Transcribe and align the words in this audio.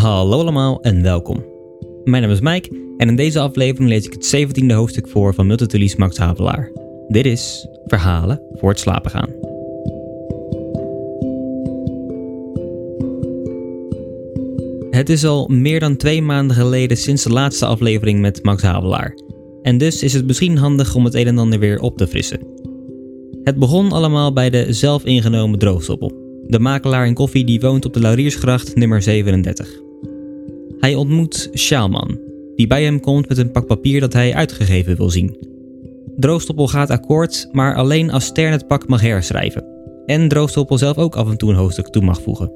Hallo 0.00 0.38
allemaal 0.38 0.82
en 0.82 1.02
welkom. 1.02 1.44
Mijn 2.04 2.22
naam 2.22 2.32
is 2.32 2.40
Mike 2.40 2.94
en 2.96 3.08
in 3.08 3.16
deze 3.16 3.40
aflevering 3.40 3.88
lees 3.88 4.06
ik 4.06 4.12
het 4.12 4.36
17e 4.36 4.74
hoofdstuk 4.74 5.08
voor 5.08 5.34
van 5.34 5.46
Multitulies 5.46 5.96
Max 5.96 6.16
Havelaar. 6.16 6.72
Dit 7.08 7.26
is 7.26 7.68
Verhalen 7.84 8.42
voor 8.52 8.68
het 8.68 8.78
slapen 8.78 9.10
gaan. 9.10 9.28
Het 14.90 15.08
is 15.08 15.24
al 15.24 15.48
meer 15.48 15.80
dan 15.80 15.96
twee 15.96 16.22
maanden 16.22 16.56
geleden 16.56 16.96
sinds 16.96 17.22
de 17.22 17.30
laatste 17.30 17.66
aflevering 17.66 18.20
met 18.20 18.42
Max 18.42 18.62
Havelaar. 18.62 19.14
En 19.62 19.78
dus 19.78 20.02
is 20.02 20.12
het 20.12 20.26
misschien 20.26 20.56
handig 20.56 20.94
om 20.94 21.04
het 21.04 21.14
een 21.14 21.26
en 21.26 21.38
ander 21.38 21.58
weer 21.58 21.80
op 21.80 21.96
te 21.96 22.06
frissen. 22.06 22.40
Het 23.42 23.58
begon 23.58 23.92
allemaal 23.92 24.32
bij 24.32 24.50
de 24.50 24.72
zelf 24.72 25.04
ingenomen 25.04 25.58
droogstoppel. 25.58 26.12
De 26.46 26.58
makelaar 26.58 27.06
in 27.06 27.14
koffie 27.14 27.44
die 27.44 27.60
woont 27.60 27.84
op 27.84 27.92
de 27.92 28.00
Lauriersgracht 28.00 28.74
nummer 28.74 29.02
37. 29.02 29.88
Hij 30.80 30.94
ontmoet 30.94 31.50
Sjaalman, 31.54 32.18
die 32.56 32.66
bij 32.66 32.84
hem 32.84 33.00
komt 33.00 33.28
met 33.28 33.38
een 33.38 33.50
pak 33.50 33.66
papier 33.66 34.00
dat 34.00 34.12
hij 34.12 34.34
uitgegeven 34.34 34.96
wil 34.96 35.10
zien. 35.10 35.36
Droogstoppel 36.16 36.68
gaat 36.68 36.90
akkoord, 36.90 37.48
maar 37.52 37.74
alleen 37.74 38.10
als 38.10 38.24
Stern 38.24 38.52
het 38.52 38.66
pak 38.66 38.88
mag 38.88 39.00
herschrijven. 39.00 39.64
En 40.06 40.28
Droogstoppel 40.28 40.78
zelf 40.78 40.98
ook 40.98 41.16
af 41.16 41.30
en 41.30 41.36
toe 41.36 41.50
een 41.50 41.56
hoofdstuk 41.56 41.88
toe 41.88 42.02
mag 42.02 42.22
voegen. 42.22 42.52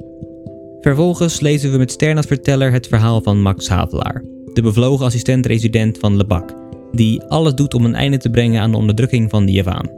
Vervolgens 0.81 1.41
lezen 1.41 1.73
we 1.73 1.79
met 1.79 1.91
Stern 1.91 2.17
als 2.17 2.27
verteller 2.27 2.73
het 2.73 2.87
verhaal 2.87 3.23
van 3.23 3.43
Max 3.43 3.69
Havelaar, 3.69 4.25
de 4.53 4.63
bevlogen 4.63 5.07
assistent-resident 5.07 5.99
van 5.99 6.17
Lebak, 6.17 6.57
die 6.93 7.23
alles 7.23 7.55
doet 7.55 7.75
om 7.75 7.85
een 7.85 7.95
einde 7.95 8.17
te 8.17 8.31
brengen 8.31 8.61
aan 8.61 8.71
de 8.71 8.77
onderdrukking 8.77 9.31
van 9.31 9.47
de 9.47 9.53
Javaan. 9.53 9.91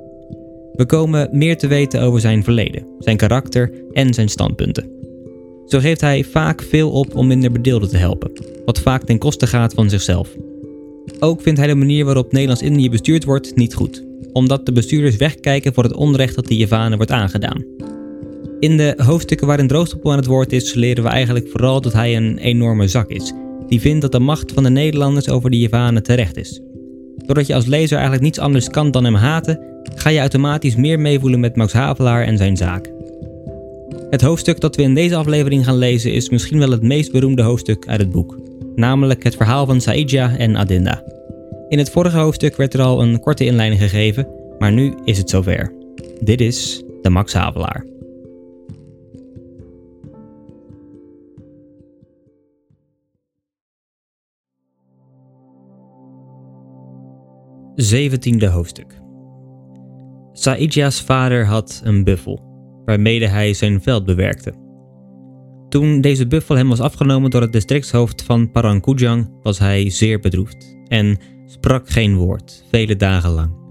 We 0.72 0.86
komen 0.86 1.28
meer 1.32 1.56
te 1.56 1.66
weten 1.66 2.00
over 2.02 2.20
zijn 2.20 2.44
verleden, 2.44 2.86
zijn 2.98 3.16
karakter 3.16 3.72
en 3.92 4.14
zijn 4.14 4.28
standpunten. 4.28 4.90
Zo 5.66 5.78
geeft 5.78 6.00
hij 6.00 6.24
vaak 6.24 6.62
veel 6.62 6.90
op 6.90 7.14
om 7.14 7.26
minder 7.26 7.52
bedeelden 7.52 7.88
te 7.88 7.96
helpen, 7.96 8.32
wat 8.64 8.80
vaak 8.80 9.02
ten 9.02 9.18
koste 9.18 9.46
gaat 9.46 9.74
van 9.74 9.90
zichzelf. 9.90 10.36
Ook 11.18 11.42
vindt 11.42 11.58
hij 11.58 11.68
de 11.68 11.74
manier 11.74 12.04
waarop 12.04 12.32
Nederlands-Indië 12.32 12.90
bestuurd 12.90 13.24
wordt 13.24 13.56
niet 13.56 13.74
goed, 13.74 14.04
omdat 14.32 14.66
de 14.66 14.72
bestuurders 14.72 15.16
wegkijken 15.16 15.74
voor 15.74 15.82
het 15.82 15.94
onrecht 15.94 16.34
dat 16.34 16.46
de 16.46 16.56
Javanen 16.56 16.96
wordt 16.96 17.12
aangedaan. 17.12 17.64
In 18.60 18.76
de 18.76 18.94
hoofdstukken 18.96 19.46
waarin 19.46 19.66
Droogstoppel 19.66 20.10
aan 20.10 20.16
het 20.16 20.26
woord 20.26 20.52
is, 20.52 20.74
leren 20.74 21.04
we 21.04 21.10
eigenlijk 21.10 21.48
vooral 21.48 21.80
dat 21.80 21.92
hij 21.92 22.16
een 22.16 22.38
enorme 22.38 22.88
zak 22.88 23.10
is, 23.10 23.32
die 23.68 23.80
vindt 23.80 24.02
dat 24.02 24.12
de 24.12 24.18
macht 24.18 24.52
van 24.52 24.62
de 24.62 24.70
Nederlanders 24.70 25.28
over 25.28 25.50
de 25.50 25.58
Javanen 25.58 26.02
terecht 26.02 26.36
is. 26.36 26.60
Doordat 27.16 27.46
je 27.46 27.54
als 27.54 27.66
lezer 27.66 27.94
eigenlijk 27.94 28.24
niets 28.24 28.38
anders 28.38 28.68
kan 28.68 28.90
dan 28.90 29.04
hem 29.04 29.14
haten, 29.14 29.60
ga 29.94 30.10
je 30.10 30.18
automatisch 30.18 30.76
meer 30.76 31.00
meevoelen 31.00 31.40
met 31.40 31.56
Max 31.56 31.72
Havelaar 31.72 32.24
en 32.24 32.36
zijn 32.36 32.56
zaak. 32.56 32.95
Het 34.10 34.20
hoofdstuk 34.20 34.60
dat 34.60 34.76
we 34.76 34.82
in 34.82 34.94
deze 34.94 35.16
aflevering 35.16 35.64
gaan 35.64 35.76
lezen 35.76 36.12
is 36.12 36.30
misschien 36.30 36.58
wel 36.58 36.70
het 36.70 36.82
meest 36.82 37.12
beroemde 37.12 37.42
hoofdstuk 37.42 37.86
uit 37.88 38.00
het 38.00 38.10
boek, 38.10 38.38
namelijk 38.74 39.24
het 39.24 39.36
verhaal 39.36 39.66
van 39.66 39.80
Saidja 39.80 40.36
en 40.36 40.56
Adinda. 40.56 41.02
In 41.68 41.78
het 41.78 41.90
vorige 41.90 42.18
hoofdstuk 42.18 42.56
werd 42.56 42.74
er 42.74 42.80
al 42.80 43.02
een 43.02 43.20
korte 43.20 43.44
inleiding 43.44 43.80
gegeven, 43.80 44.28
maar 44.58 44.72
nu 44.72 44.94
is 45.04 45.18
het 45.18 45.30
zover. 45.30 45.72
Dit 46.20 46.40
is 46.40 46.82
de 47.02 47.10
Max 47.10 47.32
Havelaar. 47.32 47.84
Zeventiende 57.74 58.46
hoofdstuk 58.46 59.04
Saidja's 60.32 61.00
vader 61.00 61.46
had 61.46 61.80
een 61.84 62.04
buffel, 62.04 62.45
waarmede 62.86 63.26
hij 63.26 63.54
zijn 63.54 63.82
veld 63.82 64.04
bewerkte. 64.04 64.54
Toen 65.68 66.00
deze 66.00 66.26
buffel 66.26 66.56
hem 66.56 66.68
was 66.68 66.80
afgenomen 66.80 67.30
door 67.30 67.40
het 67.40 67.52
districtshoofd 67.52 68.22
van 68.22 68.50
Parangkujang, 68.50 69.30
was 69.42 69.58
hij 69.58 69.90
zeer 69.90 70.20
bedroefd 70.20 70.76
en 70.88 71.18
sprak 71.46 71.88
geen 71.88 72.16
woord, 72.16 72.64
vele 72.70 72.96
dagen 72.96 73.30
lang. 73.30 73.64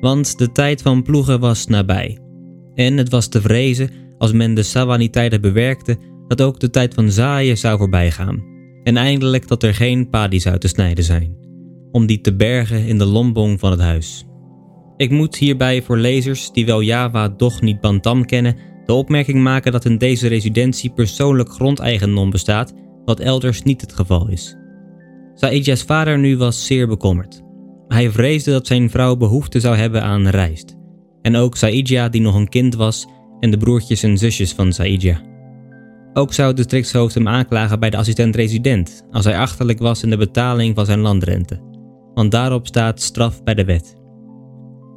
Want 0.00 0.38
de 0.38 0.52
tijd 0.52 0.82
van 0.82 1.02
ploegen 1.02 1.40
was 1.40 1.66
nabij. 1.66 2.18
En 2.74 2.96
het 2.96 3.10
was 3.10 3.28
te 3.28 3.40
vrezen, 3.40 3.90
als 4.18 4.32
men 4.32 4.54
de 4.54 4.62
Sawani-tijden 4.62 5.40
bewerkte, 5.40 5.98
dat 6.28 6.42
ook 6.42 6.60
de 6.60 6.70
tijd 6.70 6.94
van 6.94 7.10
zaaien 7.10 7.58
zou 7.58 7.78
voorbijgaan. 7.78 8.44
En 8.82 8.96
eindelijk 8.96 9.48
dat 9.48 9.62
er 9.62 9.74
geen 9.74 10.08
padi 10.08 10.40
zou 10.40 10.58
te 10.58 10.68
snijden 10.68 11.04
zijn, 11.04 11.36
om 11.90 12.06
die 12.06 12.20
te 12.20 12.34
bergen 12.34 12.86
in 12.86 12.98
de 12.98 13.04
lombong 13.04 13.60
van 13.60 13.70
het 13.70 13.80
huis. 13.80 14.26
Ik 14.96 15.10
moet 15.10 15.36
hierbij 15.36 15.82
voor 15.82 15.96
lezers 15.96 16.52
die 16.52 16.66
wel 16.66 16.82
Java 16.82 17.28
doch 17.28 17.60
niet 17.60 17.80
Bantam 17.80 18.24
kennen, 18.24 18.56
de 18.86 18.92
opmerking 18.92 19.42
maken 19.42 19.72
dat 19.72 19.84
in 19.84 19.98
deze 19.98 20.28
residentie 20.28 20.90
persoonlijk 20.90 21.48
grondeigendom 21.48 22.30
bestaat, 22.30 22.72
wat 23.04 23.20
elders 23.20 23.62
niet 23.62 23.80
het 23.80 23.92
geval 23.92 24.28
is. 24.28 24.56
Saidja's 25.34 25.82
vader 25.82 26.18
nu 26.18 26.36
was 26.36 26.66
zeer 26.66 26.88
bekommerd. 26.88 27.42
Hij 27.88 28.10
vreesde 28.10 28.50
dat 28.50 28.66
zijn 28.66 28.90
vrouw 28.90 29.16
behoefte 29.16 29.60
zou 29.60 29.76
hebben 29.76 30.02
aan 30.02 30.28
rijst. 30.28 30.76
En 31.22 31.36
ook 31.36 31.56
Saidja, 31.56 32.08
die 32.08 32.20
nog 32.20 32.34
een 32.34 32.48
kind 32.48 32.74
was, 32.74 33.06
en 33.40 33.50
de 33.50 33.56
broertjes 33.56 34.02
en 34.02 34.18
zusjes 34.18 34.52
van 34.52 34.72
Saidja. 34.72 35.20
Ook 36.12 36.32
zou 36.32 36.48
het 36.48 36.56
districtshoofd 36.56 37.14
hem 37.14 37.28
aanklagen 37.28 37.80
bij 37.80 37.90
de 37.90 37.96
assistent-resident 37.96 39.06
als 39.10 39.24
hij 39.24 39.38
achterlijk 39.38 39.78
was 39.78 40.02
in 40.02 40.10
de 40.10 40.16
betaling 40.16 40.74
van 40.74 40.86
zijn 40.86 41.00
landrente, 41.00 41.60
want 42.14 42.30
daarop 42.30 42.66
staat 42.66 43.00
straf 43.00 43.42
bij 43.42 43.54
de 43.54 43.64
wet. 43.64 44.03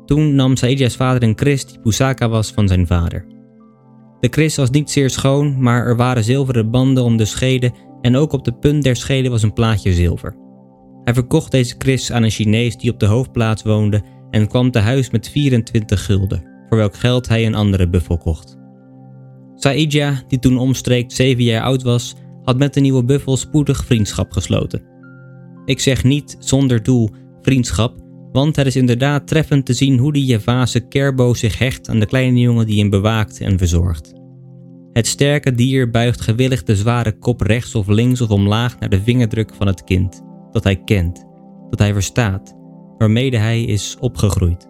Toen 0.08 0.36
nam 0.36 0.56
Saidja's 0.56 0.96
vader 0.96 1.24
een 1.24 1.36
kris 1.36 1.66
die 1.66 1.80
Pusaka 1.80 2.30
was 2.30 2.52
van 2.52 2.68
zijn 2.68 2.88
vader. 2.88 3.26
De 4.20 4.30
kris 4.30 4.56
was 4.56 4.70
niet 4.70 4.90
zeer 4.90 5.10
schoon, 5.10 5.62
maar 5.62 5.86
er 5.86 5.96
waren 5.96 6.24
zilveren 6.24 6.72
banden 6.72 7.04
om 7.04 7.18
de 7.18 7.26
schede 7.26 7.72
en 8.02 8.16
ook 8.16 8.34
op 8.34 8.46
de 8.46 8.54
punt 8.54 8.84
der 8.84 8.96
schede 8.96 9.30
was 9.30 9.44
een 9.44 9.54
plaatje 9.54 9.94
zilver. 9.94 10.36
Hij 11.04 11.14
verkocht 11.14 11.52
deze 11.52 11.78
kris 11.78 12.12
aan 12.12 12.24
een 12.24 12.30
Chinees 12.30 12.78
die 12.78 12.92
op 12.92 13.00
de 13.00 13.06
hoofdplaats 13.06 13.64
woonde 13.64 14.02
en 14.32 14.48
kwam 14.48 14.72
te 14.72 14.80
huis 14.80 15.10
met 15.10 15.30
24 15.30 16.06
gulden, 16.06 16.44
voor 16.70 16.78
welk 16.78 16.96
geld 16.96 17.28
hij 17.28 17.46
een 17.46 17.56
andere 17.56 17.90
buffel 17.90 18.18
kocht. 18.18 18.58
Saidja, 19.56 20.24
die 20.28 20.40
toen 20.40 20.58
omstreeks 20.58 21.16
7 21.16 21.44
jaar 21.44 21.64
oud 21.64 21.84
was, 21.84 22.16
had 22.44 22.58
met 22.58 22.74
de 22.74 22.80
nieuwe 22.80 23.04
buffel 23.04 23.38
spoedig 23.38 23.86
vriendschap 23.86 24.32
gesloten. 24.32 24.82
Ik 25.66 25.80
zeg 25.80 26.04
niet 26.04 26.36
zonder 26.40 26.84
doel 26.84 27.10
vriendschap, 27.42 28.07
want 28.38 28.56
het 28.56 28.66
is 28.66 28.76
inderdaad 28.76 29.28
treffend 29.28 29.66
te 29.66 29.74
zien 29.74 29.98
hoe 29.98 30.14
die 30.14 30.26
Javase 30.26 30.80
Kerbo 30.80 31.34
zich 31.34 31.58
hecht 31.58 31.90
aan 31.90 32.00
de 32.00 32.06
kleine 32.06 32.40
jongen 32.40 32.66
die 32.66 32.80
hem 32.80 32.90
bewaakt 32.90 33.42
en 33.42 33.58
verzorgt. 33.58 34.14
Het 34.94 35.08
sterke 35.08 35.52
dier 35.52 35.90
buigt 35.90 36.22
gewillig 36.22 36.64
de 36.64 36.76
zware 36.76 37.12
kop 37.12 37.42
rechts 37.42 37.76
of 37.76 37.88
links 37.88 38.22
of 38.22 38.30
omlaag 38.30 38.80
naar 38.80 38.90
de 38.90 39.02
vingerdruk 39.02 39.54
van 39.54 39.68
het 39.68 39.84
kind, 39.84 40.22
dat 40.52 40.64
hij 40.64 40.76
kent, 40.76 41.26
dat 41.70 41.80
hij 41.80 41.94
verstaat, 41.94 42.56
waarmede 42.98 43.38
hij 43.38 43.64
is 43.64 43.98
opgegroeid. 44.00 44.68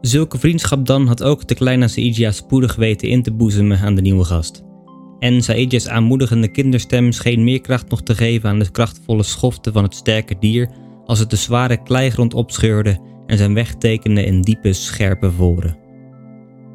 Zulke 0.00 0.38
vriendschap 0.38 0.86
dan 0.86 1.06
had 1.06 1.22
ook 1.22 1.48
de 1.48 1.54
kleine 1.54 1.88
Saidja 1.88 2.32
spoedig 2.32 2.76
weten 2.76 3.08
in 3.08 3.22
te 3.22 3.32
boezemen 3.32 3.78
aan 3.78 3.94
de 3.94 4.02
nieuwe 4.02 4.24
gast. 4.24 4.62
En 5.18 5.42
Saidja's 5.42 5.88
aanmoedigende 5.88 6.48
kinderstem 6.48 7.12
scheen 7.12 7.44
meer 7.44 7.60
kracht 7.60 7.90
nog 7.90 8.02
te 8.02 8.14
geven 8.14 8.48
aan 8.48 8.58
de 8.58 8.70
krachtvolle 8.70 9.22
schofte 9.22 9.72
van 9.72 9.82
het 9.82 9.94
sterke 9.94 10.36
dier 10.40 10.70
als 11.10 11.18
het 11.18 11.30
de 11.30 11.36
zware 11.36 11.82
kleigrond 11.82 12.34
opscheurde 12.34 12.98
en 13.26 13.38
zijn 13.38 13.54
weg 13.54 13.74
tekende 13.74 14.24
in 14.24 14.40
diepe, 14.40 14.72
scherpe 14.72 15.30
voren. 15.30 15.78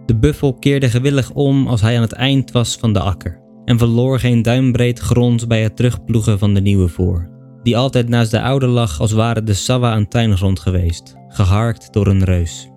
De 0.05 0.15
buffel 0.15 0.53
keerde 0.53 0.89
gewillig 0.89 1.31
om 1.31 1.67
als 1.67 1.81
hij 1.81 1.95
aan 1.95 2.01
het 2.01 2.13
eind 2.13 2.51
was 2.51 2.75
van 2.75 2.93
de 2.93 2.99
akker 2.99 3.41
en 3.65 3.77
verloor 3.77 4.19
geen 4.19 4.41
duimbreed 4.41 4.99
grond 4.99 5.47
bij 5.47 5.63
het 5.63 5.75
terugploegen 5.75 6.39
van 6.39 6.53
de 6.53 6.61
nieuwe 6.61 6.87
voor, 6.87 7.29
die 7.63 7.77
altijd 7.77 8.09
naast 8.09 8.31
de 8.31 8.41
oude 8.41 8.67
lag 8.67 8.99
als 8.99 9.11
ware 9.11 9.43
de 9.43 9.53
sawa 9.53 9.95
een 9.95 10.07
tuingrond 10.07 10.59
geweest, 10.59 11.15
geharkt 11.27 11.93
door 11.93 12.07
een 12.07 12.23
reus. 12.23 12.69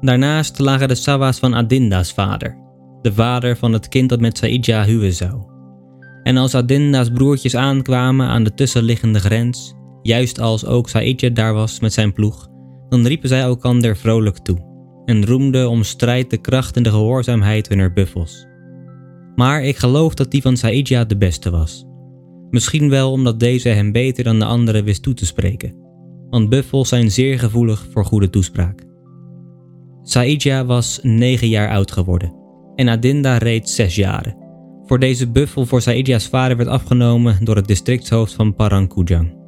Daarnaast 0.00 0.58
lagen 0.58 0.88
de 0.88 0.94
sawa's 0.94 1.38
van 1.38 1.54
Adinda's 1.54 2.12
vader, 2.12 2.56
de 3.02 3.12
vader 3.12 3.56
van 3.56 3.72
het 3.72 3.88
kind 3.88 4.08
dat 4.08 4.20
met 4.20 4.38
Saidja 4.38 4.84
huwen 4.84 5.12
zou. 5.12 5.42
En 6.22 6.36
als 6.36 6.54
Adinda's 6.54 7.10
broertjes 7.10 7.56
aankwamen 7.56 8.26
aan 8.26 8.44
de 8.44 8.54
tussenliggende 8.54 9.20
grens, 9.20 9.74
juist 10.04 10.40
als 10.40 10.66
ook 10.66 10.88
Saidja 10.88 11.28
daar 11.28 11.54
was 11.54 11.80
met 11.80 11.92
zijn 11.92 12.12
ploeg, 12.12 12.48
dan 12.88 13.06
riepen 13.06 13.28
zij 13.28 13.40
elkander 13.40 13.96
vrolijk 13.96 14.38
toe. 14.38 14.72
en 15.04 15.26
roemde 15.26 15.68
om 15.68 15.82
strijd 15.82 16.30
de 16.30 16.36
kracht 16.36 16.76
en 16.76 16.82
de 16.82 16.90
gehoorzaamheid 16.90 17.68
hunner 17.68 17.92
buffels. 17.92 18.46
Maar 19.34 19.62
ik 19.62 19.76
geloof 19.76 20.14
dat 20.14 20.30
die 20.30 20.42
van 20.42 20.56
Saidja 20.56 21.04
de 21.04 21.16
beste 21.16 21.50
was. 21.50 21.84
Misschien 22.50 22.88
wel 22.88 23.10
omdat 23.10 23.40
deze 23.40 23.68
hem 23.68 23.92
beter 23.92 24.24
dan 24.24 24.38
de 24.38 24.44
anderen 24.44 24.84
wist 24.84 25.02
toe 25.02 25.14
te 25.14 25.26
spreken, 25.26 25.74
want 26.30 26.48
buffels 26.48 26.88
zijn 26.88 27.10
zeer 27.10 27.38
gevoelig 27.38 27.86
voor 27.90 28.04
goede 28.04 28.30
toespraak. 28.30 28.82
Saidja 30.02 30.64
was 30.64 30.98
negen 31.02 31.48
jaar 31.48 31.70
oud 31.70 31.92
geworden 31.92 32.34
en 32.74 32.88
Adinda 32.88 33.36
reeds 33.36 33.74
zes 33.74 33.94
jaren. 33.94 34.36
Voor 34.86 34.98
deze 34.98 35.30
buffel 35.30 35.66
voor 35.66 35.82
Saidja's 35.82 36.28
vader 36.28 36.56
werd 36.56 36.68
afgenomen 36.68 37.44
door 37.44 37.56
het 37.56 37.66
districtshoofd 37.66 38.32
van 38.32 38.54
Parangkujang. 38.54 39.43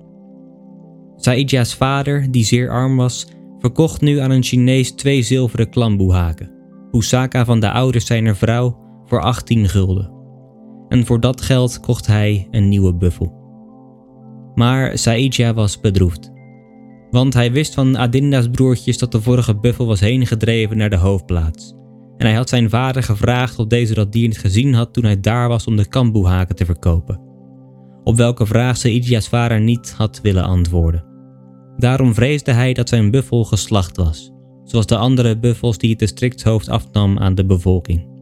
Saidja's 1.26 1.74
vader, 1.74 2.30
die 2.30 2.44
zeer 2.44 2.70
arm 2.70 2.96
was, 2.96 3.26
verkocht 3.58 4.00
nu 4.00 4.18
aan 4.18 4.30
een 4.30 4.42
Chinees 4.42 4.92
twee 4.92 5.22
zilveren 5.22 5.70
klamboehaken, 5.70 6.50
Pusaka 6.90 7.44
van 7.44 7.60
de 7.60 7.70
ouders 7.70 8.06
zijner 8.06 8.36
vrouw, 8.36 8.78
voor 9.06 9.20
18 9.20 9.68
gulden. 9.68 10.10
En 10.88 11.06
voor 11.06 11.20
dat 11.20 11.40
geld 11.40 11.80
kocht 11.80 12.06
hij 12.06 12.48
een 12.50 12.68
nieuwe 12.68 12.94
buffel. 12.94 13.32
Maar 14.54 14.98
Saidja 14.98 15.54
was 15.54 15.80
bedroefd. 15.80 16.32
Want 17.10 17.34
hij 17.34 17.52
wist 17.52 17.74
van 17.74 17.98
Adinda's 17.98 18.48
broertjes 18.48 18.98
dat 18.98 19.12
de 19.12 19.22
vorige 19.22 19.56
buffel 19.56 19.86
was 19.86 20.00
heen 20.00 20.26
gedreven 20.26 20.76
naar 20.76 20.90
de 20.90 20.96
hoofdplaats. 20.96 21.74
En 22.16 22.26
hij 22.26 22.34
had 22.34 22.48
zijn 22.48 22.70
vader 22.70 23.02
gevraagd 23.02 23.58
of 23.58 23.66
deze 23.66 23.94
dat 23.94 24.12
dier 24.12 24.28
niet 24.28 24.38
gezien 24.38 24.74
had 24.74 24.92
toen 24.92 25.04
hij 25.04 25.20
daar 25.20 25.48
was 25.48 25.66
om 25.66 25.76
de 25.76 25.88
kamboehaken 25.88 26.56
te 26.56 26.64
verkopen. 26.64 27.20
Op 28.04 28.16
welke 28.16 28.46
vraag 28.46 28.76
Saidja's 28.76 29.28
vader 29.28 29.60
niet 29.60 29.94
had 29.96 30.20
willen 30.22 30.44
antwoorden. 30.44 31.14
Daarom 31.76 32.14
vreesde 32.14 32.52
hij 32.52 32.72
dat 32.72 32.88
zijn 32.88 33.10
buffel 33.10 33.44
geslacht 33.44 33.96
was, 33.96 34.32
zoals 34.64 34.86
de 34.86 34.96
andere 34.96 35.38
buffels 35.38 35.78
die 35.78 35.90
het 35.90 35.98
districtshoofd 35.98 36.68
afnam 36.68 37.18
aan 37.18 37.34
de 37.34 37.44
bevolking. 37.44 38.14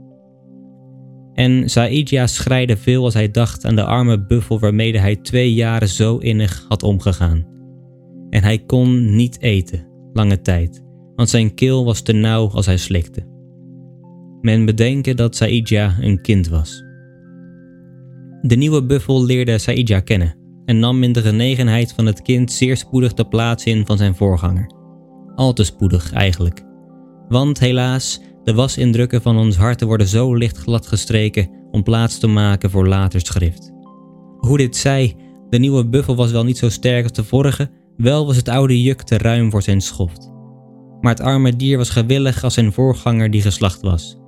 En 1.33 1.69
Saidja 1.71 2.27
schreide 2.27 2.77
veel 2.77 3.05
als 3.05 3.15
hij 3.15 3.31
dacht 3.31 3.65
aan 3.65 3.77
de 3.77 3.85
arme 3.85 4.27
buffel 4.27 4.59
waarmee 4.59 4.99
hij 4.99 5.17
twee 5.17 5.55
jaren 5.55 5.89
zo 5.89 6.17
innig 6.17 6.65
had 6.69 6.83
omgegaan. 6.83 7.47
En 8.31 8.43
hij 8.43 8.59
kon 8.59 9.15
niet 9.15 9.41
eten, 9.41 9.87
lange 10.13 10.41
tijd, 10.41 10.85
want 11.15 11.29
zijn 11.29 11.55
keel 11.55 11.85
was 11.85 12.01
te 12.03 12.13
nauw 12.13 12.51
als 12.51 12.67
hij 12.67 12.77
slikte. 12.77 13.33
Men 14.41 14.65
bedenken 14.65 15.17
dat 15.17 15.37
Saidja 15.37 15.97
een 16.01 16.21
kind 16.21 16.49
was. 16.49 16.85
De 18.43 18.57
nieuwe 18.57 18.85
buffel 18.85 19.25
leerde 19.25 19.59
Saidja 19.59 20.01
kennen 20.01 20.43
en 20.65 20.79
nam 20.79 21.03
in 21.03 21.13
de 21.13 21.23
genegenheid 21.23 21.93
van 21.93 22.07
het 22.07 22.23
kind 22.23 22.53
zeer 22.53 22.77
spoedig 22.77 23.15
de 23.15 23.25
plaats 23.25 23.65
in 23.65 23.87
van 23.87 23.97
zijn 23.97 24.15
voorganger. 24.15 24.71
Al 25.35 25.53
te 25.53 25.65
spoedig 25.65 26.13
eigenlijk. 26.13 26.63
Want 27.29 27.59
helaas, 27.59 28.21
de 28.45 28.55
wasindrukken 28.55 29.23
van 29.23 29.37
ons 29.37 29.57
harten 29.57 29.87
worden 29.87 30.07
zo 30.07 30.35
licht 30.35 30.57
glad 30.57 30.87
gestreken 30.87 31.49
om 31.71 31.83
plaats 31.83 32.19
te 32.19 32.27
maken 32.27 32.71
voor 32.71 32.89
later 32.89 33.21
schrift. 33.21 33.73
Hoe 34.39 34.57
dit 34.57 34.77
zij, 34.77 35.17
de 35.51 35.59
nieuwe 35.59 35.87
buffel 35.87 36.17
was 36.17 36.31
wel 36.31 36.45
niet 36.45 36.59
zo 36.59 36.69
sterk 36.69 37.03
als 37.03 37.13
de 37.13 37.25
vorige, 37.25 37.71
wel 37.97 38.27
was 38.27 38.37
het 38.37 38.49
oude 38.49 38.83
juk 38.83 39.03
te 39.03 39.19
ruim 39.19 39.51
voor 39.51 39.63
zijn 39.63 39.81
schoft. 39.81 40.33
Maar 41.01 41.13
het 41.13 41.25
arme 41.25 41.57
dier 41.57 41.79
was 41.79 41.91
gewillig 41.91 42.45
als 42.45 42.55
zijn 42.55 42.73
voorganger 42.73 43.31
die 43.31 43.43
geslacht 43.43 43.81
was. 43.81 44.19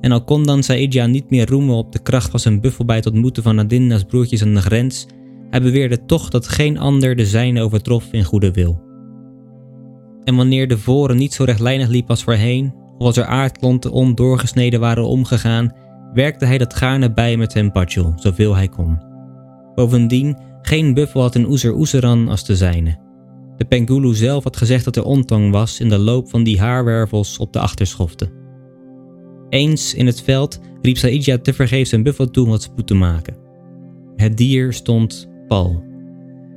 En 0.00 0.12
al 0.12 0.24
kon 0.24 0.44
dan 0.44 0.62
Saidja 0.62 1.06
niet 1.06 1.30
meer 1.30 1.48
roemen 1.48 1.74
op 1.74 1.92
de 1.92 2.02
kracht 2.02 2.30
van 2.30 2.40
zijn 2.40 2.60
buffel 2.60 2.84
bij 2.84 2.96
het 2.96 3.06
ontmoeten 3.06 3.42
van 3.42 3.58
Adinda's 3.58 4.04
broertjes 4.04 4.42
aan 4.42 4.54
de 4.54 4.60
grens, 4.60 5.06
hij 5.50 5.60
beweerde 5.62 6.04
toch 6.04 6.28
dat 6.28 6.48
geen 6.48 6.78
ander 6.78 7.16
de 7.16 7.26
zijne 7.26 7.62
overtrof 7.62 8.08
in 8.10 8.24
goede 8.24 8.50
wil. 8.50 8.84
En 10.24 10.36
wanneer 10.36 10.68
de 10.68 10.78
voren 10.78 11.16
niet 11.16 11.34
zo 11.34 11.44
rechtlijnig 11.44 11.88
liep 11.88 12.10
als 12.10 12.24
voorheen, 12.24 12.74
of 12.98 13.06
als 13.06 13.16
er 13.16 13.24
aardklonten 13.24 13.90
ondoorgesneden 13.90 14.80
waren 14.80 15.06
omgegaan, 15.06 15.74
werkte 16.12 16.44
hij 16.44 16.58
dat 16.58 16.74
gaarne 16.74 17.12
bij 17.12 17.36
met 17.36 17.52
zijn 17.52 17.72
patjol, 17.72 18.12
zoveel 18.16 18.54
hij 18.54 18.68
kon. 18.68 18.98
Bovendien, 19.74 20.38
geen 20.62 20.94
buffel 20.94 21.20
had 21.20 21.34
een 21.34 21.48
oezer 21.48 21.74
oezeran 21.74 22.28
als 22.28 22.44
de 22.44 22.56
zijne. 22.56 22.98
De 23.56 23.64
Pengulu 23.64 24.14
zelf 24.14 24.44
had 24.44 24.56
gezegd 24.56 24.84
dat 24.84 24.96
er 24.96 25.04
ontong 25.04 25.50
was 25.50 25.80
in 25.80 25.88
de 25.88 25.98
loop 25.98 26.28
van 26.28 26.42
die 26.42 26.60
haarwervels 26.60 27.38
op 27.38 27.52
de 27.52 27.58
achterschoften. 27.58 28.30
Eens 29.48 29.94
in 29.94 30.06
het 30.06 30.22
veld 30.22 30.60
riep 30.82 30.96
Saidja 30.96 31.38
tevergeefs 31.38 31.90
zijn 31.90 32.02
buffel 32.02 32.30
toe 32.30 32.44
om 32.44 32.50
wat 32.50 32.62
spoed 32.62 32.86
te 32.86 32.94
maken. 32.94 33.36
Het 34.16 34.36
dier 34.36 34.72
stond 34.72 35.28
pal. 35.46 35.84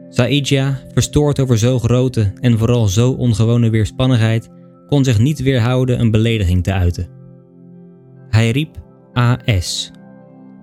Saidja, 0.09 0.80
verstoord 0.94 1.39
over 1.39 1.57
zo 1.57 1.80
grote 1.80 2.33
en 2.39 2.57
vooral 2.57 2.88
zo 2.88 3.12
ongewone 3.12 3.69
weerspannigheid, 3.69 4.50
kon 4.88 5.03
zich 5.03 5.19
niet 5.19 5.41
weerhouden 5.41 6.00
een 6.00 6.12
belediging 6.12 6.63
te 6.63 6.74
uiten. 6.74 7.07
Hij 8.30 8.51
riep 8.51 8.77
AS. 9.13 9.91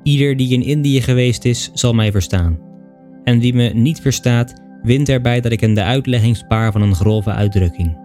Ieder 0.03 0.37
die 0.37 0.53
in 0.53 0.63
Indië 0.63 1.01
geweest 1.01 1.45
is, 1.45 1.71
zal 1.73 1.93
mij 1.95 2.11
verstaan. 2.11 2.59
En 3.25 3.39
wie 3.39 3.55
me 3.55 3.69
niet 3.69 4.01
verstaat, 4.01 4.55
wint 4.83 5.09
erbij 5.09 5.41
dat 5.41 5.53
ik 5.53 5.61
hem 5.61 5.75
de 5.75 5.83
uitlegging 5.83 6.37
spaar 6.37 6.73
van 6.73 6.83
een 6.83 6.95
grove 6.95 7.31
uitdrukking. 7.31 7.97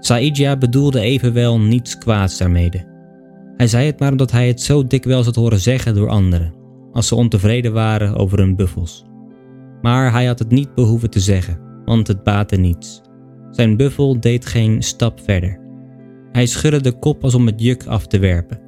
Saidja 0.00 0.56
bedoelde 0.56 1.00
evenwel 1.00 1.60
niets 1.60 1.98
kwaads 1.98 2.38
daarmede. 2.38 2.84
Hij 3.56 3.66
zei 3.66 3.86
het 3.86 3.98
maar 3.98 4.10
omdat 4.10 4.30
hij 4.30 4.46
het 4.46 4.60
zo 4.60 4.86
dikwijls 4.86 5.24
had 5.24 5.34
horen 5.34 5.60
zeggen 5.60 5.94
door 5.94 6.08
anderen, 6.08 6.54
als 6.96 7.06
ze 7.06 7.14
ontevreden 7.14 7.72
waren 7.72 8.16
over 8.16 8.38
hun 8.38 8.56
buffels. 8.56 9.04
Maar 9.82 10.12
hij 10.12 10.26
had 10.26 10.38
het 10.38 10.50
niet 10.50 10.74
behoeven 10.74 11.10
te 11.10 11.20
zeggen, 11.20 11.58
want 11.84 12.06
het 12.06 12.22
baatte 12.22 12.56
niets. 12.56 13.00
Zijn 13.50 13.76
buffel 13.76 14.20
deed 14.20 14.46
geen 14.46 14.82
stap 14.82 15.20
verder. 15.20 15.60
Hij 16.32 16.46
schudde 16.46 16.80
de 16.80 16.98
kop 16.98 17.24
als 17.24 17.34
om 17.34 17.46
het 17.46 17.60
juk 17.60 17.86
af 17.86 18.06
te 18.06 18.18
werpen. 18.18 18.60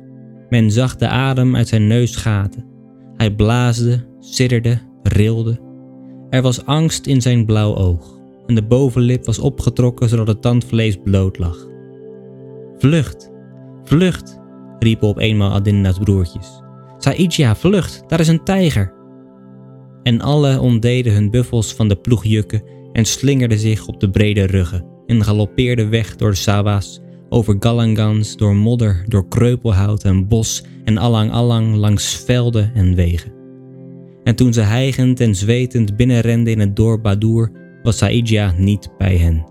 Men 0.48 0.70
zag 0.70 0.96
de 0.96 1.08
adem 1.08 1.56
uit 1.56 1.68
zijn 1.68 1.86
neus 1.86 2.16
gaten. 2.16 2.64
Hij 3.16 3.34
blaasde, 3.34 4.06
sidderde, 4.20 4.78
rilde. 5.02 5.60
Er 6.30 6.42
was 6.42 6.64
angst 6.64 7.06
in 7.06 7.22
zijn 7.22 7.46
blauw 7.46 7.76
oog 7.76 8.18
en 8.46 8.54
de 8.54 8.62
bovenlip 8.62 9.24
was 9.24 9.38
opgetrokken 9.38 10.08
zodat 10.08 10.26
het 10.26 10.42
tandvlees 10.42 10.96
bloot 11.04 11.38
lag. 11.38 11.66
Vlucht, 12.78 13.30
vlucht, 13.84 14.40
riepen 14.78 15.08
op 15.08 15.18
eenmaal 15.18 15.52
Adinda's 15.52 15.98
broertjes. 15.98 16.66
Saidja, 16.98 17.56
vlucht, 17.56 18.02
daar 18.06 18.20
is 18.20 18.28
een 18.28 18.44
tijger. 18.44 18.92
En 20.02 20.20
alle 20.20 20.60
ontdeden 20.60 21.12
hun 21.12 21.30
buffels 21.30 21.74
van 21.74 21.88
de 21.88 21.96
ploegjukken 21.96 22.62
en 22.92 23.04
slingerden 23.04 23.58
zich 23.58 23.86
op 23.86 24.00
de 24.00 24.10
brede 24.10 24.44
ruggen 24.44 24.84
en 25.06 25.24
galoppeerden 25.24 25.90
weg 25.90 26.16
door 26.16 26.30
de 26.30 26.36
sawa's, 26.36 27.00
over 27.28 27.56
galangans, 27.60 28.36
door 28.36 28.54
modder, 28.54 29.04
door 29.06 29.28
kreupelhout 29.28 30.04
en 30.04 30.28
bos 30.28 30.64
en 30.84 30.98
allang-allang 30.98 31.74
langs 31.74 32.24
velden 32.24 32.70
en 32.74 32.94
wegen. 32.94 33.32
En 34.24 34.34
toen 34.34 34.52
ze 34.52 34.60
hijgend 34.60 35.20
en 35.20 35.34
zwetend 35.34 35.96
binnenrenden 35.96 36.52
in 36.52 36.60
het 36.60 36.76
dorp 36.76 37.02
Badur, 37.02 37.52
was 37.82 37.96
Saidja 37.96 38.54
niet 38.56 38.88
bij 38.98 39.16
hen. 39.16 39.44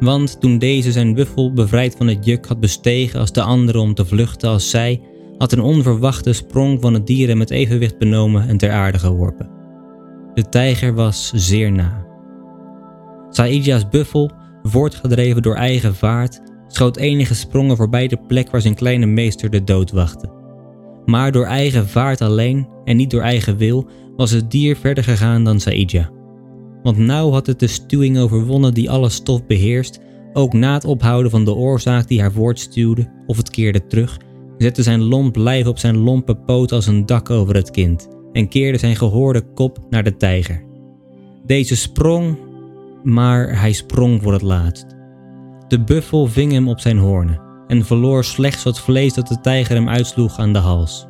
Want 0.00 0.40
toen 0.40 0.58
deze 0.58 0.92
zijn 0.92 1.14
buffel 1.14 1.52
bevrijd 1.52 1.94
van 1.96 2.06
het 2.06 2.24
juk 2.24 2.46
had 2.46 2.60
bestegen 2.60 3.20
als 3.20 3.32
de 3.32 3.42
andere 3.42 3.78
om 3.78 3.94
te 3.94 4.04
vluchten 4.04 4.48
als 4.48 4.70
zij, 4.70 5.00
had 5.40 5.52
een 5.52 5.62
onverwachte 5.62 6.32
sprong 6.32 6.80
van 6.80 6.94
het 6.94 7.06
dier 7.06 7.36
met 7.36 7.50
evenwicht 7.50 7.98
benomen 7.98 8.48
en 8.48 8.56
ter 8.56 8.70
aarde 8.70 8.98
geworpen. 8.98 9.50
De 10.34 10.48
tijger 10.48 10.94
was 10.94 11.32
zeer 11.34 11.72
na. 11.72 12.06
Saidja's 13.30 13.88
buffel, 13.88 14.30
voortgedreven 14.62 15.42
door 15.42 15.54
eigen 15.54 15.94
vaart, 15.94 16.40
schoot 16.66 16.96
enige 16.96 17.34
sprongen 17.34 17.76
voorbij 17.76 18.08
de 18.08 18.18
plek 18.26 18.50
waar 18.50 18.60
zijn 18.60 18.74
kleine 18.74 19.06
meester 19.06 19.50
de 19.50 19.64
dood 19.64 19.90
wachtte. 19.90 20.30
Maar 21.04 21.32
door 21.32 21.46
eigen 21.46 21.88
vaart 21.88 22.20
alleen 22.20 22.68
en 22.84 22.96
niet 22.96 23.10
door 23.10 23.22
eigen 23.22 23.56
wil 23.56 23.88
was 24.16 24.30
het 24.30 24.50
dier 24.50 24.76
verder 24.76 25.04
gegaan 25.04 25.44
dan 25.44 25.60
Saidja. 25.60 26.10
Want 26.82 26.98
nauw 26.98 27.30
had 27.30 27.46
het 27.46 27.58
de 27.58 27.66
stuwing 27.66 28.18
overwonnen 28.18 28.74
die 28.74 28.90
alle 28.90 29.08
stof 29.08 29.46
beheerst, 29.46 30.00
ook 30.32 30.52
na 30.52 30.74
het 30.74 30.84
ophouden 30.84 31.30
van 31.30 31.44
de 31.44 31.54
oorzaak 31.54 32.08
die 32.08 32.20
haar 32.20 32.32
voortstuwde 32.32 33.06
of 33.26 33.36
het 33.36 33.50
keerde 33.50 33.86
terug, 33.86 34.18
zette 34.62 34.82
zijn 34.82 35.02
lomp 35.02 35.36
lijf 35.36 35.66
op 35.66 35.78
zijn 35.78 35.96
lompe 35.96 36.34
poot 36.34 36.72
als 36.72 36.86
een 36.86 37.06
dak 37.06 37.30
over 37.30 37.54
het 37.54 37.70
kind 37.70 38.08
en 38.32 38.48
keerde 38.48 38.78
zijn 38.78 38.96
gehoorde 38.96 39.40
kop 39.54 39.78
naar 39.90 40.04
de 40.04 40.16
tijger. 40.16 40.64
Deze 41.46 41.76
sprong, 41.76 42.36
maar 43.02 43.60
hij 43.60 43.72
sprong 43.72 44.22
voor 44.22 44.32
het 44.32 44.42
laatst. 44.42 44.86
De 45.68 45.84
buffel 45.84 46.26
ving 46.26 46.52
hem 46.52 46.68
op 46.68 46.80
zijn 46.80 46.98
hoornen 46.98 47.40
en 47.66 47.84
verloor 47.84 48.24
slechts 48.24 48.62
wat 48.62 48.80
vlees 48.80 49.14
dat 49.14 49.28
de 49.28 49.40
tijger 49.40 49.74
hem 49.74 49.88
uitsloeg 49.88 50.38
aan 50.38 50.52
de 50.52 50.58
hals. 50.58 51.06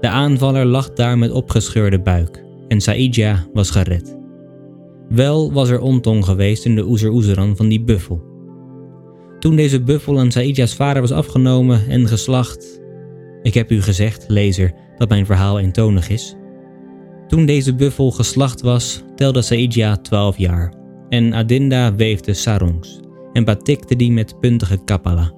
De 0.00 0.08
aanvaller 0.08 0.64
lag 0.64 0.92
daar 0.92 1.18
met 1.18 1.30
opgescheurde 1.30 2.00
buik 2.00 2.44
en 2.68 2.80
Saidja 2.80 3.46
was 3.52 3.70
gered. 3.70 4.16
Wel 5.08 5.52
was 5.52 5.68
er 5.68 5.80
ontong 5.80 6.24
geweest 6.24 6.64
in 6.64 6.74
de 6.74 6.86
oezer 6.86 7.10
oezeran 7.10 7.56
van 7.56 7.68
die 7.68 7.84
buffel. 7.84 8.25
Toen 9.38 9.56
deze 9.56 9.82
buffel 9.82 10.18
aan 10.18 10.30
Saidja's 10.30 10.74
vader 10.74 11.02
was 11.02 11.12
afgenomen 11.12 11.88
en 11.88 12.08
geslacht. 12.08 12.80
Ik 13.42 13.54
heb 13.54 13.70
u 13.70 13.82
gezegd, 13.82 14.24
lezer, 14.28 14.72
dat 14.96 15.08
mijn 15.08 15.26
verhaal 15.26 15.58
eentonig 15.58 16.08
is. 16.08 16.34
Toen 17.28 17.46
deze 17.46 17.74
buffel 17.74 18.10
geslacht 18.10 18.60
was, 18.60 19.02
telde 19.14 19.42
Saidja 19.42 19.96
twaalf 19.96 20.38
jaar 20.38 20.74
en 21.08 21.34
Adinda 21.34 21.94
weefde 21.94 22.34
sarongs 22.34 23.00
en 23.32 23.44
batikte 23.44 23.96
die 23.96 24.12
met 24.12 24.40
puntige 24.40 24.78
kappala. 24.84 25.32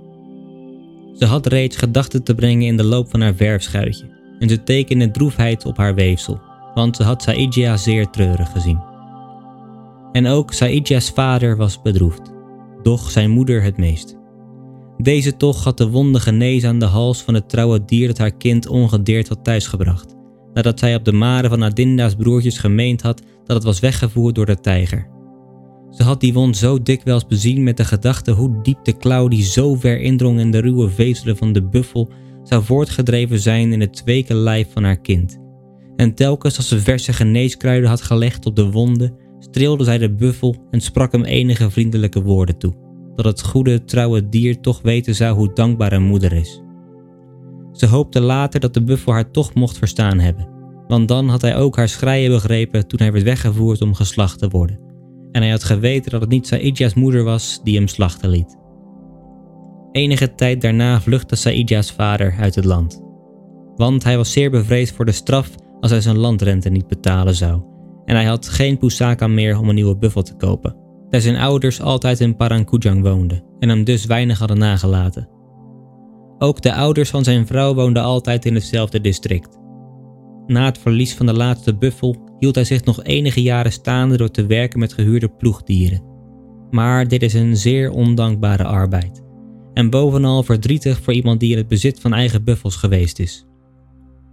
Ze 1.12 1.24
had 1.24 1.46
reeds 1.46 1.76
gedachten 1.76 2.22
te 2.22 2.34
brengen 2.34 2.66
in 2.66 2.76
de 2.76 2.84
loop 2.84 3.10
van 3.10 3.20
haar 3.20 3.34
verfschuitje 3.34 4.16
en 4.38 4.48
ze 4.48 4.62
tekende 4.62 5.10
droefheid 5.10 5.64
op 5.64 5.76
haar 5.76 5.94
weefsel, 5.94 6.40
want 6.74 6.96
ze 6.96 7.02
had 7.02 7.22
Saidja 7.22 7.76
zeer 7.76 8.10
treurig 8.10 8.52
gezien. 8.52 8.82
En 10.12 10.26
ook 10.26 10.52
Saidja's 10.52 11.10
vader 11.10 11.56
was 11.56 11.82
bedroefd, 11.82 12.32
doch 12.82 13.10
zijn 13.10 13.30
moeder 13.30 13.62
het 13.62 13.76
meest. 13.76 14.16
Deze 14.96 15.36
toch 15.36 15.64
had 15.64 15.78
de 15.78 15.90
wonde 15.90 16.20
genezen 16.20 16.68
aan 16.68 16.78
de 16.78 16.84
hals 16.84 17.22
van 17.22 17.34
het 17.34 17.48
trouwe 17.48 17.84
dier 17.84 18.06
dat 18.06 18.18
haar 18.18 18.36
kind 18.36 18.66
ongedeerd 18.66 19.28
had 19.28 19.44
thuisgebracht, 19.44 20.14
nadat 20.52 20.78
zij 20.78 20.94
op 20.94 21.04
de 21.04 21.12
maren 21.12 21.50
van 21.50 21.64
Adinda's 21.64 22.14
broertjes 22.14 22.58
gemeend 22.58 23.02
had 23.02 23.22
dat 23.44 23.56
het 23.56 23.64
was 23.64 23.80
weggevoerd 23.80 24.34
door 24.34 24.46
de 24.46 24.60
tijger. 24.60 25.08
Ze 25.90 26.02
had 26.02 26.20
die 26.20 26.32
wond 26.32 26.56
zo 26.56 26.82
dikwijls 26.82 27.26
bezien 27.26 27.62
met 27.62 27.76
de 27.76 27.84
gedachte 27.84 28.30
hoe 28.30 28.58
diep 28.62 28.84
de 28.84 28.96
klauw 28.96 29.28
die 29.28 29.42
zo 29.42 29.74
ver 29.74 30.00
indrong 30.00 30.40
in 30.40 30.50
de 30.50 30.58
ruwe 30.58 30.88
vezelen 30.88 31.36
van 31.36 31.52
de 31.52 31.62
buffel 31.62 32.12
zou 32.42 32.64
voortgedreven 32.64 33.38
zijn 33.38 33.72
in 33.72 33.80
het 33.80 34.02
weke 34.04 34.34
lijf 34.34 34.72
van 34.72 34.84
haar 34.84 35.00
kind. 35.00 35.38
En 35.96 36.14
telkens 36.14 36.56
als 36.56 36.68
ze 36.68 36.80
verse 36.80 37.12
geneeskruiden 37.12 37.88
had 37.88 38.02
gelegd 38.02 38.46
op 38.46 38.56
de 38.56 38.70
wonden, 38.70 39.14
streelde 39.58 39.84
zij 39.84 39.98
de 39.98 40.14
buffel 40.14 40.56
en 40.70 40.80
sprak 40.80 41.12
hem 41.12 41.24
enige 41.24 41.70
vriendelijke 41.70 42.22
woorden 42.22 42.58
toe, 42.58 42.72
dat 43.16 43.24
het 43.24 43.42
goede, 43.42 43.84
trouwe 43.84 44.28
dier 44.28 44.60
toch 44.60 44.82
weten 44.82 45.14
zou 45.14 45.36
hoe 45.36 45.52
dankbaar 45.54 45.92
een 45.92 46.02
moeder 46.02 46.32
is. 46.32 46.62
Ze 47.72 47.86
hoopte 47.86 48.20
later 48.20 48.60
dat 48.60 48.74
de 48.74 48.82
buffel 48.82 49.12
haar 49.12 49.30
toch 49.30 49.54
mocht 49.54 49.78
verstaan 49.78 50.18
hebben, 50.18 50.48
want 50.86 51.08
dan 51.08 51.28
had 51.28 51.40
hij 51.40 51.56
ook 51.56 51.76
haar 51.76 51.88
schreien 51.88 52.30
begrepen 52.30 52.86
toen 52.86 52.98
hij 52.98 53.12
werd 53.12 53.24
weggevoerd 53.24 53.82
om 53.82 53.94
geslacht 53.94 54.38
te 54.38 54.48
worden. 54.48 54.80
En 55.32 55.42
hij 55.42 55.50
had 55.50 55.64
geweten 55.64 56.10
dat 56.10 56.20
het 56.20 56.30
niet 56.30 56.46
Saidja's 56.46 56.94
moeder 56.94 57.24
was 57.24 57.60
die 57.62 57.76
hem 57.76 57.88
slachten 57.88 58.30
liet. 58.30 58.58
Enige 59.92 60.34
tijd 60.34 60.60
daarna 60.60 61.00
vluchtte 61.00 61.36
Saidja's 61.36 61.92
vader 61.92 62.34
uit 62.38 62.54
het 62.54 62.64
land. 62.64 63.02
Want 63.76 64.04
hij 64.04 64.16
was 64.16 64.32
zeer 64.32 64.50
bevreesd 64.50 64.94
voor 64.94 65.04
de 65.04 65.12
straf 65.12 65.50
als 65.80 65.90
hij 65.90 66.00
zijn 66.00 66.18
landrente 66.18 66.68
niet 66.68 66.86
betalen 66.86 67.34
zou. 67.34 67.76
En 68.08 68.14
hij 68.14 68.24
had 68.24 68.48
geen 68.48 68.78
pusaka 68.78 69.26
meer 69.26 69.58
om 69.58 69.68
een 69.68 69.74
nieuwe 69.74 69.96
buffel 69.96 70.22
te 70.22 70.36
kopen. 70.36 70.76
Daar 71.10 71.20
zijn 71.20 71.36
ouders 71.36 71.80
altijd 71.80 72.20
in 72.20 72.36
Parangkujang 72.36 73.02
woonden 73.02 73.44
en 73.58 73.68
hem 73.68 73.84
dus 73.84 74.04
weinig 74.04 74.38
hadden 74.38 74.58
nagelaten. 74.58 75.28
Ook 76.38 76.62
de 76.62 76.74
ouders 76.74 77.10
van 77.10 77.24
zijn 77.24 77.46
vrouw 77.46 77.74
woonden 77.74 78.02
altijd 78.02 78.44
in 78.44 78.54
hetzelfde 78.54 79.00
district. 79.00 79.58
Na 80.46 80.64
het 80.64 80.78
verlies 80.78 81.14
van 81.14 81.26
de 81.26 81.32
laatste 81.32 81.76
buffel 81.76 82.16
hield 82.38 82.54
hij 82.54 82.64
zich 82.64 82.84
nog 82.84 83.04
enige 83.04 83.42
jaren 83.42 83.72
staande 83.72 84.16
door 84.16 84.30
te 84.30 84.46
werken 84.46 84.78
met 84.78 84.92
gehuurde 84.92 85.28
ploegdieren. 85.28 86.02
Maar 86.70 87.08
dit 87.08 87.22
is 87.22 87.34
een 87.34 87.56
zeer 87.56 87.90
ondankbare 87.90 88.64
arbeid. 88.64 89.22
En 89.74 89.90
bovenal 89.90 90.42
verdrietig 90.42 91.00
voor 91.02 91.12
iemand 91.12 91.40
die 91.40 91.52
in 91.52 91.58
het 91.58 91.68
bezit 91.68 92.00
van 92.00 92.14
eigen 92.14 92.44
buffels 92.44 92.76
geweest 92.76 93.18
is. 93.18 93.46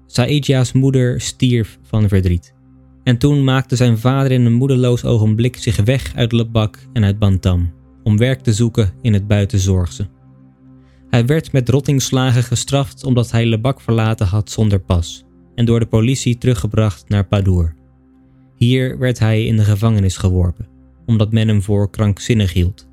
Saidja's 0.05 0.72
moeder 0.72 1.22
stierf 1.22 1.79
van 1.82 2.08
verdriet. 2.08 2.54
En 3.05 3.17
toen 3.17 3.43
maakte 3.43 3.75
zijn 3.75 3.97
vader 3.97 4.31
in 4.31 4.45
een 4.45 4.53
moedeloos 4.53 5.03
ogenblik 5.03 5.57
zich 5.57 5.83
weg 5.83 6.12
uit 6.15 6.31
Lebak 6.31 6.79
en 6.93 7.03
uit 7.03 7.19
Bantam, 7.19 7.74
om 8.03 8.17
werk 8.17 8.41
te 8.41 8.53
zoeken 8.53 8.93
in 9.01 9.13
het 9.13 9.27
buitenzorgse. 9.27 10.07
Hij 11.09 11.25
werd 11.25 11.51
met 11.51 11.69
rottingslagen 11.69 12.43
gestraft 12.43 13.03
omdat 13.03 13.31
hij 13.31 13.45
Lebak 13.45 13.81
verlaten 13.81 14.27
had 14.27 14.50
zonder 14.50 14.79
pas 14.79 15.24
en 15.55 15.65
door 15.65 15.79
de 15.79 15.85
politie 15.85 16.38
teruggebracht 16.38 17.09
naar 17.09 17.27
Padour. 17.27 17.75
Hier 18.55 18.97
werd 18.97 19.19
hij 19.19 19.45
in 19.45 19.57
de 19.57 19.63
gevangenis 19.63 20.17
geworpen, 20.17 20.67
omdat 21.05 21.31
men 21.31 21.47
hem 21.47 21.62
voor 21.62 21.89
krankzinnig 21.89 22.53
hield. 22.53 22.88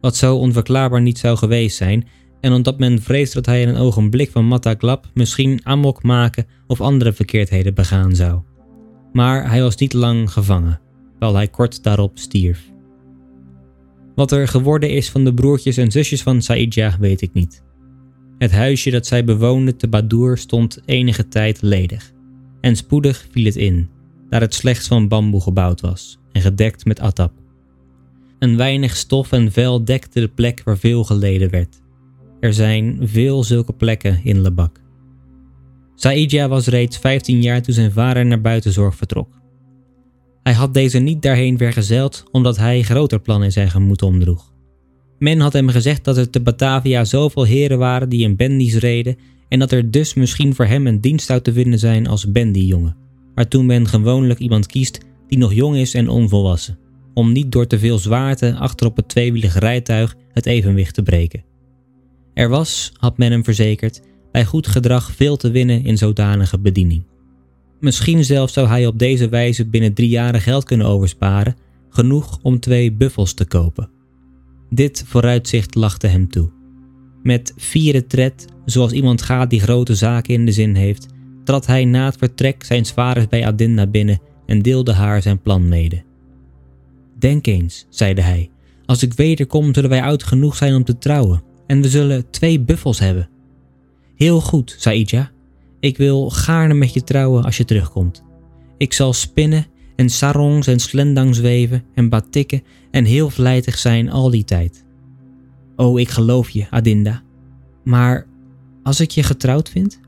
Wat 0.00 0.16
zo 0.16 0.36
onverklaarbaar 0.36 1.02
niet 1.02 1.18
zou 1.18 1.36
geweest 1.36 1.76
zijn, 1.76 2.08
en 2.40 2.52
omdat 2.52 2.78
men 2.78 3.02
vreesde 3.02 3.34
dat 3.34 3.46
hij 3.46 3.62
in 3.62 3.68
een 3.68 3.76
ogenblik 3.76 4.30
van 4.30 4.48
Mataklap 4.48 5.10
misschien 5.14 5.60
amok 5.62 6.02
maken 6.02 6.46
of 6.66 6.80
andere 6.80 7.12
verkeerdheden 7.12 7.74
begaan 7.74 8.14
zou. 8.14 8.40
Maar 9.16 9.50
hij 9.50 9.62
was 9.62 9.76
niet 9.76 9.92
lang 9.92 10.32
gevangen, 10.32 10.80
terwijl 11.10 11.34
hij 11.34 11.48
kort 11.48 11.82
daarop 11.82 12.18
stierf. 12.18 12.70
Wat 14.14 14.32
er 14.32 14.48
geworden 14.48 14.90
is 14.90 15.10
van 15.10 15.24
de 15.24 15.34
broertjes 15.34 15.76
en 15.76 15.90
zusjes 15.90 16.22
van 16.22 16.42
Saidja 16.42 16.96
weet 17.00 17.20
ik 17.20 17.32
niet. 17.32 17.62
Het 18.38 18.52
huisje 18.52 18.90
dat 18.90 19.06
zij 19.06 19.24
bewoonde 19.24 19.76
te 19.76 19.88
Badour 19.88 20.38
stond 20.38 20.80
enige 20.84 21.28
tijd 21.28 21.62
ledig. 21.62 22.12
En 22.60 22.76
spoedig 22.76 23.26
viel 23.30 23.44
het 23.44 23.56
in, 23.56 23.88
daar 24.28 24.40
het 24.40 24.54
slechts 24.54 24.86
van 24.86 25.08
bamboe 25.08 25.40
gebouwd 25.40 25.80
was 25.80 26.18
en 26.32 26.40
gedekt 26.40 26.84
met 26.84 27.00
atap. 27.00 27.32
Een 28.38 28.56
weinig 28.56 28.96
stof 28.96 29.32
en 29.32 29.52
vel 29.52 29.84
dekte 29.84 30.20
de 30.20 30.28
plek 30.28 30.62
waar 30.64 30.78
veel 30.78 31.04
geleden 31.04 31.50
werd. 31.50 31.80
Er 32.40 32.54
zijn 32.54 32.98
veel 33.02 33.44
zulke 33.44 33.72
plekken 33.72 34.20
in 34.24 34.40
Lebak. 34.40 34.80
Saidja 35.98 36.48
was 36.48 36.66
reeds 36.66 36.96
15 36.96 37.42
jaar 37.42 37.62
toen 37.62 37.74
zijn 37.74 37.92
vader 37.92 38.26
naar 38.26 38.40
buitenzorg 38.40 38.94
vertrok. 38.94 39.40
Hij 40.42 40.52
had 40.52 40.74
deze 40.74 40.98
niet 40.98 41.22
daarheen 41.22 41.58
vergezeld 41.58 42.24
omdat 42.32 42.56
hij 42.56 42.82
groter 42.82 43.20
plannen 43.20 43.46
in 43.46 43.52
zijn 43.52 43.70
gemoed 43.70 44.02
omdroeg. 44.02 44.52
Men 45.18 45.40
had 45.40 45.52
hem 45.52 45.68
gezegd 45.68 46.04
dat 46.04 46.16
er 46.16 46.30
te 46.30 46.40
Batavia 46.40 47.04
zoveel 47.04 47.44
heren 47.44 47.78
waren 47.78 48.08
die 48.08 48.22
in 48.22 48.36
bendies 48.36 48.74
reden 48.74 49.16
en 49.48 49.58
dat 49.58 49.72
er 49.72 49.90
dus 49.90 50.14
misschien 50.14 50.54
voor 50.54 50.64
hem 50.64 50.86
een 50.86 51.00
dienst 51.00 51.26
zou 51.26 51.40
te 51.40 51.52
vinden 51.52 51.78
zijn 51.78 52.06
als 52.06 52.32
bendyjongen, 52.32 52.96
waartoe 53.34 53.62
men 53.62 53.88
gewoonlijk 53.88 54.38
iemand 54.38 54.66
kiest 54.66 54.98
die 55.28 55.38
nog 55.38 55.54
jong 55.54 55.76
is 55.76 55.94
en 55.94 56.08
onvolwassen, 56.08 56.78
om 57.14 57.32
niet 57.32 57.52
door 57.52 57.66
te 57.66 57.78
veel 57.78 57.98
zwaarte 57.98 58.54
achter 58.54 58.86
op 58.86 58.96
het 58.96 59.08
tweewielig 59.08 59.58
rijtuig 59.58 60.16
het 60.32 60.46
evenwicht 60.46 60.94
te 60.94 61.02
breken. 61.02 61.44
Er 62.34 62.48
was, 62.48 62.92
had 62.96 63.18
men 63.18 63.30
hem 63.30 63.44
verzekerd, 63.44 64.02
bij 64.36 64.44
goed 64.44 64.66
gedrag 64.66 65.12
veel 65.12 65.36
te 65.36 65.50
winnen 65.50 65.84
in 65.84 65.98
zodanige 65.98 66.58
bediening. 66.58 67.02
Misschien 67.80 68.24
zelfs 68.24 68.52
zou 68.52 68.68
hij 68.68 68.86
op 68.86 68.98
deze 68.98 69.28
wijze 69.28 69.66
binnen 69.66 69.94
drie 69.94 70.08
jaren 70.08 70.40
geld 70.40 70.64
kunnen 70.64 70.86
oversparen, 70.86 71.56
genoeg 71.90 72.38
om 72.42 72.60
twee 72.60 72.92
buffels 72.92 73.34
te 73.34 73.44
kopen. 73.44 73.90
Dit 74.70 75.04
vooruitzicht 75.06 75.74
lachte 75.74 76.06
hem 76.06 76.28
toe. 76.28 76.50
Met 77.22 77.52
vierde 77.56 78.06
tred, 78.06 78.46
zoals 78.64 78.92
iemand 78.92 79.22
gaat 79.22 79.50
die 79.50 79.60
grote 79.60 79.94
zaken 79.94 80.34
in 80.34 80.46
de 80.46 80.52
zin 80.52 80.74
heeft, 80.74 81.06
trad 81.44 81.66
hij 81.66 81.84
na 81.84 82.04
het 82.04 82.16
vertrek 82.16 82.64
zijn 82.64 82.86
vaders 82.86 83.28
bij 83.28 83.46
Adinda 83.46 83.86
binnen 83.86 84.20
en 84.46 84.62
deelde 84.62 84.92
haar 84.92 85.22
zijn 85.22 85.40
plan 85.40 85.68
mede. 85.68 86.02
Denk 87.18 87.46
eens, 87.46 87.86
zeide 87.88 88.20
hij, 88.20 88.50
als 88.86 89.02
ik 89.02 89.12
wederkom 89.12 89.74
zullen 89.74 89.90
wij 89.90 90.02
oud 90.02 90.22
genoeg 90.22 90.56
zijn 90.56 90.74
om 90.74 90.84
te 90.84 90.98
trouwen 90.98 91.42
en 91.66 91.82
we 91.82 91.88
zullen 91.88 92.30
twee 92.30 92.60
buffels 92.60 92.98
hebben. 92.98 93.28
Heel 94.16 94.40
goed, 94.40 94.74
Saidja. 94.78 95.30
Ik 95.80 95.96
wil 95.96 96.30
gaarne 96.30 96.74
met 96.74 96.92
je 96.92 97.04
trouwen 97.04 97.44
als 97.44 97.56
je 97.56 97.64
terugkomt. 97.64 98.22
Ik 98.76 98.92
zal 98.92 99.12
spinnen 99.12 99.66
en 99.96 100.08
sarongs 100.08 100.66
en 100.66 100.80
slendangs 100.80 101.38
weven 101.38 101.84
en 101.94 102.08
batikken 102.08 102.62
en 102.90 103.04
heel 103.04 103.30
vlijtig 103.30 103.78
zijn 103.78 104.10
al 104.10 104.30
die 104.30 104.44
tijd. 104.44 104.84
Oh, 105.76 106.00
ik 106.00 106.08
geloof 106.08 106.50
je, 106.50 106.66
Adinda. 106.70 107.22
Maar 107.84 108.26
als 108.82 109.00
ik 109.00 109.10
je 109.10 109.22
getrouwd 109.22 109.68
vind? 109.68 110.00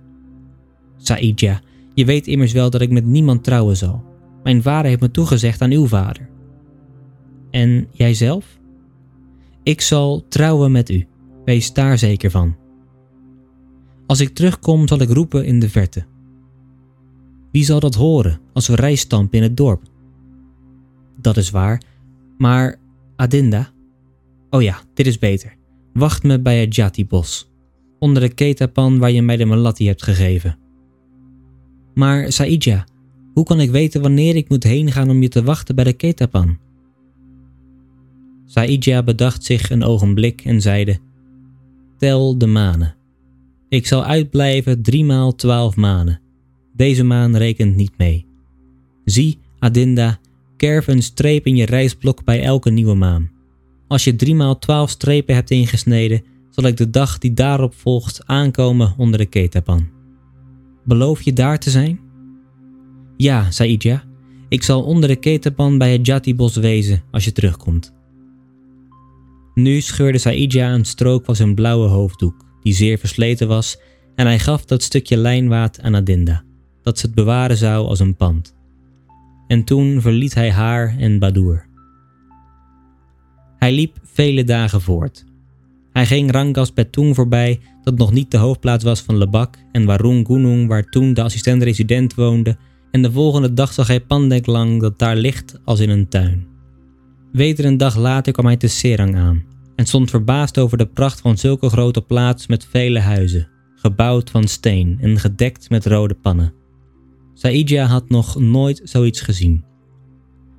Saidja, 0.97 1.61
je 1.95 2.05
weet 2.05 2.27
immers 2.27 2.53
wel 2.53 2.71
dat 2.71 2.81
ik 2.81 2.91
met 2.91 3.05
niemand 3.05 3.45
trouwen 3.45 3.77
zal. 3.77 4.05
Mijn 4.43 4.63
vader 4.63 4.89
heeft 4.89 5.01
me 5.01 5.11
toegezegd 5.11 5.61
aan 5.61 5.73
uw 5.73 5.87
vader. 5.87 6.29
En 7.51 7.89
jijzelf? 7.93 8.59
Ik 9.63 9.81
zal 9.81 10.25
trouwen 10.29 10.73
met 10.73 10.91
u. 10.91 11.07
Wees 11.45 11.73
daar 11.73 11.99
zeker 11.99 12.31
van. 12.31 12.58
Als 14.09 14.21
ik 14.21 14.35
terugkom, 14.35 14.89
zal 14.89 15.01
ik 15.01 15.11
roepen 15.11 15.45
in 15.45 15.61
de 15.61 15.69
verte. 15.69 16.05
Wie 17.53 17.65
zal 17.65 17.81
dat 17.81 17.95
horen 17.95 18.41
als 18.53 18.67
we 18.67 18.75
rijstampen 18.75 19.39
in 19.39 19.43
het 19.45 19.57
dorp? 19.57 19.83
Dat 21.21 21.37
is 21.37 21.51
waar, 21.51 21.83
maar 22.39 22.81
Adinda? 23.17 23.71
Oh 24.51 24.63
ja, 24.63 24.81
dit 24.95 25.07
is 25.07 25.19
beter. 25.19 25.57
Wacht 25.93 26.23
me 26.23 26.41
bij 26.41 26.61
het 26.61 26.75
Jati-bos, 26.75 27.51
onder 27.99 28.23
de 28.23 28.35
ketapan 28.35 28.99
waar 28.99 29.11
je 29.11 29.23
mij 29.23 29.37
de 29.37 29.45
malatti 29.45 29.87
hebt 29.87 30.03
gegeven. 30.03 30.59
Maar 31.95 32.33
Saidja, 32.33 32.87
hoe 33.35 33.45
kan 33.45 33.61
ik 33.61 33.71
weten 33.71 34.01
wanneer 34.01 34.37
ik 34.37 34.49
moet 34.49 34.65
heen 34.65 34.93
gaan 34.93 35.11
om 35.11 35.23
je 35.23 35.29
te 35.29 35.43
wachten 35.43 35.75
bij 35.75 35.85
de 35.85 35.93
ketapan? 35.93 36.59
Saidja 38.45 39.03
bedacht 39.03 39.45
zich 39.45 39.71
een 39.71 39.85
ogenblik 39.85 40.45
en 40.45 40.61
zeide: 40.61 40.99
Tel 41.99 42.39
de 42.39 42.47
manen. 42.47 42.98
Ik 43.69 43.87
zal 43.87 44.05
uitblijven 44.05 44.83
driemaal 44.83 45.35
twaalf 45.35 45.77
manen. 45.77 46.21
Deze 46.73 47.05
maan 47.05 47.37
rekent 47.37 47.77
niet 47.77 47.99
mee. 47.99 48.27
Zie, 49.05 49.39
Adinda, 49.59 50.19
kerf 50.57 50.87
een 50.87 51.03
streep 51.03 51.47
in 51.47 51.57
je 51.57 51.67
reisblok 51.67 52.25
bij 52.25 52.43
elke 52.43 52.71
nieuwe 52.71 52.95
maan. 52.95 53.31
Als 53.89 54.05
je 54.05 54.17
driemaal 54.17 54.59
twaalf 54.59 54.91
strepen 54.91 55.35
hebt 55.35 55.51
ingesneden, 55.51 56.23
zal 56.51 56.65
ik 56.65 56.77
de 56.77 56.91
dag 56.91 57.19
die 57.19 57.35
daarop 57.35 57.75
volgt 57.75 58.27
aankomen 58.27 58.95
onder 58.97 59.19
de 59.19 59.27
ketapan. 59.27 59.89
Beloof 60.85 61.23
je 61.23 61.33
daar 61.33 61.59
te 61.59 61.71
zijn? 61.71 62.01
Ja, 63.17 63.51
Saidja, 63.51 64.05
ik 64.49 64.63
zal 64.63 64.83
onder 64.83 65.09
de 65.09 65.17
ketapan 65.17 65.79
bij 65.79 65.93
het 65.93 66.07
Jati-bos 66.07 66.57
wezen 66.57 67.03
als 67.11 67.25
je 67.25 67.33
terugkomt. 67.33 67.93
Nu 69.55 69.81
scheurde 69.81 70.19
Saidja 70.19 70.73
een 70.73 70.85
strook 70.85 71.25
van 71.25 71.37
zijn 71.37 71.55
blauwe 71.55 71.87
hoofddoek, 71.89 72.45
die 72.69 72.77
zeer 72.77 72.99
versleten 72.99 73.49
was, 73.49 73.79
en 74.15 74.27
hij 74.27 74.39
gaf 74.39 74.65
dat 74.65 74.83
stukje 74.83 75.17
lijnwaad 75.17 75.81
aan 75.81 75.95
Adinda, 75.95 76.43
dat 76.83 76.99
ze 76.99 77.07
het 77.07 77.15
bewaren 77.15 77.57
zou 77.57 77.87
als 77.87 78.01
een 78.01 78.17
pand. 78.17 78.55
En 79.47 79.65
toen 79.65 80.01
verliet 80.01 80.35
hij 80.35 80.51
haar 80.51 80.97
en 80.99 81.19
Badur. 81.19 81.67
Hij 83.59 83.73
liep 83.73 83.97
vele 84.03 84.45
dagen 84.45 84.81
voort. 84.81 85.25
Hij 85.93 86.07
ging 86.07 86.31
Rangas 86.31 86.71
Petung 86.71 87.15
voorbij, 87.15 87.61
dat 87.83 87.99
nog 87.99 88.13
niet 88.13 88.31
de 88.31 88.37
hoofdplaats 88.37 88.85
was 88.85 89.01
van 89.01 89.17
Lebak, 89.17 89.59
en 89.73 89.85
Warung 89.85 90.27
Gunung, 90.27 90.69
waar 90.69 90.85
toen 90.85 91.15
de 91.15 91.23
assistent-resident 91.23 92.15
woonde, 92.15 92.57
en 92.91 93.03
de 93.03 93.13
volgende 93.13 93.53
dag 93.53 93.73
zag 93.73 93.87
hij 93.87 94.01
Pandek 94.01 94.47
lang 94.47 94.81
dat 94.81 94.99
daar 94.99 95.17
ligt 95.17 95.59
als 95.65 95.81
in 95.81 95.91
een 95.91 96.09
tuin. 96.09 96.47
Weder 97.33 97.65
een 97.65 97.77
dag 97.77 97.97
later 97.97 98.33
kwam 98.33 98.47
hij 98.47 98.57
te 98.57 98.69
Serang 98.69 99.17
aan 99.17 99.57
en 99.79 99.87
stond 99.87 100.11
verbaasd 100.11 100.59
over 100.59 100.79
de 100.79 100.87
pracht 100.87 101.21
van 101.21 101.39
zulke 101.39 101.69
grote 101.69 102.03
plaats 102.03 102.47
met 102.47 102.67
vele 102.71 103.01
huizen, 103.01 103.49
gebouwd 103.75 104.31
van 104.31 104.49
steen 104.49 104.99
en 105.01 105.19
gedekt 105.19 105.71
met 105.71 105.87
rode 105.87 106.15
pannen. 106.15 106.55
Saidja 107.35 107.85
had 107.85 108.09
nog 108.09 108.41
nooit 108.41 108.81
zoiets 108.85 109.21
gezien. 109.21 109.65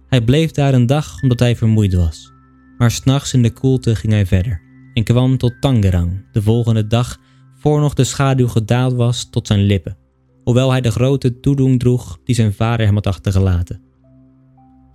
Hij 0.07 0.21
bleef 0.21 0.51
daar 0.51 0.73
een 0.73 0.85
dag 0.85 1.21
omdat 1.21 1.39
hij 1.39 1.55
vermoeid 1.55 1.93
was, 1.93 2.31
maar 2.77 2.91
s'nachts 2.91 3.33
in 3.33 3.41
de 3.41 3.53
koelte 3.53 3.95
ging 3.95 4.13
hij 4.13 4.25
verder 4.25 4.61
en 4.93 5.03
kwam 5.03 5.37
tot 5.37 5.53
Tangerang 5.59 6.25
de 6.31 6.41
volgende 6.41 6.87
dag 6.87 7.17
voor 7.57 7.79
nog 7.79 7.93
de 7.93 8.03
schaduw 8.03 8.47
gedaald 8.47 8.93
was 8.93 9.29
tot 9.29 9.47
zijn 9.47 9.61
lippen, 9.65 9.97
hoewel 10.43 10.71
hij 10.71 10.81
de 10.81 10.91
grote 10.91 11.39
toedoen 11.39 11.77
droeg 11.77 12.19
die 12.23 12.35
zijn 12.35 12.53
vader 12.53 12.85
hem 12.85 12.95
had 12.95 13.07
achtergelaten. 13.07 13.81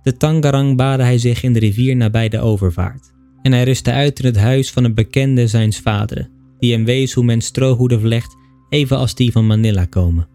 De 0.01 0.17
Tangerang 0.17 0.77
baadde 0.77 1.03
hij 1.03 1.17
zich 1.17 1.43
in 1.43 1.53
de 1.53 1.59
rivier 1.59 1.95
nabij 1.95 2.29
de 2.29 2.39
overvaart 2.39 3.13
en 3.45 3.51
hij 3.51 3.63
rustte 3.63 3.91
uit 3.91 4.19
in 4.19 4.25
het 4.25 4.37
huis 4.37 4.71
van 4.71 4.83
een 4.83 4.93
bekende 4.93 5.47
zijns 5.47 5.79
vaderen, 5.79 6.29
die 6.59 6.73
hem 6.73 6.85
wees 6.85 7.13
hoe 7.13 7.23
men 7.23 7.41
strohoeden 7.41 7.99
vlecht, 7.99 8.35
even 8.69 8.97
als 8.97 9.15
die 9.15 9.31
van 9.31 9.47
Manila 9.47 9.85
komen. 9.85 10.27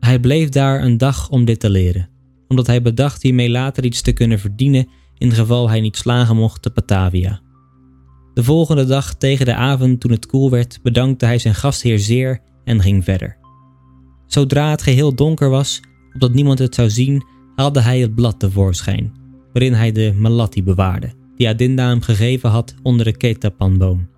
Hij 0.00 0.20
bleef 0.20 0.48
daar 0.48 0.82
een 0.82 0.98
dag 0.98 1.30
om 1.30 1.44
dit 1.44 1.60
te 1.60 1.70
leren, 1.70 2.08
omdat 2.48 2.66
hij 2.66 2.82
bedacht 2.82 3.22
hiermee 3.22 3.50
later 3.50 3.84
iets 3.84 4.02
te 4.02 4.12
kunnen 4.12 4.38
verdienen 4.38 4.88
in 5.18 5.32
geval 5.32 5.68
hij 5.68 5.80
niet 5.80 5.96
slagen 5.96 6.36
mocht 6.36 6.62
te 6.62 6.70
Batavia. 6.74 7.40
De 8.34 8.44
volgende 8.44 8.84
dag 8.84 9.14
tegen 9.14 9.46
de 9.46 9.54
avond, 9.54 10.00
toen 10.00 10.10
het 10.10 10.26
koel 10.26 10.50
werd, 10.50 10.78
bedankte 10.82 11.26
hij 11.26 11.38
zijn 11.38 11.54
gastheer 11.54 11.98
zeer 11.98 12.40
en 12.64 12.80
ging 12.80 13.04
verder. 13.04 13.36
Zodra 14.26 14.70
het 14.70 14.82
geheel 14.82 15.14
donker 15.14 15.48
was, 15.48 15.80
opdat 16.12 16.32
niemand 16.32 16.58
het 16.58 16.74
zou 16.74 16.90
zien, 16.90 17.24
haalde 17.56 17.80
hij 17.80 18.00
het 18.00 18.14
blad 18.14 18.40
tevoorschijn, 18.40 19.12
waarin 19.52 19.72
hij 19.72 19.92
de 19.92 20.12
malatti 20.16 20.62
bewaarde, 20.62 21.22
die 21.36 21.48
Adinda 21.48 21.88
hem 21.88 22.00
gegeven 22.00 22.50
had 22.50 22.74
onder 22.82 23.04
de 23.04 23.16
ketapanboom. 23.16 24.08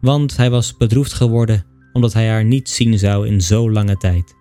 Want 0.00 0.36
hij 0.36 0.50
was 0.50 0.76
bedroefd 0.76 1.12
geworden 1.12 1.64
omdat 1.92 2.12
hij 2.12 2.28
haar 2.28 2.44
niet 2.44 2.68
zien 2.68 2.98
zou 2.98 3.26
in 3.26 3.40
zo 3.40 3.70
lange 3.70 3.96
tijd. 3.96 4.34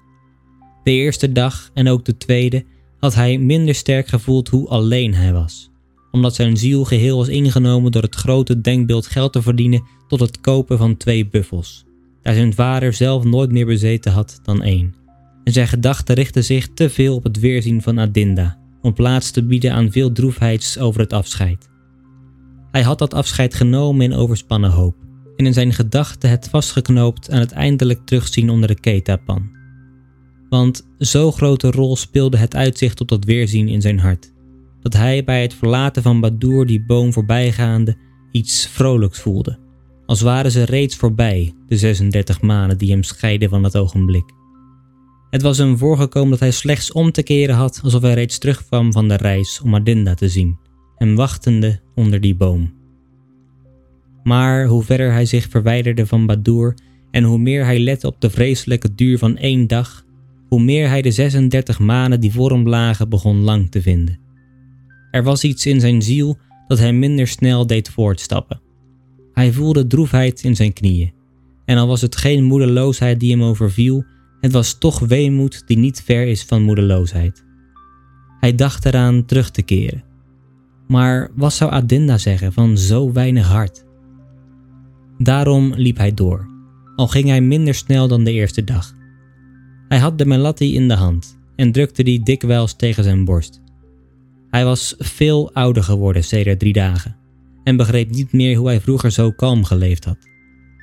De 0.84 0.92
eerste 0.92 1.32
dag 1.32 1.70
en 1.74 1.88
ook 1.88 2.06
de 2.06 2.18
tweede 2.18 2.66
had 3.00 3.16
hij 3.16 3.38
minder 3.38 3.76
sterk 3.76 4.08
gevoeld 4.08 4.48
hoe 4.50 4.68
alleen 4.68 5.14
hij 5.14 5.34
was, 5.34 5.72
omdat 6.12 6.36
zijn 6.36 6.58
ziel 6.58 6.84
geheel 6.84 7.18
was 7.18 7.28
ingenomen 7.28 7.92
door 7.92 8.02
het 8.02 8.16
grote 8.16 8.62
denkbeeld 8.62 9.08
geld 9.08 9.34
te 9.34 9.42
verdienen 9.42 9.84
tot 10.08 10.20
het 10.20 10.42
kopen 10.42 10.78
van 10.78 10.98
twee 10.98 11.28
buffels, 11.28 11.86
daar 12.22 12.34
zijn 12.34 12.54
vader 12.54 12.94
zelf 12.94 13.24
nooit 13.24 13.52
meer 13.52 13.66
bezeten 13.66 14.12
had 14.12 14.40
dan 14.44 14.64
één. 14.64 14.96
En 15.44 15.54
zijn 15.54 15.68
gedachten 15.68 16.16
richtten 16.16 16.44
zich 16.44 16.68
te 16.74 16.90
veel 16.90 17.16
op 17.16 17.24
het 17.24 17.40
weerzien 17.40 17.82
van 17.82 18.00
Adinda, 18.00 18.58
om 18.82 18.94
plaats 18.94 19.32
te 19.32 19.44
bieden 19.44 19.74
aan 19.74 19.92
veel 19.92 20.12
droefheids 20.12 20.78
over 20.78 21.02
het 21.02 21.14
afscheid. 21.14 21.70
Hij 22.72 22.82
had 22.82 23.00
dat 23.00 23.13
afscheid 23.13 23.54
genomen 23.54 24.06
in 24.06 24.13
overspannen 24.13 24.72
hoop, 24.72 24.96
en 25.36 25.46
in 25.46 25.54
zijn 25.54 25.74
gedachten 25.74 26.30
het 26.30 26.50
vastgeknoopt 26.50 27.32
aan 27.32 27.40
het 27.40 27.51
eindelijk 27.51 28.06
terugzien 28.06 28.50
onder 28.50 28.68
de 28.68 28.80
ketapan. 28.80 29.50
Want 30.50 30.88
zo 31.00 31.31
grote 31.31 31.72
rol 31.72 31.96
speelde 31.96 32.38
het 32.38 32.55
uitzicht 32.55 33.01
op 33.01 33.07
dat 33.07 33.25
weerzien 33.25 33.68
in 33.68 33.81
zijn 33.81 34.00
hart, 34.00 34.34
dat 34.81 34.94
hij 34.94 35.24
bij 35.24 35.42
het 35.42 35.53
verlaten 35.53 36.03
van 36.03 36.20
Badur 36.20 36.66
die 36.66 36.86
boom 36.86 37.14
voorbijgaande 37.14 37.98
iets 38.31 38.68
vrolijks 38.68 39.20
voelde, 39.20 39.60
als 40.05 40.22
waren 40.22 40.51
ze 40.51 40.64
reeds 40.64 40.96
voorbij, 40.96 41.53
de 41.68 41.77
36 41.77 42.42
maanden 42.42 42.77
die 42.77 42.92
hem 42.92 43.03
scheiden 43.03 43.50
van 43.50 43.62
dat 43.62 43.77
ogenblik. 43.77 44.34
Het 45.29 45.42
was 45.42 45.57
hem 45.57 45.77
voorgekomen 45.77 46.29
dat 46.29 46.40
hij 46.40 46.51
slechts 46.51 46.92
om 46.92 47.12
te 47.12 47.24
keren 47.24 47.55
had 47.55 47.79
alsof 47.84 48.01
hij 48.01 48.14
reeds 48.14 48.38
terugkwam 48.38 48.92
van 48.92 49.07
de 49.07 49.16
reis 49.16 49.62
om 49.64 49.75
Adinda 49.75 50.14
te 50.14 50.29
zien, 50.29 50.57
hem 51.01 51.16
wachtende 51.16 51.79
onder 51.96 52.22
die 52.22 52.35
boom. 52.35 52.74
Maar 54.24 54.66
hoe 54.66 54.83
verder 54.83 55.11
hij 55.11 55.25
zich 55.25 55.50
verwijderde 55.50 56.05
van 56.05 56.25
Badur 56.25 56.77
en 57.11 57.24
hoe 57.24 57.37
meer 57.37 57.66
hij 57.66 57.79
lette 57.79 58.07
op 58.07 58.22
de 58.22 58.29
vreselijke 58.29 58.96
duur 58.96 59.18
van 59.18 59.37
één 59.37 59.68
dag, 59.68 60.05
hoe 60.48 60.61
meer 60.61 60.87
hij 60.87 61.01
de 61.01 61.11
36 61.11 61.79
maanden 61.79 62.20
die 62.20 62.31
voor 62.31 62.51
hem 62.51 62.68
lagen 62.68 63.09
begon 63.09 63.42
lang 63.42 63.72
te 63.72 63.81
vinden. 63.81 64.20
Er 65.11 65.24
was 65.24 65.44
iets 65.44 65.66
in 65.66 65.79
zijn 65.79 66.01
ziel 66.01 66.37
dat 66.68 66.79
hem 66.79 67.00
minder 67.00 67.27
snel 67.27 67.68
deed 67.68 67.90
voortstappen. 67.90 68.61
Hij 69.33 69.51
voelde 69.51 69.87
droefheid 69.87 70.44
in 70.44 70.55
zijn 70.55 70.74
knieën. 70.74 71.14
En 71.66 71.77
al 71.77 71.87
was 71.87 72.01
het 72.01 72.16
geen 72.16 72.44
moedeloosheid 72.44 73.20
die 73.20 73.31
hem 73.31 73.44
overviel, 73.44 74.05
het 74.42 74.51
was 74.51 74.77
toch 74.77 75.00
weemoed 75.00 75.64
die 75.68 75.77
niet 75.77 76.01
ver 76.01 76.27
is 76.27 76.44
van 76.44 76.61
moedeloosheid. 76.61 77.46
Hij 78.40 78.55
dacht 78.55 78.85
eraan 78.85 79.25
terug 79.25 79.51
te 79.51 79.61
keren. 79.61 80.09
Maar 80.92 81.32
wat 81.36 81.54
zou 81.54 81.72
Adinda 81.72 82.18
zeggen 82.18 82.54
van 82.54 82.77
zo 82.77 83.12
weinig 83.12 83.48
hart? 83.48 83.86
Daarom 85.18 85.74
liep 85.75 85.98
hij 85.98 86.14
door, 86.14 86.48
al 86.96 87.08
ging 87.08 87.27
hij 87.27 87.42
minder 87.42 87.74
snel 87.74 88.08
dan 88.08 88.24
de 88.24 88.32
eerste 88.32 88.64
dag. 88.64 88.96
Hij 89.88 89.98
had 89.98 90.18
de 90.18 90.25
melatti 90.25 90.75
in 90.75 90.88
de 90.88 90.94
hand 90.94 91.40
en 91.56 91.72
drukte 91.72 92.04
die 92.04 92.24
dikwijls 92.24 92.75
tegen 92.75 93.04
zijn 93.04 93.25
borst. 93.25 93.62
Hij 94.50 94.66
was 94.66 94.96
veel 94.98 95.54
ouder 95.54 95.84
geworden 95.84 96.24
sedert 96.24 96.60
drie 96.60 96.74
dagen 96.74 97.16
en 97.64 97.77
begreep 97.77 98.10
niet 98.10 98.34
meer 98.34 98.58
hoe 98.58 98.68
hij 98.68 98.82
vroeger 98.82 99.12
zo 99.12 99.32
kalm 99.32 99.64
geleefd 99.64 100.06
had. 100.06 100.18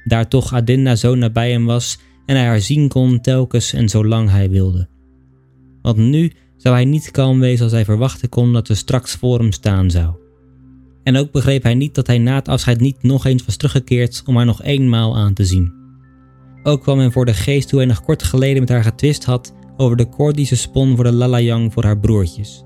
Daar 0.05 0.29
toch 0.29 0.55
Adinda 0.55 0.97
zo 0.97 1.15
nabij 1.15 1.51
hem 1.51 1.65
was 1.65 1.99
en 2.27 2.37
hij 2.37 2.47
haar 2.47 2.61
zien 2.61 2.89
kon 2.89 3.21
telkens 3.21 3.73
en 3.73 3.89
zolang 3.89 4.31
hij 4.31 4.51
wilde. 4.51 4.89
Want 5.83 5.97
nu 5.97 6.33
zou 6.59 6.75
hij 6.75 6.85
niet 6.85 7.11
kalm 7.11 7.41
wezen 7.41 7.65
als 7.65 7.73
hij 7.73 7.85
verwachten 7.85 8.29
kon 8.29 8.53
dat 8.53 8.67
ze 8.67 8.75
straks 8.75 9.15
voor 9.15 9.39
hem 9.39 9.53
staan 9.53 9.91
zou. 9.91 10.15
En 11.03 11.17
ook 11.17 11.31
begreep 11.31 11.63
hij 11.63 11.75
niet 11.75 11.95
dat 11.95 12.07
hij 12.07 12.19
na 12.19 12.35
het 12.35 12.49
afscheid 12.49 12.81
niet 12.81 13.03
nog 13.03 13.27
eens 13.27 13.45
was 13.45 13.57
teruggekeerd 13.57 14.23
om 14.27 14.37
haar 14.37 14.47
nog 14.47 14.63
eenmaal 14.63 15.17
aan 15.17 15.35
te 15.35 15.45
zien. 15.45 15.73
Ook 16.63 16.83
kwam 16.83 16.99
hem 16.99 17.13
voor 17.13 17.25
de 17.25 17.35
geest 17.35 17.71
hoe 17.71 17.79
hij 17.79 17.89
nog 17.89 18.03
kort 18.03 18.23
geleden 18.23 18.61
met 18.61 18.69
haar 18.69 18.83
getwist 18.83 19.25
had 19.25 19.55
over 19.77 19.97
de 19.97 20.09
koord 20.09 20.35
die 20.35 20.47
ze 20.47 20.57
spon 20.57 20.95
voor 20.95 21.05
de 21.05 21.13
lalayang 21.13 21.73
voor 21.73 21.85
haar 21.85 21.99
broertjes. 21.99 22.65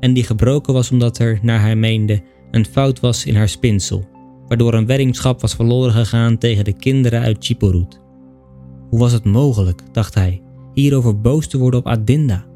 En 0.00 0.12
die 0.12 0.24
gebroken 0.24 0.72
was 0.72 0.90
omdat 0.90 1.18
er, 1.18 1.38
naar 1.42 1.60
hij 1.60 1.76
meende, 1.76 2.22
een 2.50 2.66
fout 2.66 3.00
was 3.00 3.26
in 3.26 3.36
haar 3.36 3.48
spinsel, 3.48 4.08
waardoor 4.48 4.74
een 4.74 4.86
weddingschap 4.86 5.40
was 5.40 5.54
verloren 5.54 5.92
gegaan 5.92 6.38
tegen 6.38 6.64
de 6.64 6.72
kinderen 6.72 7.20
uit 7.20 7.44
Chipurut. 7.44 8.00
Hoe 8.88 8.98
was 8.98 9.12
het 9.12 9.24
mogelijk, 9.24 9.82
dacht 9.92 10.14
hij, 10.14 10.42
hierover 10.72 11.20
boos 11.20 11.46
te 11.46 11.58
worden 11.58 11.80
op 11.80 11.86
Adinda? 11.86 12.46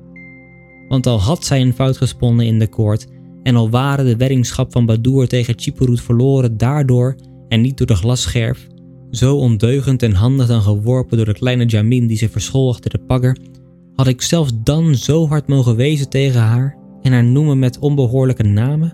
Want 0.89 1.07
al 1.07 1.21
had 1.21 1.45
zij 1.45 1.61
een 1.61 1.75
fout 1.75 1.97
gesponnen 1.97 2.47
in 2.47 2.59
de 2.59 2.69
koord 2.69 3.07
en 3.43 3.57
al 3.57 3.71
waren 3.71 4.05
de 4.05 4.17
weddingschap 4.17 4.73
van 4.73 4.87
Badur 4.87 5.29
tegen 5.29 5.55
Chipurut 5.57 6.01
verloren 6.01 6.57
daardoor 6.57 7.17
en 7.49 7.61
niet 7.61 7.79
door 7.79 7.87
de 7.87 7.97
glasscherf, 7.97 8.67
zo 9.11 9.37
ondeugend 9.37 10.03
en 10.03 10.13
handig 10.13 10.47
dan 10.47 10.63
geworpen 10.63 11.17
door 11.17 11.27
de 11.27 11.33
kleine 11.33 11.65
Jamin 11.65 12.07
die 12.07 12.17
zich 12.17 12.31
verschool 12.31 12.69
achter 12.69 12.91
de 12.91 12.99
pagger, 12.99 13.37
had 13.95 14.07
ik 14.07 14.23
zelfs 14.23 14.51
dan 14.63 14.95
zo 14.95 15.29
hard 15.29 15.49
mogen 15.49 15.77
wezen 15.77 16.09
tegen 16.09 16.41
haar 16.41 16.77
en 17.03 17.13
haar 17.13 17.25
noemen 17.25 17.59
met 17.59 17.79
onbehoorlijke 17.79 18.43
namen? 18.43 18.93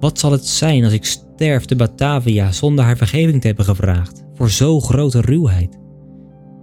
Wat 0.00 0.18
zal 0.18 0.32
het 0.32 0.46
zijn 0.46 0.84
als 0.84 0.92
ik 0.92 1.04
sterf 1.04 1.64
te 1.64 1.76
Batavia 1.76 2.52
zonder 2.52 2.84
haar 2.84 2.96
vergeving 2.96 3.40
te 3.40 3.46
hebben 3.46 3.64
gevraagd 3.64 4.24
voor 4.34 4.50
zo 4.50 4.80
grote 4.80 5.20
ruwheid? 5.20 5.78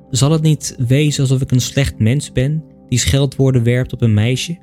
Zal 0.10 0.32
het 0.32 0.42
niet 0.42 0.76
wezen 0.88 1.22
alsof 1.22 1.42
ik 1.42 1.52
een 1.52 1.62
slecht 1.62 2.00
mens 2.00 2.32
ben 2.32 2.64
die 2.94 3.02
scheldwoorden 3.02 3.64
werpt 3.64 3.94
op 3.94 4.02
een 4.02 4.14
meisje? 4.14 4.58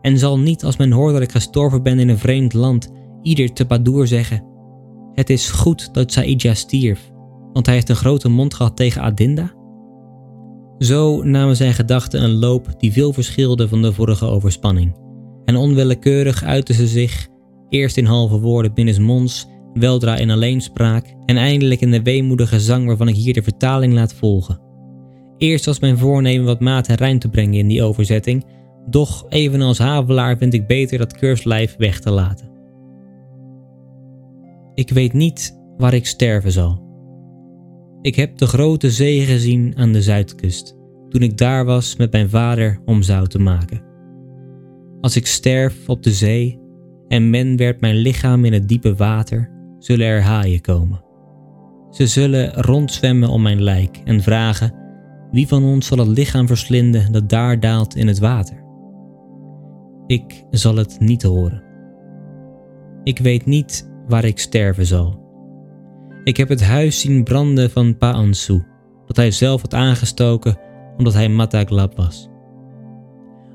En 0.00 0.18
zal 0.18 0.38
niet 0.38 0.64
als 0.64 0.76
men 0.76 0.92
hoort 0.92 1.12
dat 1.12 1.22
ik 1.22 1.30
gestorven 1.30 1.82
ben 1.82 1.98
in 1.98 2.08
een 2.08 2.18
vreemd 2.18 2.52
land 2.52 2.92
ieder 3.22 3.52
te 3.52 3.64
Badoer 3.64 4.06
zeggen 4.06 4.44
het 5.14 5.30
is 5.30 5.50
goed 5.50 5.94
dat 5.94 6.12
Saidja 6.12 6.54
stierf, 6.54 7.10
want 7.52 7.66
hij 7.66 7.74
heeft 7.74 7.88
een 7.88 7.96
grote 7.96 8.28
mond 8.28 8.54
gehad 8.54 8.76
tegen 8.76 9.02
Adinda. 9.02 9.52
Zo 10.78 11.22
namen 11.22 11.56
zijn 11.56 11.74
gedachten 11.74 12.22
een 12.22 12.34
loop 12.34 12.74
die 12.78 12.92
veel 12.92 13.12
verschilde 13.12 13.68
van 13.68 13.82
de 13.82 13.92
vorige 13.92 14.26
overspanning. 14.26 14.96
En 15.44 15.56
onwillekeurig 15.56 16.42
uitten 16.42 16.74
ze 16.74 16.86
zich, 16.86 17.28
eerst 17.68 17.96
in 17.96 18.04
halve 18.04 18.40
woorden 18.40 18.74
binnensmonds, 18.74 19.46
weldra 19.74 20.16
in 20.16 20.30
alleenspraak 20.30 21.14
en 21.26 21.36
eindelijk 21.36 21.80
in 21.80 21.90
de 21.90 22.02
weemoedige 22.02 22.60
zang 22.60 22.86
waarvan 22.86 23.08
ik 23.08 23.14
hier 23.14 23.34
de 23.34 23.42
vertaling 23.42 23.92
laat 23.92 24.14
volgen. 24.14 24.65
Eerst 25.38 25.64
was 25.64 25.80
mijn 25.80 25.98
voornemen 25.98 26.46
wat 26.46 26.60
maat 26.60 26.88
en 26.88 26.96
rijm 26.96 27.18
te 27.18 27.28
brengen 27.28 27.58
in 27.58 27.68
die 27.68 27.82
overzetting, 27.82 28.44
doch 28.86 29.26
evenals 29.28 29.78
Havelaar 29.78 30.38
vind 30.38 30.54
ik 30.54 30.66
beter 30.66 30.98
dat 30.98 31.16
keurslijf 31.18 31.74
weg 31.78 32.00
te 32.00 32.10
laten. 32.10 32.50
Ik 34.74 34.90
weet 34.90 35.12
niet 35.12 35.60
waar 35.76 35.94
ik 35.94 36.06
sterven 36.06 36.52
zal. 36.52 36.84
Ik 38.02 38.16
heb 38.16 38.38
de 38.38 38.46
grote 38.46 38.90
zee 38.90 39.20
gezien 39.20 39.72
aan 39.76 39.92
de 39.92 40.02
zuidkust, 40.02 40.76
toen 41.08 41.22
ik 41.22 41.36
daar 41.38 41.64
was 41.64 41.96
met 41.96 42.12
mijn 42.12 42.28
vader 42.28 42.80
om 42.84 43.02
zout 43.02 43.30
te 43.30 43.38
maken. 43.38 43.82
Als 45.00 45.16
ik 45.16 45.26
sterf 45.26 45.88
op 45.88 46.02
de 46.02 46.12
zee 46.12 46.60
en 47.08 47.30
men 47.30 47.56
werpt 47.56 47.80
mijn 47.80 47.96
lichaam 47.96 48.44
in 48.44 48.52
het 48.52 48.68
diepe 48.68 48.94
water, 48.94 49.50
zullen 49.78 50.06
er 50.06 50.22
haaien 50.22 50.60
komen. 50.60 51.04
Ze 51.90 52.06
zullen 52.06 52.52
rondzwemmen 52.52 53.28
om 53.28 53.42
mijn 53.42 53.62
lijk 53.62 54.00
en 54.04 54.22
vragen: 54.22 54.85
wie 55.36 55.48
van 55.48 55.64
ons 55.64 55.86
zal 55.86 55.98
het 55.98 56.08
lichaam 56.08 56.46
verslinden 56.46 57.12
dat 57.12 57.28
daar 57.28 57.60
daalt 57.60 57.96
in 57.96 58.06
het 58.06 58.18
water? 58.18 58.64
Ik 60.06 60.44
zal 60.50 60.76
het 60.76 60.96
niet 61.00 61.22
horen. 61.22 61.62
Ik 63.02 63.18
weet 63.18 63.46
niet 63.46 63.90
waar 64.08 64.24
ik 64.24 64.38
sterven 64.38 64.86
zal. 64.86 65.24
Ik 66.24 66.36
heb 66.36 66.48
het 66.48 66.62
huis 66.62 67.00
zien 67.00 67.24
branden 67.24 67.70
van 67.70 67.98
Pa 67.98 68.10
Ansu, 68.10 68.62
dat 69.06 69.16
hij 69.16 69.30
zelf 69.30 69.60
had 69.60 69.74
aangestoken 69.74 70.58
omdat 70.96 71.14
hij 71.14 71.28
Mataglab 71.28 71.96
was. 71.96 72.28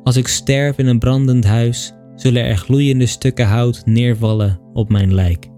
Als 0.03 0.15
ik 0.15 0.27
sterf 0.27 0.77
in 0.77 0.87
een 0.87 0.99
brandend 0.99 1.45
huis, 1.45 1.93
zullen 2.15 2.43
er 2.43 2.57
gloeiende 2.57 3.05
stukken 3.05 3.47
hout 3.47 3.85
neervallen 3.85 4.59
op 4.73 4.89
mijn 4.89 5.13
lijk. 5.13 5.50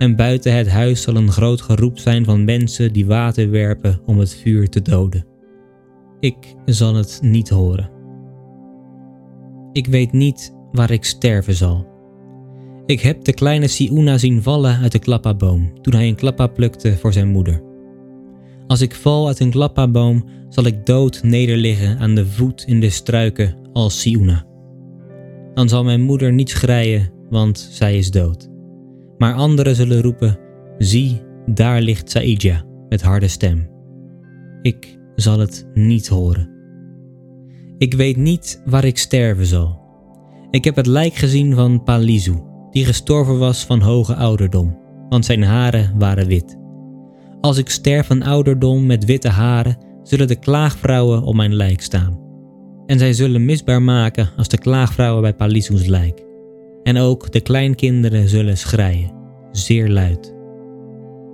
En 0.00 0.16
buiten 0.16 0.56
het 0.56 0.68
huis 0.68 1.02
zal 1.02 1.16
een 1.16 1.30
groot 1.30 1.60
geroep 1.60 1.98
zijn 1.98 2.24
van 2.24 2.44
mensen 2.44 2.92
die 2.92 3.06
water 3.06 3.50
werpen 3.50 4.00
om 4.06 4.18
het 4.18 4.34
vuur 4.34 4.68
te 4.68 4.82
doden. 4.82 5.26
Ik 6.20 6.54
zal 6.64 6.94
het 6.94 7.18
niet 7.22 7.48
horen. 7.48 7.90
Ik 9.72 9.86
weet 9.86 10.12
niet 10.12 10.54
waar 10.72 10.90
ik 10.90 11.04
sterven 11.04 11.54
zal. 11.54 11.86
Ik 12.86 13.00
heb 13.00 13.24
de 13.24 13.32
kleine 13.32 13.68
Siuna 13.68 14.18
zien 14.18 14.42
vallen 14.42 14.78
uit 14.78 14.92
de 14.92 14.98
klappaboom 14.98 15.82
toen 15.82 15.94
hij 15.94 16.08
een 16.08 16.14
klappa 16.14 16.46
plukte 16.46 16.96
voor 16.96 17.12
zijn 17.12 17.28
moeder. 17.28 17.62
Als 18.66 18.80
ik 18.80 18.94
val 18.94 19.26
uit 19.26 19.40
een 19.40 19.50
klappaboom, 19.50 20.24
zal 20.48 20.64
ik 20.64 20.86
dood 20.86 21.22
nederliggen 21.22 21.98
aan 21.98 22.14
de 22.14 22.26
voet 22.26 22.64
in 22.66 22.80
de 22.80 22.90
struiken 22.90 23.56
als 23.72 24.00
Siuna. 24.00 24.46
Dan 25.54 25.68
zal 25.68 25.84
mijn 25.84 26.00
moeder 26.00 26.32
niet 26.32 26.50
schreien, 26.50 27.10
want 27.30 27.68
zij 27.70 27.98
is 27.98 28.10
dood. 28.10 28.49
Maar 29.20 29.34
anderen 29.34 29.74
zullen 29.74 30.02
roepen: 30.02 30.38
Zie, 30.78 31.22
daar 31.46 31.80
ligt 31.80 32.10
Saidja 32.10 32.64
met 32.88 33.02
harde 33.02 33.28
stem. 33.28 33.68
Ik 34.62 34.98
zal 35.14 35.38
het 35.38 35.68
niet 35.74 36.08
horen. 36.08 36.50
Ik 37.78 37.94
weet 37.94 38.16
niet 38.16 38.62
waar 38.64 38.84
ik 38.84 38.98
sterven 38.98 39.46
zal. 39.46 39.80
Ik 40.50 40.64
heb 40.64 40.76
het 40.76 40.86
lijk 40.86 41.14
gezien 41.14 41.54
van 41.54 41.82
Palizu, 41.82 42.34
die 42.70 42.84
gestorven 42.84 43.38
was 43.38 43.64
van 43.64 43.80
hoge 43.80 44.14
ouderdom, 44.14 44.78
want 45.08 45.24
zijn 45.24 45.42
haren 45.42 45.98
waren 45.98 46.26
wit. 46.26 46.58
Als 47.40 47.58
ik 47.58 47.68
sterf 47.68 48.06
van 48.06 48.22
ouderdom 48.22 48.86
met 48.86 49.04
witte 49.04 49.28
haren, 49.28 49.78
zullen 50.02 50.28
de 50.28 50.38
klaagvrouwen 50.38 51.22
op 51.22 51.34
mijn 51.34 51.54
lijk 51.54 51.80
staan. 51.80 52.18
En 52.86 52.98
zij 52.98 53.12
zullen 53.12 53.44
misbaar 53.44 53.82
maken 53.82 54.30
als 54.36 54.48
de 54.48 54.58
klaagvrouwen 54.58 55.22
bij 55.22 55.34
Palizu's 55.34 55.86
lijk. 55.86 56.28
En 56.82 56.96
ook 56.96 57.32
de 57.32 57.40
kleinkinderen 57.40 58.28
zullen 58.28 58.56
schreien, 58.56 59.12
zeer 59.52 59.88
luid. 59.88 60.34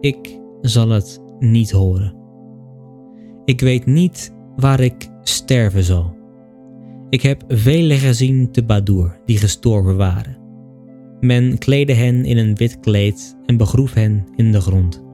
Ik 0.00 0.38
zal 0.60 0.88
het 0.88 1.20
niet 1.38 1.70
horen. 1.70 2.14
Ik 3.44 3.60
weet 3.60 3.86
niet 3.86 4.34
waar 4.56 4.80
ik 4.80 5.08
sterven 5.22 5.82
zal. 5.82 6.14
Ik 7.10 7.22
heb 7.22 7.44
velen 7.48 7.98
gezien 7.98 8.50
te 8.50 8.64
Badur 8.64 9.18
die 9.24 9.38
gestorven 9.38 9.96
waren. 9.96 10.36
Men 11.20 11.58
kleedde 11.58 11.92
hen 11.92 12.24
in 12.24 12.38
een 12.38 12.54
wit 12.54 12.80
kleed 12.80 13.36
en 13.46 13.56
begroef 13.56 13.94
hen 13.94 14.26
in 14.36 14.52
de 14.52 14.60
grond. 14.60 15.04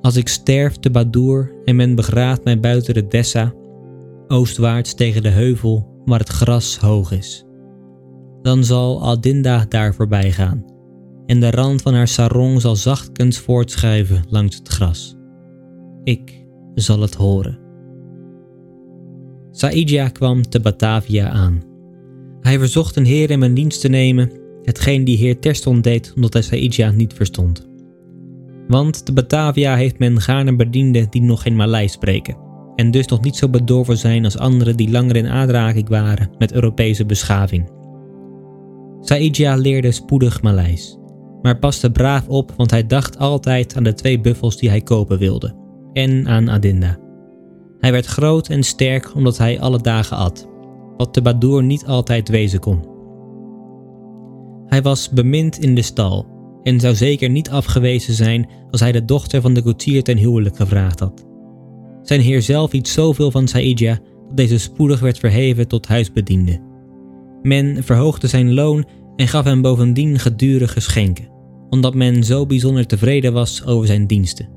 Als 0.00 0.16
ik 0.16 0.28
sterf 0.28 0.76
te 0.76 0.90
Badur 0.90 1.52
en 1.64 1.76
men 1.76 1.94
begraaft 1.94 2.44
mij 2.44 2.60
buiten 2.60 2.94
de 2.94 3.08
Dessa, 3.08 3.54
oostwaarts 4.28 4.94
tegen 4.94 5.22
de 5.22 5.28
heuvel 5.28 6.00
waar 6.04 6.18
het 6.18 6.28
gras 6.28 6.78
hoog 6.78 7.12
is, 7.12 7.44
dan 8.42 8.64
zal 8.64 9.02
Aldinda 9.02 9.66
daar 9.68 9.94
voorbij 9.94 10.32
gaan 10.32 10.72
en 11.26 11.40
de 11.40 11.50
rand 11.50 11.82
van 11.82 11.94
haar 11.94 12.08
sarong 12.08 12.60
zal 12.60 12.76
zachtkens 12.76 13.38
voortschuiven 13.38 14.24
langs 14.28 14.56
het 14.56 14.68
gras. 14.68 15.16
Ik 16.04 16.44
zal 16.74 17.00
het 17.00 17.14
horen. 17.14 17.58
Saidja 19.50 20.08
kwam 20.08 20.48
te 20.48 20.60
Batavia 20.60 21.28
aan. 21.28 21.62
Hij 22.40 22.58
verzocht 22.58 22.96
een 22.96 23.04
heer 23.04 23.30
in 23.30 23.38
mijn 23.38 23.54
dienst 23.54 23.80
te 23.80 23.88
nemen, 23.88 24.30
hetgeen 24.62 25.04
die 25.04 25.16
heer 25.16 25.38
terstond 25.38 25.84
deed 25.84 26.12
omdat 26.14 26.32
hij 26.32 26.42
Saidja 26.42 26.90
niet 26.90 27.14
verstond. 27.14 27.68
Want 28.68 29.04
te 29.04 29.12
Batavia 29.12 29.76
heeft 29.76 29.98
men 29.98 30.20
gaarne 30.20 30.56
bedienden 30.56 31.06
die 31.10 31.22
nog 31.22 31.42
geen 31.42 31.56
Maleis 31.56 31.92
spreken, 31.92 32.36
en 32.76 32.90
dus 32.90 33.06
nog 33.06 33.20
niet 33.20 33.36
zo 33.36 33.48
bedorven 33.48 33.98
zijn 33.98 34.24
als 34.24 34.38
anderen 34.38 34.76
die 34.76 34.90
langer 34.90 35.16
in 35.16 35.26
aanraking 35.26 35.88
waren 35.88 36.30
met 36.38 36.52
Europese 36.52 37.06
beschaving. 37.06 37.80
Saidja 39.04 39.56
leerde 39.56 39.92
spoedig 39.92 40.42
Maleis, 40.42 40.98
maar 41.42 41.58
paste 41.58 41.90
braaf 41.90 42.28
op, 42.28 42.52
want 42.56 42.70
hij 42.70 42.86
dacht 42.86 43.18
altijd 43.18 43.76
aan 43.76 43.84
de 43.84 43.94
twee 43.94 44.20
buffels 44.20 44.56
die 44.56 44.68
hij 44.68 44.80
kopen 44.80 45.18
wilde, 45.18 45.54
en 45.92 46.28
aan 46.28 46.50
Adinda. 46.50 46.98
Hij 47.78 47.92
werd 47.92 48.06
groot 48.06 48.48
en 48.48 48.62
sterk 48.62 49.14
omdat 49.14 49.38
hij 49.38 49.60
alle 49.60 49.80
dagen 49.80 50.16
at, 50.16 50.48
wat 50.96 51.14
de 51.14 51.22
Badoer 51.22 51.62
niet 51.62 51.86
altijd 51.86 52.28
wezen 52.28 52.60
kon. 52.60 52.90
Hij 54.66 54.82
was 54.82 55.10
bemind 55.10 55.58
in 55.58 55.74
de 55.74 55.82
stal 55.82 56.26
en 56.62 56.80
zou 56.80 56.94
zeker 56.94 57.30
niet 57.30 57.50
afgewezen 57.50 58.14
zijn 58.14 58.48
als 58.70 58.80
hij 58.80 58.92
de 58.92 59.04
dochter 59.04 59.40
van 59.40 59.54
de 59.54 59.62
koetsier 59.62 60.02
ten 60.02 60.16
huwelijk 60.16 60.56
gevraagd 60.56 61.00
had. 61.00 61.26
Zijn 62.02 62.20
heer 62.20 62.42
zelf 62.42 62.72
iets 62.72 62.92
zoveel 62.92 63.30
van 63.30 63.48
Saidja 63.48 63.98
dat 64.26 64.36
deze 64.36 64.58
spoedig 64.58 65.00
werd 65.00 65.18
verheven 65.18 65.68
tot 65.68 65.86
huisbediende. 65.86 66.71
Men 67.42 67.84
verhoogde 67.84 68.26
zijn 68.26 68.54
loon 68.54 68.84
en 69.16 69.28
gaf 69.28 69.44
hem 69.44 69.62
bovendien 69.62 70.18
gedurige 70.18 70.72
geschenken, 70.72 71.28
omdat 71.68 71.94
men 71.94 72.24
zo 72.24 72.46
bijzonder 72.46 72.86
tevreden 72.86 73.32
was 73.32 73.64
over 73.66 73.86
zijn 73.86 74.06
diensten. 74.06 74.48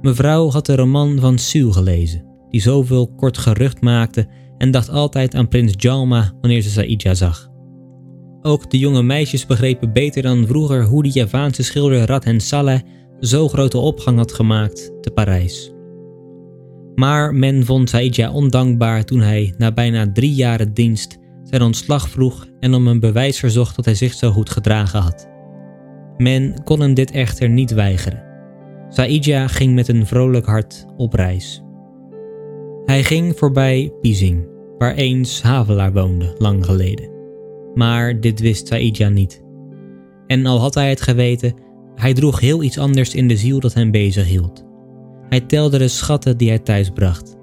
Mevrouw 0.00 0.50
had 0.50 0.66
de 0.66 0.76
roman 0.76 1.18
van 1.20 1.38
Sue 1.38 1.72
gelezen, 1.72 2.24
die 2.50 2.60
zoveel 2.60 3.14
kort 3.14 3.38
gerucht 3.38 3.80
maakte 3.80 4.26
en 4.58 4.70
dacht 4.70 4.90
altijd 4.90 5.34
aan 5.34 5.48
prins 5.48 5.72
Jalma 5.76 6.32
wanneer 6.40 6.62
ze 6.62 6.70
Saidja 6.70 7.14
zag. 7.14 7.50
Ook 8.42 8.70
de 8.70 8.78
jonge 8.78 9.02
meisjes 9.02 9.46
begrepen 9.46 9.92
beter 9.92 10.22
dan 10.22 10.46
vroeger 10.46 10.84
hoe 10.84 11.02
de 11.02 11.10
Javaanse 11.10 11.62
schilder 11.62 12.06
Radhen 12.06 12.40
Saleh 12.40 12.80
zo 13.20 13.48
grote 13.48 13.78
opgang 13.78 14.16
had 14.16 14.32
gemaakt 14.32 14.92
te 15.00 15.10
Parijs. 15.10 15.72
Maar 16.94 17.34
men 17.34 17.64
vond 17.64 17.90
Saidja 17.90 18.32
ondankbaar 18.32 19.04
toen 19.04 19.20
hij 19.20 19.54
na 19.58 19.72
bijna 19.72 20.12
drie 20.12 20.34
jaren 20.34 20.74
dienst 20.74 21.18
zijn 21.48 21.62
ontslag 21.62 22.08
vroeg 22.08 22.46
en 22.60 22.74
om 22.74 22.86
een 22.86 23.00
bewijs 23.00 23.38
verzocht 23.38 23.76
dat 23.76 23.84
hij 23.84 23.94
zich 23.94 24.14
zo 24.14 24.30
goed 24.30 24.50
gedragen 24.50 25.00
had. 25.00 25.28
Men 26.16 26.62
kon 26.64 26.80
hem 26.80 26.94
dit 26.94 27.10
echter 27.10 27.48
niet 27.48 27.70
weigeren. 27.70 28.24
Saidja 28.88 29.46
ging 29.46 29.74
met 29.74 29.88
een 29.88 30.06
vrolijk 30.06 30.46
hart 30.46 30.86
op 30.96 31.12
reis. 31.12 31.62
Hij 32.84 33.04
ging 33.04 33.36
voorbij 33.36 33.92
Pizing, 34.00 34.48
waar 34.78 34.94
eens 34.94 35.42
Havelaar 35.42 35.92
woonde, 35.92 36.34
lang 36.38 36.64
geleden. 36.64 37.10
Maar 37.74 38.20
dit 38.20 38.40
wist 38.40 38.66
Saidja 38.66 39.08
niet. 39.08 39.44
En 40.26 40.46
al 40.46 40.60
had 40.60 40.74
hij 40.74 40.88
het 40.88 41.00
geweten, 41.00 41.54
hij 41.94 42.14
droeg 42.14 42.40
heel 42.40 42.62
iets 42.62 42.78
anders 42.78 43.14
in 43.14 43.28
de 43.28 43.36
ziel 43.36 43.60
dat 43.60 43.74
hem 43.74 43.90
bezig 43.90 44.26
hield. 44.26 44.64
Hij 45.28 45.40
telde 45.40 45.78
de 45.78 45.88
schatten 45.88 46.36
die 46.36 46.48
hij 46.48 46.58
thuis 46.58 46.90
bracht. 46.90 47.35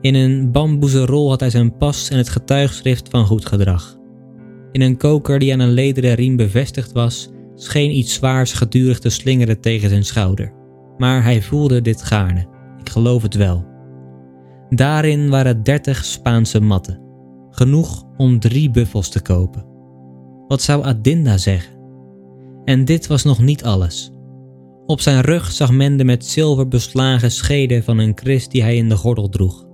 In 0.00 0.14
een 0.14 0.52
bamboezen 0.52 1.06
rol 1.06 1.28
had 1.28 1.40
hij 1.40 1.50
zijn 1.50 1.76
pas 1.76 2.10
en 2.10 2.16
het 2.16 2.28
getuigschrift 2.28 3.08
van 3.08 3.26
goed 3.26 3.46
gedrag. 3.46 3.96
In 4.72 4.80
een 4.80 4.96
koker 4.96 5.38
die 5.38 5.52
aan 5.52 5.60
een 5.60 5.72
lederen 5.72 6.14
riem 6.14 6.36
bevestigd 6.36 6.92
was, 6.92 7.28
scheen 7.54 7.96
iets 7.96 8.14
zwaars 8.14 8.52
gedurig 8.52 8.98
te 8.98 9.10
slingeren 9.10 9.60
tegen 9.60 9.88
zijn 9.88 10.04
schouder 10.04 10.56
maar 10.98 11.22
hij 11.22 11.42
voelde 11.42 11.80
dit 11.80 12.02
gaarne. 12.02 12.46
Ik 12.80 12.88
geloof 12.88 13.22
het 13.22 13.34
wel. 13.34 13.66
Daarin 14.70 15.28
waren 15.28 15.62
dertig 15.62 16.04
Spaanse 16.04 16.60
matten, 16.60 17.00
genoeg 17.50 18.04
om 18.16 18.40
drie 18.40 18.70
buffels 18.70 19.08
te 19.08 19.22
kopen. 19.22 19.66
Wat 20.48 20.62
zou 20.62 20.84
Adinda 20.84 21.36
zeggen? 21.36 21.76
En 22.64 22.84
dit 22.84 23.06
was 23.06 23.24
nog 23.24 23.38
niet 23.38 23.64
alles. 23.64 24.10
Op 24.86 25.00
zijn 25.00 25.20
rug 25.20 25.52
zag 25.52 25.70
men 25.70 25.96
de 25.96 26.04
met 26.04 26.24
zilver 26.24 26.68
beslagen 26.68 27.30
scheden 27.30 27.84
van 27.84 27.98
een 27.98 28.14
kris 28.14 28.48
die 28.48 28.62
hij 28.62 28.76
in 28.76 28.88
de 28.88 28.96
gordel 28.96 29.28
droeg. 29.28 29.67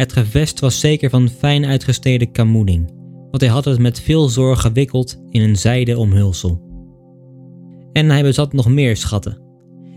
Het 0.00 0.12
gevest 0.12 0.60
was 0.60 0.80
zeker 0.80 1.10
van 1.10 1.28
fijn 1.28 1.66
uitgestede 1.66 2.26
kamoening, 2.26 2.90
want 3.30 3.40
hij 3.42 3.50
had 3.50 3.64
het 3.64 3.78
met 3.78 4.00
veel 4.00 4.28
zorg 4.28 4.60
gewikkeld 4.60 5.20
in 5.30 5.42
een 5.42 5.56
zijden 5.56 5.98
omhulsel. 5.98 6.60
En 7.92 8.10
hij 8.10 8.22
bezat 8.22 8.52
nog 8.52 8.68
meer 8.68 8.96
schatten, 8.96 9.42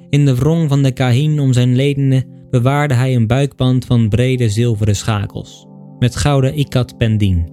in 0.09 0.25
de 0.25 0.35
wrong 0.35 0.69
van 0.69 0.83
de 0.83 0.91
kahin 0.91 1.39
om 1.39 1.53
zijn 1.53 1.75
ledenen 1.75 2.25
bewaarde 2.49 2.93
hij 2.93 3.15
een 3.15 3.27
buikband 3.27 3.85
van 3.85 4.09
brede 4.09 4.49
zilveren 4.49 4.95
schakels, 4.95 5.67
met 5.99 6.15
gouden 6.15 6.59
ikat 6.59 6.97
pendien. 6.97 7.49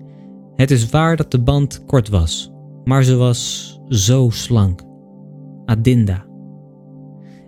Het 0.54 0.70
is 0.70 0.88
waar 0.88 1.16
dat 1.16 1.30
de 1.30 1.40
band 1.40 1.84
kort 1.86 2.08
was, 2.08 2.52
maar 2.84 3.04
ze 3.04 3.16
was 3.16 3.78
zo 3.88 4.30
slank. 4.30 4.82
Adinda. 5.64 6.26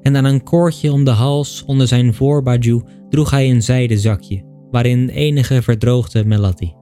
En 0.02 0.16
aan 0.16 0.24
een 0.24 0.42
koordje 0.42 0.92
om 0.92 1.04
de 1.04 1.10
hals 1.10 1.64
onder 1.66 1.88
zijn 1.88 2.14
voorbaju 2.14 2.82
droeg 3.10 3.30
hij 3.30 3.50
een 3.50 3.62
zijden 3.62 3.98
zakje, 3.98 4.50
waarin 4.72 5.08
enige 5.08 5.62
verdroogde 5.62 6.24
melatti. 6.24 6.74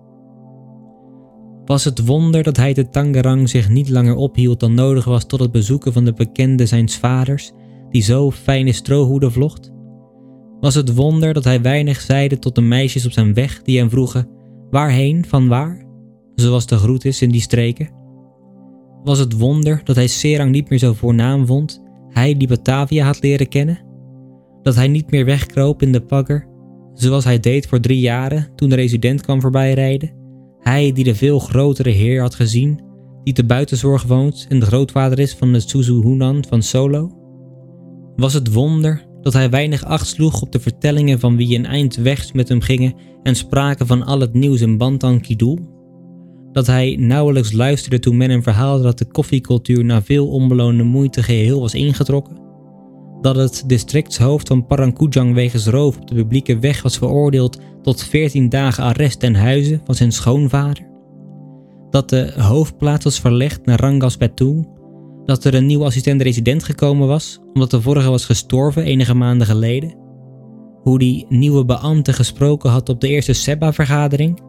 Was 1.64 1.84
het 1.84 2.06
wonder 2.06 2.42
dat 2.42 2.56
hij 2.56 2.74
te 2.74 2.88
Tangerang 2.88 3.48
zich 3.48 3.68
niet 3.68 3.88
langer 3.88 4.14
ophield 4.14 4.60
dan 4.60 4.74
nodig 4.74 5.04
was 5.04 5.26
tot 5.26 5.40
het 5.40 5.52
bezoeken 5.52 5.92
van 5.92 6.04
de 6.04 6.12
bekende 6.12 6.66
zijns 6.66 6.96
vaders, 6.96 7.52
die 7.90 8.02
zo 8.02 8.30
fijne 8.30 8.72
strohoeden 8.72 9.32
vlocht? 9.32 9.70
Was 10.60 10.74
het 10.74 10.94
wonder 10.94 11.32
dat 11.32 11.44
hij 11.44 11.62
weinig 11.62 12.00
zeide 12.00 12.38
tot 12.38 12.54
de 12.54 12.60
meisjes 12.60 13.06
op 13.06 13.12
zijn 13.12 13.34
weg 13.34 13.62
die 13.62 13.78
hem 13.78 13.90
vroegen: 13.90 14.28
Waarheen, 14.70 15.24
van 15.24 15.48
waar? 15.48 15.86
Zoals 16.34 16.66
de 16.66 16.76
groet 16.76 17.04
is 17.04 17.22
in 17.22 17.30
die 17.30 17.40
streken. 17.40 17.90
Was 19.04 19.18
het 19.18 19.38
wonder 19.38 19.80
dat 19.84 19.96
hij 19.96 20.06
Serang 20.06 20.50
niet 20.50 20.68
meer 20.70 20.78
zo 20.78 20.92
voornaam 20.92 21.46
vond, 21.46 21.82
hij 22.08 22.36
die 22.36 22.48
Batavia 22.48 23.04
had 23.04 23.22
leren 23.22 23.48
kennen? 23.48 23.78
Dat 24.62 24.74
hij 24.74 24.88
niet 24.88 25.10
meer 25.10 25.24
wegkroop 25.24 25.82
in 25.82 25.92
de 25.92 26.00
pagger, 26.00 26.46
zoals 27.00 27.24
hij 27.24 27.40
deed 27.40 27.66
voor 27.66 27.80
drie 27.80 28.00
jaren 28.00 28.48
toen 28.56 28.68
de 28.68 28.74
resident 28.74 29.22
kwam 29.22 29.40
voorbijrijden? 29.40 30.12
Hij 30.60 30.92
die 30.92 31.04
de 31.04 31.14
veel 31.14 31.38
grotere 31.38 31.90
heer 31.90 32.20
had 32.20 32.34
gezien, 32.34 32.80
die 33.24 33.34
te 33.34 33.44
buitenzorg 33.44 34.02
woont 34.02 34.46
en 34.48 34.60
de 34.60 34.66
grootvader 34.66 35.18
is 35.18 35.34
van 35.34 35.52
de 35.52 35.60
Suzu 35.60 35.92
Hunan 35.92 36.44
van 36.48 36.62
Solo? 36.62 37.10
Was 38.16 38.34
het 38.34 38.52
wonder 38.52 39.06
dat 39.22 39.32
hij 39.32 39.50
weinig 39.50 39.84
acht 39.84 40.06
sloeg 40.06 40.42
op 40.42 40.52
de 40.52 40.60
vertellingen 40.60 41.20
van 41.20 41.36
wie 41.36 41.58
een 41.58 41.66
eind 41.66 41.96
wegs 41.96 42.32
met 42.32 42.48
hem 42.48 42.60
gingen 42.60 42.94
en 43.22 43.36
spraken 43.36 43.86
van 43.86 44.02
al 44.02 44.20
het 44.20 44.32
nieuws 44.32 44.60
in 44.60 44.78
Bantan 44.78 45.20
Kidul? 45.20 45.58
Dat 46.52 46.66
hij 46.66 46.96
nauwelijks 46.98 47.52
luisterde 47.52 47.98
toen 47.98 48.16
men 48.16 48.30
hem 48.30 48.42
verhaalde 48.42 48.82
dat 48.82 48.98
de 48.98 49.04
koffiecultuur 49.04 49.84
na 49.84 50.02
veel 50.02 50.28
onbeloonde 50.28 50.82
moeite 50.82 51.22
geheel 51.22 51.60
was 51.60 51.74
ingetrokken? 51.74 52.49
Dat 53.20 53.36
het 53.36 53.64
districtshoofd 53.66 54.48
van 54.48 54.66
Parangkujang 54.66 55.34
wegens 55.34 55.66
roof 55.66 55.96
op 55.96 56.08
de 56.08 56.14
publieke 56.14 56.58
weg 56.58 56.82
was 56.82 56.98
veroordeeld 56.98 57.58
tot 57.82 58.02
14 58.02 58.48
dagen 58.48 58.84
arrest 58.84 59.20
ten 59.20 59.34
huize 59.34 59.80
van 59.84 59.94
zijn 59.94 60.12
schoonvader? 60.12 60.88
Dat 61.90 62.08
de 62.08 62.32
hoofdplaats 62.36 63.04
was 63.04 63.20
verlegd 63.20 63.66
naar 63.66 63.80
Rangas 63.80 64.16
Batu 64.16 64.64
dat 65.24 65.44
er 65.44 65.54
een 65.54 65.66
nieuwe 65.66 65.84
assistent-resident 65.84 66.64
gekomen 66.64 67.08
was, 67.08 67.40
omdat 67.52 67.70
de 67.70 67.80
vorige 67.80 68.10
was 68.10 68.24
gestorven 68.24 68.84
enige 68.84 69.14
maanden 69.14 69.46
geleden. 69.46 69.94
Hoe 70.82 70.98
die 70.98 71.26
nieuwe 71.28 71.64
beambte 71.64 72.12
gesproken 72.12 72.70
had 72.70 72.88
op 72.88 73.00
de 73.00 73.08
eerste 73.08 73.32
SEBA-vergadering. 73.32 74.40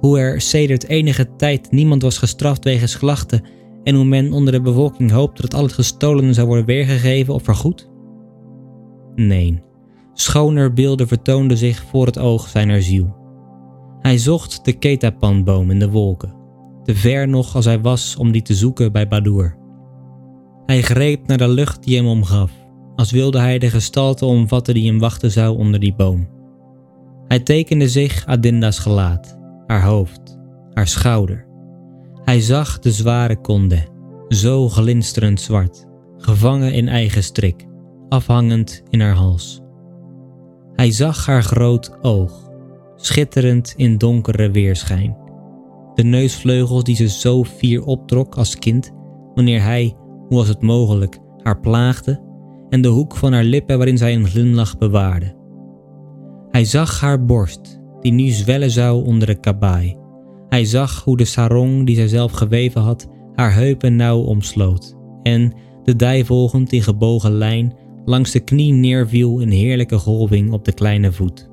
Hoe 0.00 0.18
er 0.18 0.40
sedert 0.40 0.88
enige 0.88 1.36
tijd 1.36 1.70
niemand 1.70 2.02
was 2.02 2.18
gestraft 2.18 2.64
wegens 2.64 2.98
klachten 2.98 3.44
en 3.82 3.94
hoe 3.94 4.04
men 4.04 4.32
onder 4.32 4.52
de 4.52 4.60
bevolking 4.60 5.10
hoopte 5.10 5.42
dat 5.42 5.54
al 5.54 5.62
het 5.62 5.72
gestolene 5.72 6.32
zou 6.32 6.46
worden 6.46 6.66
weergegeven 6.66 7.34
of 7.34 7.42
vergoed? 7.42 7.88
Nee, 9.16 9.62
schoner 10.12 10.72
beelden 10.72 11.08
vertoonden 11.08 11.56
zich 11.56 11.84
voor 11.90 12.06
het 12.06 12.18
oog 12.18 12.48
zijner 12.48 12.82
ziel. 12.82 13.16
Hij 14.00 14.18
zocht 14.18 14.64
de 14.64 14.72
ketapanboom 14.72 15.70
in 15.70 15.78
de 15.78 15.90
wolken, 15.90 16.34
te 16.82 16.94
ver 16.94 17.28
nog 17.28 17.54
als 17.54 17.64
hij 17.64 17.80
was 17.80 18.16
om 18.16 18.32
die 18.32 18.42
te 18.42 18.54
zoeken 18.54 18.92
bij 18.92 19.08
Badur. 19.08 19.56
Hij 20.66 20.82
greep 20.82 21.26
naar 21.26 21.38
de 21.38 21.48
lucht 21.48 21.84
die 21.84 21.96
hem 21.96 22.06
omgaf, 22.06 22.50
als 22.96 23.10
wilde 23.10 23.38
hij 23.38 23.58
de 23.58 23.70
gestalte 23.70 24.24
omvatten 24.24 24.74
die 24.74 24.86
hem 24.86 24.98
wachten 24.98 25.30
zou 25.30 25.58
onder 25.58 25.80
die 25.80 25.94
boom. 25.94 26.28
Hij 27.28 27.40
tekende 27.40 27.88
zich 27.88 28.26
Adinda's 28.26 28.78
gelaat, 28.78 29.38
haar 29.66 29.84
hoofd, 29.84 30.38
haar 30.72 30.88
schouder. 30.88 31.46
Hij 32.24 32.40
zag 32.40 32.78
de 32.78 32.92
zware 32.92 33.40
konde, 33.40 33.86
zo 34.28 34.68
glinsterend 34.68 35.40
zwart, 35.40 35.86
gevangen 36.16 36.72
in 36.72 36.88
eigen 36.88 37.22
strik, 37.22 37.66
afhangend 38.08 38.82
in 38.90 39.00
haar 39.00 39.14
hals. 39.14 39.60
Hij 40.72 40.90
zag 40.90 41.26
haar 41.26 41.42
groot 41.42 41.98
oog, 42.02 42.50
schitterend 42.96 43.74
in 43.76 43.98
donkere 43.98 44.50
weerschijn. 44.50 45.16
De 45.94 46.02
neusvleugels 46.02 46.84
die 46.84 46.96
ze 46.96 47.08
zo 47.08 47.44
fier 47.44 47.84
optrok 47.84 48.36
als 48.36 48.58
kind 48.58 48.92
wanneer 49.34 49.62
hij 49.62 49.94
hoe 50.28 50.36
was 50.36 50.48
het 50.48 50.62
mogelijk, 50.62 51.18
haar 51.42 51.60
plaagde 51.60 52.20
en 52.68 52.80
de 52.80 52.88
hoek 52.88 53.16
van 53.16 53.32
haar 53.32 53.44
lippen 53.44 53.76
waarin 53.76 53.98
zij 53.98 54.14
een 54.14 54.26
glimlach 54.26 54.78
bewaarde. 54.78 55.34
Hij 56.50 56.64
zag 56.64 57.00
haar 57.00 57.24
borst, 57.24 57.80
die 58.00 58.12
nu 58.12 58.28
zwellen 58.28 58.70
zou 58.70 59.04
onder 59.04 59.26
de 59.26 59.40
kabaai. 59.40 59.96
Hij 60.48 60.64
zag 60.64 61.04
hoe 61.04 61.16
de 61.16 61.24
sarong 61.24 61.86
die 61.86 61.96
zij 61.96 62.08
zelf 62.08 62.32
geweven 62.32 62.80
had, 62.80 63.08
haar 63.34 63.54
heupen 63.54 63.96
nauw 63.96 64.20
omsloot 64.20 64.96
en, 65.22 65.52
de 65.82 65.96
dij 65.96 66.24
volgend 66.24 66.72
in 66.72 66.82
gebogen 66.82 67.32
lijn, 67.32 67.74
langs 68.06 68.30
de 68.30 68.40
knie 68.40 68.72
neerviel 68.72 69.40
in 69.40 69.48
heerlijke 69.48 69.98
golving 69.98 70.52
op 70.52 70.64
de 70.64 70.72
kleine 70.72 71.12
voet. 71.12 71.48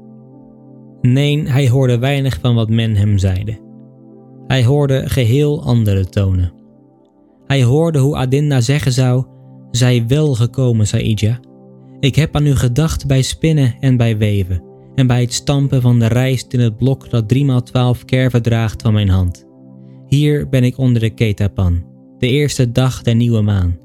Nee, 1.02 1.48
hij 1.48 1.70
hoorde 1.70 1.98
weinig 1.98 2.40
van 2.42 2.56
wat 2.56 2.70
men 2.70 2.96
hem 2.96 3.18
zeide. 3.18 3.60
Hij 4.48 4.64
hoorde 4.64 5.10
geheel 5.10 5.64
andere 5.64 6.06
tonen. 6.06 6.54
Hij 7.46 7.64
hoorde 7.64 8.00
hoe 8.00 8.16
Adinda 8.16 8.62
zeggen 8.62 8.92
zou: 8.92 9.26
Zij 9.72 10.08
wel 10.08 10.36
gekomen, 10.36 10.88
Saidja. 10.88 11.40
Ik 12.00 12.16
heb 12.16 12.36
aan 12.36 12.46
u 12.46 12.56
gedacht 12.56 13.08
bij 13.08 13.22
spinnen 13.22 13.76
en 13.80 13.98
bij 13.98 14.18
weven, 14.18 14.64
en 14.96 15.08
bij 15.08 15.22
het 15.22 15.34
stampen 15.34 15.82
van 15.82 16.00
de 16.00 16.08
rijst 16.08 16.54
in 16.54 16.60
het 16.60 16.78
blok 16.78 17.10
dat 17.10 17.34
3x12 17.34 18.06
kerven 18.06 18.42
draagt 18.42 18.82
van 18.82 18.94
mijn 18.94 19.10
hand. 19.10 19.46
Hier 20.08 20.50
ben 20.50 20.64
ik 20.64 20.78
onder 20.78 21.02
de 21.02 21.10
ketapan, 21.10 21.84
de 22.18 22.28
eerste 22.28 22.72
dag 22.72 23.02
der 23.02 23.16
nieuwe 23.16 23.42
maan. 23.42 23.78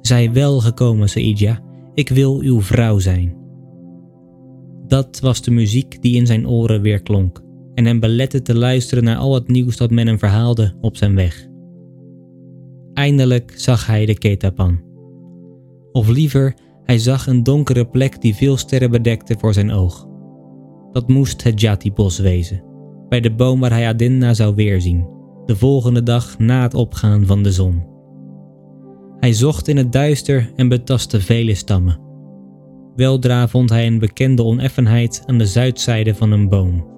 Zij 0.00 0.32
wel 0.32 0.60
gekomen, 0.60 1.08
Saidja, 1.08 1.60
ik 1.94 2.08
wil 2.08 2.40
uw 2.40 2.60
vrouw 2.60 2.98
zijn. 2.98 3.36
Dat 4.86 5.20
was 5.20 5.42
de 5.42 5.50
muziek 5.50 6.02
die 6.02 6.16
in 6.16 6.26
zijn 6.26 6.48
oren 6.48 6.80
weer 6.80 7.02
klonk 7.02 7.42
en 7.74 7.84
hem 7.84 8.00
belette 8.00 8.42
te 8.42 8.56
luisteren 8.56 9.04
naar 9.04 9.16
al 9.16 9.34
het 9.34 9.48
nieuws 9.48 9.76
dat 9.76 9.90
men 9.90 10.06
hem 10.06 10.18
verhaalde 10.18 10.74
op 10.80 10.96
zijn 10.96 11.14
weg. 11.14 11.48
Eindelijk 12.92 13.52
zag 13.56 13.86
hij 13.86 14.06
de 14.06 14.18
Ketapan. 14.18 14.80
Of 15.92 16.08
liever, 16.08 16.54
hij 16.84 16.98
zag 16.98 17.26
een 17.26 17.42
donkere 17.42 17.86
plek 17.86 18.20
die 18.20 18.34
veel 18.34 18.56
sterren 18.56 18.90
bedekte 18.90 19.36
voor 19.38 19.54
zijn 19.54 19.70
oog. 19.70 20.08
Dat 20.92 21.08
moest 21.08 21.42
het 21.42 21.60
Jati-bos 21.60 22.18
wezen, 22.18 22.64
bij 23.08 23.20
de 23.20 23.34
boom 23.34 23.60
waar 23.60 23.70
hij 23.70 23.86
Adinda 23.86 24.34
zou 24.34 24.54
weerzien, 24.54 25.08
de 25.46 25.56
volgende 25.56 26.02
dag 26.02 26.38
na 26.38 26.62
het 26.62 26.74
opgaan 26.74 27.26
van 27.26 27.42
de 27.42 27.52
zon. 27.52 27.82
Hij 29.20 29.32
zocht 29.32 29.68
in 29.68 29.76
het 29.76 29.92
duister 29.92 30.52
en 30.56 30.68
betastte 30.68 31.20
vele 31.20 31.54
stammen. 31.54 32.00
Weldra 32.96 33.48
vond 33.48 33.70
hij 33.70 33.86
een 33.86 33.98
bekende 33.98 34.44
oneffenheid 34.44 35.22
aan 35.26 35.38
de 35.38 35.46
zuidzijde 35.46 36.14
van 36.14 36.30
een 36.30 36.48
boom. 36.48 36.88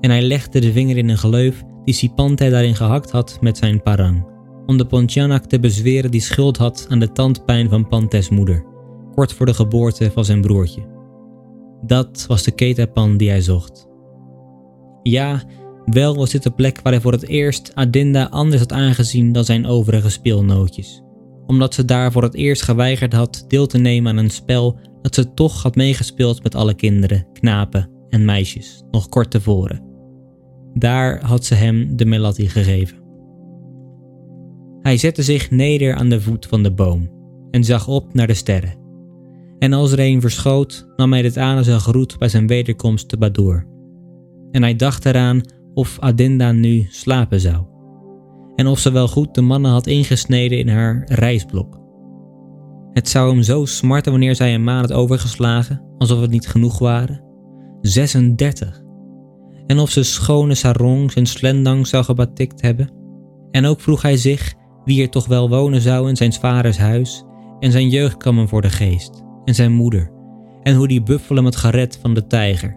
En 0.00 0.10
hij 0.10 0.22
legde 0.22 0.60
de 0.60 0.72
vinger 0.72 0.96
in 0.96 1.08
een 1.08 1.18
gleuf 1.18 1.62
die 1.84 1.94
Sipante 1.94 2.50
daarin 2.50 2.74
gehakt 2.74 3.10
had 3.10 3.38
met 3.40 3.56
zijn 3.56 3.82
parang 3.82 4.36
om 4.68 4.76
de 4.76 4.86
Pontianak 4.86 5.44
te 5.44 5.60
bezweren 5.60 6.10
die 6.10 6.20
schuld 6.20 6.56
had 6.56 6.86
aan 6.88 6.98
de 6.98 7.12
tandpijn 7.12 7.68
van 7.68 7.88
Pantes 7.88 8.28
moeder, 8.28 8.64
kort 9.14 9.32
voor 9.32 9.46
de 9.46 9.54
geboorte 9.54 10.10
van 10.10 10.24
zijn 10.24 10.40
broertje. 10.40 10.86
Dat 11.82 12.24
was 12.26 12.42
de 12.42 12.50
ketapan 12.50 13.16
die 13.16 13.28
hij 13.28 13.40
zocht. 13.40 13.88
Ja, 15.02 15.42
wel 15.84 16.16
was 16.16 16.30
dit 16.30 16.42
de 16.42 16.50
plek 16.50 16.80
waar 16.82 16.92
hij 16.92 17.02
voor 17.02 17.12
het 17.12 17.28
eerst 17.28 17.70
Adinda 17.74 18.24
anders 18.24 18.60
had 18.60 18.72
aangezien 18.72 19.32
dan 19.32 19.44
zijn 19.44 19.66
overige 19.66 20.10
speelnootjes, 20.10 21.02
omdat 21.48 21.74
ze 21.74 21.84
daar 21.84 22.12
voor 22.12 22.22
het 22.22 22.34
eerst 22.34 22.62
geweigerd 22.62 23.12
had 23.12 23.44
deel 23.48 23.66
te 23.66 23.78
nemen 23.78 24.12
aan 24.12 24.24
een 24.24 24.30
spel 24.30 24.78
dat 25.02 25.14
ze 25.14 25.34
toch 25.34 25.62
had 25.62 25.74
meegespeeld 25.74 26.42
met 26.42 26.54
alle 26.54 26.74
kinderen, 26.74 27.26
knapen 27.32 27.90
en 28.08 28.24
meisjes, 28.24 28.82
nog 28.90 29.08
kort 29.08 29.30
tevoren. 29.30 29.82
Daar 30.74 31.24
had 31.24 31.44
ze 31.44 31.54
hem 31.54 31.96
de 31.96 32.04
melatti 32.04 32.48
gegeven. 32.48 32.96
Hij 34.80 34.96
zette 34.96 35.22
zich 35.22 35.50
neder 35.50 35.94
aan 35.94 36.08
de 36.08 36.20
voet 36.20 36.46
van 36.46 36.62
de 36.62 36.72
boom 36.72 37.10
en 37.50 37.64
zag 37.64 37.88
op 37.88 38.14
naar 38.14 38.26
de 38.26 38.34
sterren. 38.34 38.76
En 39.58 39.72
als 39.72 39.92
er 39.92 40.00
een 40.00 40.20
verschoot, 40.20 40.86
nam 40.96 41.12
hij 41.12 41.22
dit 41.22 41.36
aan 41.36 41.56
als 41.56 41.66
een 41.66 41.80
groet 41.80 42.18
bij 42.18 42.28
zijn 42.28 42.46
wederkomst 42.46 43.08
te 43.08 43.16
Badur. 43.16 43.66
En 44.50 44.62
hij 44.62 44.76
dacht 44.76 45.06
eraan 45.06 45.40
of 45.74 45.96
Adinda 46.00 46.52
nu 46.52 46.86
slapen 46.90 47.40
zou. 47.40 47.77
En 48.58 48.66
of 48.66 48.78
ze 48.78 48.92
wel 48.92 49.08
goed 49.08 49.34
de 49.34 49.40
mannen 49.40 49.70
had 49.70 49.86
ingesneden 49.86 50.58
in 50.58 50.68
haar 50.68 51.02
reisblok. 51.06 51.78
Het 52.92 53.08
zou 53.08 53.30
hem 53.30 53.42
zo 53.42 53.64
smarten 53.64 54.12
wanneer 54.12 54.34
zij 54.34 54.54
een 54.54 54.64
maan 54.64 54.80
had 54.80 54.92
overgeslagen, 54.92 55.82
alsof 55.98 56.20
het 56.20 56.30
niet 56.30 56.48
genoeg 56.48 56.78
waren. 56.78 57.22
36. 57.80 58.82
En 59.66 59.78
of 59.78 59.90
ze 59.90 60.02
schone 60.02 60.54
sarongs 60.54 61.14
en 61.14 61.26
slendangs 61.26 61.90
zou 61.90 62.04
gebatikt 62.04 62.60
hebben. 62.60 62.90
En 63.50 63.64
ook 63.64 63.80
vroeg 63.80 64.02
hij 64.02 64.16
zich 64.16 64.54
wie 64.84 65.02
er 65.02 65.10
toch 65.10 65.26
wel 65.26 65.48
wonen 65.48 65.80
zou 65.80 66.08
in 66.08 66.16
zijn 66.16 66.32
vaders 66.32 66.78
huis, 66.78 67.24
en 67.60 67.72
zijn 67.72 67.88
jeugd 67.88 68.16
kwam 68.16 68.38
hem 68.38 68.48
voor 68.48 68.62
de 68.62 68.70
geest, 68.70 69.22
en 69.44 69.54
zijn 69.54 69.72
moeder, 69.72 70.10
en 70.62 70.74
hoe 70.74 70.88
die 70.88 71.02
buffel 71.02 71.36
hem 71.36 71.44
had 71.44 71.56
gered 71.56 71.98
van 72.00 72.14
de 72.14 72.26
tijger. 72.26 72.76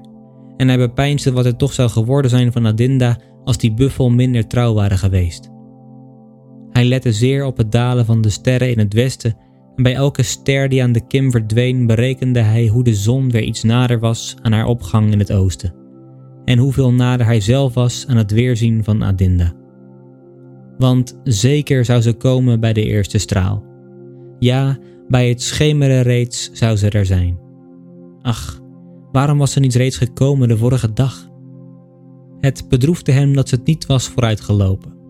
En 0.58 0.67
hij 0.67 0.78
bepeinsde 0.78 1.32
wat 1.32 1.46
er 1.46 1.56
toch 1.56 1.74
zou 1.74 1.89
geworden 1.89 2.32
zijn 2.32 2.52
van 2.52 2.67
Adinda 2.67 3.17
als 3.44 3.58
die 3.58 3.74
buffel 3.74 4.10
minder 4.10 4.48
trouw 4.48 4.74
waren 4.74 4.98
geweest. 4.98 5.51
Hij 6.72 6.86
lette 6.86 7.14
zeer 7.14 7.46
op 7.46 7.58
het 7.58 7.72
dalen 7.72 8.06
van 8.06 8.22
de 8.22 8.30
sterren 8.30 8.72
in 8.72 8.80
het 8.80 8.94
westen 8.94 9.38
en 9.76 9.84
bij 9.84 9.94
elke 9.94 10.24
ster 10.24 10.70
die 10.70 10.84
aan 10.84 10.92
de 10.92 11.08
kim 11.08 11.32
verdween 11.32 11.88
berekende 11.88 12.40
hij 12.40 12.68
hoe 12.68 12.84
de 12.84 12.96
zon 12.96 13.32
weer 13.32 13.44
iets 13.44 13.64
nader 13.64 14.00
was 14.00 14.36
aan 14.42 14.52
haar 14.52 14.66
opgang 14.66 15.12
in 15.12 15.20
het 15.20 15.32
oosten 15.32 15.80
en 16.46 16.58
hoeveel 16.58 16.94
nader 16.94 17.26
hij 17.26 17.40
zelf 17.40 17.74
was 17.74 18.06
aan 18.08 18.18
het 18.18 18.32
weerzien 18.32 18.84
van 18.84 19.04
Adinda. 19.04 19.54
Want 20.78 21.20
zeker 21.24 21.86
zou 21.86 22.02
ze 22.02 22.14
komen 22.14 22.60
bij 22.60 22.74
de 22.74 22.86
eerste 22.86 23.18
straal. 23.18 23.64
Ja, 24.40 24.78
bij 25.08 25.30
het 25.30 25.42
schemeren 25.42 26.02
reeds 26.02 26.52
zou 26.52 26.76
ze 26.76 26.90
er 26.90 27.06
zijn. 27.06 27.40
Ach, 28.22 28.60
waarom 29.12 29.38
was 29.38 29.52
ze 29.52 29.60
niet 29.60 29.76
reeds 29.76 29.98
gekomen 29.98 30.48
de 30.48 30.58
vorige 30.58 30.94
dag? 30.94 31.30
Het 32.40 32.70
bedroefde 32.70 33.12
hem 33.12 33.34
dat 33.34 33.50
ze 33.50 33.56
het 33.56 33.66
niet 33.66 33.86
was 33.86 34.08
vooruitgelopen. 34.08 35.01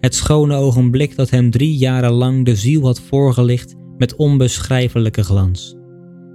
Het 0.00 0.14
schone 0.14 0.56
ogenblik 0.56 1.16
dat 1.16 1.30
hem 1.30 1.50
drie 1.50 1.76
jaren 1.76 2.12
lang 2.12 2.44
de 2.44 2.56
ziel 2.56 2.82
had 2.82 3.00
voorgelicht 3.00 3.74
met 3.96 4.16
onbeschrijfelijke 4.16 5.22
glans. 5.22 5.76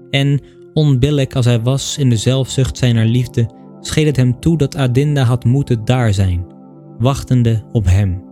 En, 0.10 0.42
onbillijk 0.74 1.36
als 1.36 1.46
hij 1.46 1.62
was 1.62 1.98
in 1.98 2.10
de 2.10 2.16
zelfzucht 2.16 2.78
zijner 2.78 3.06
liefde, 3.06 3.50
scheen 3.80 4.06
het 4.06 4.16
hem 4.16 4.40
toe 4.40 4.58
dat 4.58 4.76
Adinda 4.76 5.24
had 5.24 5.46
moeten 5.46 5.86
daar 5.86 6.14
zijn, 6.14 6.46
wachtende 6.98 7.64
op 7.72 7.86
hem. 7.86 8.24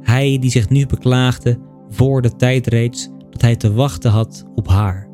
Hij 0.00 0.38
die 0.38 0.50
zich 0.50 0.68
nu 0.68 0.86
beklaagde 0.86 1.58
voor 1.88 2.22
de 2.22 2.36
tijd 2.36 2.66
reeds 2.66 3.08
dat 3.30 3.40
hij 3.40 3.56
te 3.56 3.72
wachten 3.72 4.10
had 4.10 4.44
op 4.54 4.68
haar. 4.68 5.08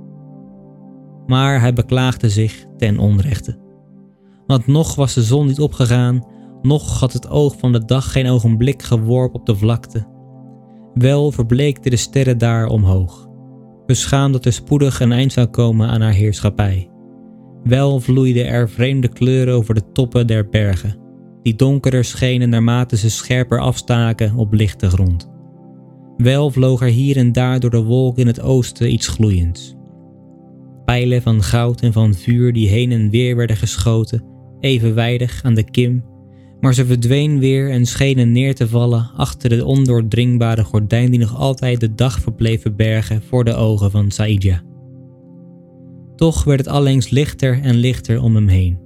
Maar 1.27 1.61
hij 1.61 1.73
beklaagde 1.73 2.31
zich 2.31 2.67
ten 2.77 2.99
onrechte. 2.99 3.59
Want 4.47 4.67
nog 4.67 4.95
was 4.95 5.15
de 5.15 5.23
zon 5.23 5.47
niet 5.47 5.61
opgegaan, 5.61 6.27
nog 6.64 7.00
had 7.00 7.12
het 7.12 7.29
oog 7.29 7.55
van 7.59 7.72
de 7.72 7.85
dag 7.85 8.12
geen 8.12 8.27
ogenblik 8.27 8.83
geworpen 8.83 9.40
op 9.40 9.46
de 9.46 9.57
vlakte. 9.57 10.07
Wel 10.94 11.33
verbleekten 11.33 11.90
de 11.90 11.96
sterren 11.96 12.38
daar 12.38 12.66
omhoog, 12.66 13.29
beschaamd 13.87 14.33
dat 14.33 14.44
er 14.44 14.53
spoedig 14.53 15.00
een 15.00 15.12
eind 15.12 15.33
zou 15.33 15.46
komen 15.46 15.88
aan 15.88 16.00
haar 16.00 16.12
heerschappij. 16.12 16.90
Wel 17.62 18.00
vloeiden 18.00 18.46
er 18.46 18.70
vreemde 18.70 19.09
kleuren 19.09 19.55
over 19.55 19.74
de 19.74 19.92
toppen 19.92 20.27
der 20.27 20.48
bergen, 20.48 20.98
die 21.42 21.55
donkerder 21.55 22.05
schenen 22.05 22.48
naarmate 22.48 22.96
ze 22.96 23.11
scherper 23.11 23.61
afstaken 23.61 24.35
op 24.37 24.53
lichte 24.53 24.90
grond. 24.90 25.31
Wel 26.16 26.50
vloog 26.50 26.81
er 26.81 26.88
hier 26.88 27.16
en 27.16 27.33
daar 27.33 27.61
door 27.61 27.70
de 27.70 27.83
wolk 27.83 28.18
in 28.18 28.27
het 28.27 28.40
oosten 28.40 28.92
iets 28.92 29.09
gloeiends. 29.09 29.74
Pijlen 30.85 31.22
van 31.22 31.42
goud 31.42 31.81
en 31.81 31.92
van 31.92 32.14
vuur 32.14 32.53
die 32.53 32.68
heen 32.68 32.92
en 32.92 33.11
weer 33.11 33.37
werden 33.37 33.57
geschoten, 33.57 34.24
evenwijdig 34.61 35.40
aan 35.42 35.55
de 35.55 35.70
kim, 35.70 36.05
maar 36.64 36.74
ze 36.74 36.87
verdween 36.87 37.38
weer 37.38 37.70
en 37.70 37.87
schenen 37.87 38.33
neer 38.33 38.55
te 38.55 38.68
vallen 38.68 39.11
achter 39.16 39.48
de 39.48 39.64
ondoordringbare 39.64 40.64
gordijn 40.64 41.11
die 41.11 41.20
nog 41.20 41.37
altijd 41.37 41.81
de 41.81 41.94
dag 41.94 42.20
verbleven 42.20 42.77
bergen 42.77 43.22
voor 43.22 43.44
de 43.44 43.55
ogen 43.55 43.90
van 43.90 44.11
Saidja. 44.11 44.62
Toch 46.16 46.44
werd 46.44 46.59
het 46.59 46.68
allengs 46.68 47.11
lichter 47.11 47.61
en 47.62 47.74
lichter 47.74 48.22
om 48.22 48.35
hem 48.35 48.48
heen. 48.48 48.79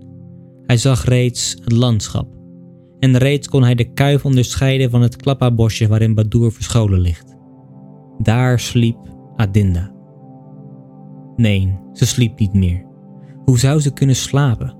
Hij 0.66 0.76
zag 0.76 1.04
reeds 1.04 1.56
het 1.64 1.72
landschap. 1.72 2.28
En 2.98 3.16
reeds 3.16 3.48
kon 3.48 3.62
hij 3.62 3.74
de 3.74 3.92
kuif 3.92 4.24
onderscheiden 4.24 4.90
van 4.90 5.02
het 5.02 5.16
klappabosje 5.16 5.88
waarin 5.88 6.14
Badur 6.14 6.52
verscholen 6.52 7.00
ligt. 7.00 7.36
Daar 8.18 8.60
sliep 8.60 8.98
Adinda. 9.36 9.92
Nee, 11.36 11.78
ze 11.92 12.06
sliep 12.06 12.38
niet 12.38 12.54
meer. 12.54 12.86
Hoe 13.44 13.58
zou 13.58 13.80
ze 13.80 13.92
kunnen 13.92 14.16
slapen? 14.16 14.76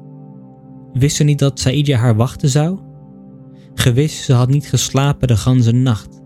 Wist 0.93 1.17
ze 1.17 1.25
niet 1.25 1.39
dat 1.39 1.61
Saidja 1.61 1.99
haar 1.99 2.17
wachten 2.17 2.49
zou? 2.49 2.87
Gewis, 3.79 4.25
ze 4.25 4.33
had 4.33 4.49
niet 4.49 4.69
geslapen 4.69 5.29
de 5.29 5.37
ganse 5.37 5.73
nacht. 5.73 6.21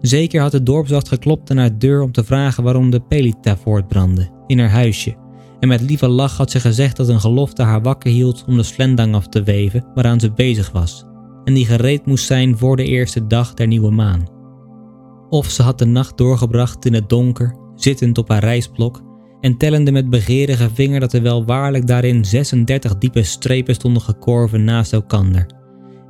Zeker 0.00 0.40
had 0.40 0.52
de 0.52 0.62
dorpswacht 0.62 1.08
geklopt 1.08 1.50
aan 1.50 1.56
haar 1.56 1.78
deur 1.78 2.02
om 2.02 2.12
te 2.12 2.24
vragen 2.24 2.62
waarom 2.62 2.90
de 2.90 3.00
pelita 3.00 3.56
voortbrandde 3.56 4.30
in 4.46 4.58
haar 4.58 4.70
huisje 4.70 5.16
en 5.60 5.68
met 5.68 5.80
lieve 5.80 6.08
lach 6.08 6.36
had 6.36 6.50
ze 6.50 6.60
gezegd 6.60 6.96
dat 6.96 7.08
een 7.08 7.20
gelofte 7.20 7.62
haar 7.62 7.82
wakker 7.82 8.10
hield 8.10 8.44
om 8.46 8.56
de 8.56 8.62
slendang 8.62 9.14
af 9.14 9.28
te 9.28 9.42
weven 9.42 9.86
waaraan 9.94 10.20
ze 10.20 10.32
bezig 10.32 10.70
was, 10.70 11.04
en 11.44 11.54
die 11.54 11.66
gereed 11.66 12.06
moest 12.06 12.26
zijn 12.26 12.58
voor 12.58 12.76
de 12.76 12.84
eerste 12.84 13.26
dag 13.26 13.54
der 13.54 13.66
nieuwe 13.66 13.90
maan. 13.90 14.28
Of 15.28 15.50
ze 15.50 15.62
had 15.62 15.78
de 15.78 15.84
nacht 15.84 16.18
doorgebracht 16.18 16.84
in 16.84 16.94
het 16.94 17.08
donker, 17.08 17.56
zittend 17.74 18.18
op 18.18 18.28
haar 18.28 18.44
reisblok 18.44 19.02
en 19.40 19.56
tellende 19.56 19.92
met 19.92 20.10
begeerige 20.10 20.70
vinger 20.74 21.00
dat 21.00 21.12
er 21.12 21.22
wel 21.22 21.44
waarlijk 21.44 21.86
daarin 21.86 22.24
36 22.24 22.98
diepe 22.98 23.22
strepen 23.22 23.74
stonden 23.74 24.02
gekorven 24.02 24.64
naast 24.64 24.92
elkander. 24.92 25.46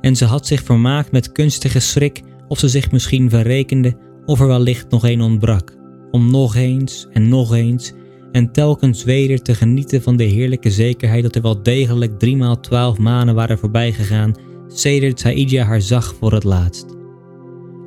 En 0.03 0.15
ze 0.15 0.25
had 0.25 0.47
zich 0.47 0.63
vermaakt 0.63 1.11
met 1.11 1.31
kunstige 1.31 1.79
schrik 1.79 2.21
of 2.47 2.59
ze 2.59 2.69
zich 2.69 2.91
misschien 2.91 3.29
verrekende 3.29 3.97
of 4.25 4.39
er 4.39 4.47
wellicht 4.47 4.89
nog 4.89 5.03
een 5.03 5.21
ontbrak, 5.21 5.77
om 6.11 6.31
nog 6.31 6.55
eens 6.55 7.07
en 7.11 7.29
nog 7.29 7.53
eens 7.53 7.93
en 8.31 8.51
telkens 8.51 9.03
weder 9.03 9.41
te 9.41 9.55
genieten 9.55 10.01
van 10.01 10.17
de 10.17 10.23
heerlijke 10.23 10.71
zekerheid 10.71 11.23
dat 11.23 11.35
er 11.35 11.41
wel 11.41 11.63
degelijk 11.63 12.19
driemaal 12.19 12.59
twaalf 12.59 12.97
maanden 12.97 13.35
waren 13.35 13.57
voorbijgegaan 13.57 14.33
sedert 14.67 15.19
Saidja 15.19 15.63
haar 15.63 15.81
zag 15.81 16.15
voor 16.19 16.33
het 16.33 16.43
laatst. 16.43 16.85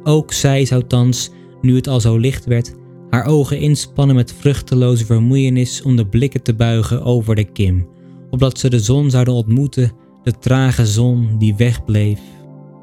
Ook 0.02 0.32
zij 0.32 0.64
zou 0.64 0.82
thans, 0.86 1.30
nu 1.60 1.74
het 1.74 1.88
al 1.88 2.00
zo 2.00 2.16
licht 2.16 2.44
werd, 2.44 2.74
haar 3.10 3.26
ogen 3.26 3.58
inspannen 3.58 4.16
met 4.16 4.34
vruchteloze 4.38 5.06
vermoeienis 5.06 5.82
om 5.82 5.96
de 5.96 6.06
blikken 6.06 6.42
te 6.42 6.54
buigen 6.54 7.02
over 7.02 7.34
de 7.34 7.44
kim, 7.44 7.88
opdat 8.30 8.58
ze 8.58 8.70
de 8.70 8.80
zon 8.80 9.10
zouden 9.10 9.34
ontmoeten, 9.34 9.92
de 10.26 10.38
trage 10.38 10.86
zon 10.86 11.38
die 11.38 11.54
wegbleef, 11.56 12.20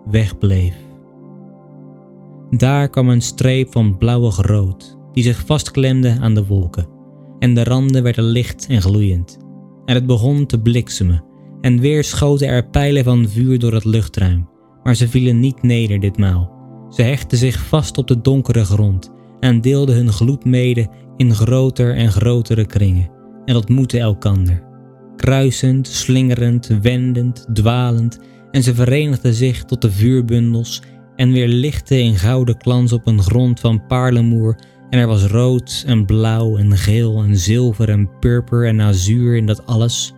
wegbleef. 0.05 0.75
Daar 2.49 2.89
kwam 2.89 3.09
een 3.09 3.21
streep 3.21 3.71
van 3.71 3.97
blauwig 3.97 4.35
rood, 4.35 4.97
die 5.13 5.23
zich 5.23 5.45
vastklemde 5.45 6.17
aan 6.19 6.33
de 6.33 6.45
wolken 6.45 6.87
en 7.39 7.53
de 7.53 7.63
randen 7.63 8.03
werden 8.03 8.23
licht 8.23 8.65
en 8.69 8.81
gloeiend. 8.81 9.37
En 9.85 9.95
het 9.95 10.05
begon 10.05 10.45
te 10.45 10.61
bliksemen, 10.61 11.23
en 11.61 11.79
weer 11.79 12.03
schoten 12.03 12.47
er 12.47 12.69
pijlen 12.69 13.03
van 13.03 13.27
vuur 13.27 13.59
door 13.59 13.73
het 13.73 13.85
luchtruim, 13.85 14.49
maar 14.83 14.95
ze 14.95 15.07
vielen 15.07 15.39
niet 15.39 15.61
neder 15.61 15.99
ditmaal. 15.99 16.51
Ze 16.89 17.01
hechten 17.01 17.37
zich 17.37 17.65
vast 17.65 17.97
op 17.97 18.07
de 18.07 18.21
donkere 18.21 18.65
grond 18.65 19.11
en 19.39 19.61
deelden 19.61 19.95
hun 19.95 20.11
gloed 20.11 20.45
mede 20.45 20.87
in 21.17 21.35
groter 21.35 21.95
en 21.95 22.11
grotere 22.11 22.65
kringen 22.65 23.09
en 23.45 23.55
ontmoetten 23.55 23.99
elkander. 23.99 24.72
Kruisend, 25.15 25.87
slingerend, 25.87 26.67
wendend, 26.81 27.45
dwalend 27.53 28.19
en 28.51 28.63
ze 28.63 28.75
verenigden 28.75 29.33
zich 29.33 29.63
tot 29.63 29.81
de 29.81 29.91
vuurbundels 29.91 30.81
en 31.15 31.31
weer 31.31 31.47
lichten 31.47 31.99
in 31.99 32.15
gouden 32.15 32.55
glans 32.57 32.93
op 32.93 33.07
een 33.07 33.21
grond 33.21 33.59
van 33.59 33.85
paarlemoer 33.87 34.55
en 34.89 34.99
er 34.99 35.07
was 35.07 35.25
rood 35.25 35.83
en 35.87 36.05
blauw 36.05 36.57
en 36.57 36.77
geel 36.77 37.23
en 37.23 37.37
zilver 37.37 37.89
en 37.89 38.19
purper 38.19 38.67
en 38.67 38.81
azuur 38.81 39.35
in 39.35 39.45
dat 39.45 39.65
alles. 39.65 40.13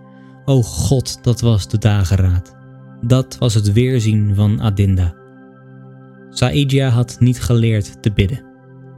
O 0.45 0.61
God, 0.61 1.23
dat 1.23 1.41
was 1.41 1.67
de 1.67 1.77
dageraad. 1.77 2.55
Dat 3.01 3.37
was 3.39 3.53
het 3.53 3.73
weerzien 3.73 4.35
van 4.35 4.61
Adinda. 4.61 5.15
Saidja 6.29 6.89
had 6.89 7.17
niet 7.19 7.41
geleerd 7.41 8.01
te 8.01 8.11
bidden. 8.11 8.43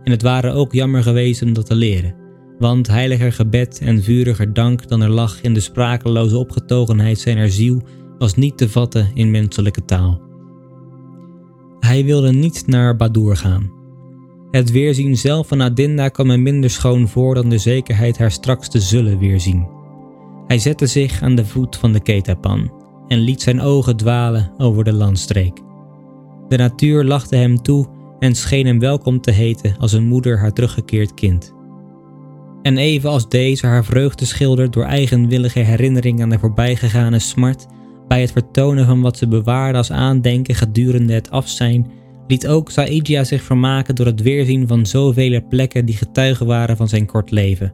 En 0.04 0.12
het 0.12 0.22
waren 0.22 0.54
ook 0.54 0.74
jammer 0.74 1.04
geweest 1.04 1.42
om 1.42 1.54
dat 1.54 1.66
te 1.66 1.76
leren. 1.76 2.27
Want 2.60 2.88
heiliger 2.88 3.32
gebed 3.32 3.80
en 3.80 4.04
vuriger 4.04 4.54
dank 4.54 4.88
dan 4.88 5.02
er 5.02 5.10
lag 5.10 5.42
in 5.42 5.54
de 5.54 5.60
sprakeloze 5.60 6.38
opgetogenheid 6.38 7.20
zijner 7.20 7.52
ziel 7.52 7.82
was 8.18 8.36
niet 8.36 8.58
te 8.58 8.70
vatten 8.70 9.12
in 9.14 9.32
menselijke 9.32 9.86
taal. 9.86 10.22
Hij 11.80 12.06
wilde 12.06 12.32
niet 12.32 12.68
naar 12.68 12.96
Badur 12.96 13.38
gaan, 13.38 13.78
het 14.52 14.72
weerzien 14.72 15.18
zelf 15.18 15.48
van 15.48 15.62
Adinda 15.62 16.10
kwam 16.10 16.30
hem 16.30 16.42
minder 16.42 16.70
schoon 16.70 17.08
voor 17.08 17.36
dan 17.36 17.50
de 17.50 17.58
zekerheid 17.58 18.18
haar 18.18 18.32
straks 18.32 18.70
te 18.70 18.80
zullen 18.80 19.20
weerzien. 19.20 19.68
Hij 20.48 20.60
zette 20.60 20.86
zich 20.86 21.22
aan 21.22 21.36
de 21.36 21.46
voet 21.46 21.76
van 21.76 21.94
de 21.94 22.00
ketapan 22.00 22.72
en 23.08 23.20
liet 23.20 23.42
zijn 23.42 23.62
ogen 23.62 23.98
dwalen 23.98 24.52
over 24.58 24.84
de 24.84 24.94
landstreek. 24.94 25.62
De 26.48 26.58
natuur 26.58 27.04
lachte 27.04 27.36
hem 27.36 27.62
toe 27.62 27.88
en 28.20 28.36
scheen 28.36 28.66
hem 28.66 28.80
welkom 28.80 29.22
te 29.22 29.32
heten 29.32 29.76
als 29.78 29.94
een 29.94 30.06
moeder 30.06 30.40
haar 30.40 30.54
teruggekeerd 30.54 31.14
kind. 31.14 31.56
En 32.62 32.78
even 32.78 33.10
als 33.10 33.30
deze 33.30 33.68
haar 33.68 33.86
vreugde 33.86 34.26
schildert 34.26 34.74
door 34.74 34.84
eigenwillige 34.84 35.60
herinnering 35.60 36.22
aan 36.22 36.30
de 36.30 36.40
voorbijgegane 36.40 37.20
smart, 37.20 37.66
bij 38.08 38.22
het 38.22 38.32
vertonen 38.32 38.86
van 38.86 39.02
wat 39.02 39.18
ze 39.18 39.28
bewaarde 39.28 39.78
als 39.78 39.92
aandenken 39.92 40.56
gedurende 40.56 41.14
het 41.14 41.32
afzijn 41.32 41.88
liet 42.28 42.48
ook 42.48 42.72
Saidja 42.72 43.24
zich 43.24 43.42
vermaken 43.42 43.96
door 43.96 44.06
het 44.06 44.22
weerzien 44.22 44.68
van 44.68 44.86
zoveel 44.86 45.48
plekken 45.50 45.86
die 45.86 45.96
getuigen 45.96 46.46
waren 46.46 46.78
van 46.78 46.88
zijn 46.88 47.06
kort 47.06 47.32
leven. 47.32 47.74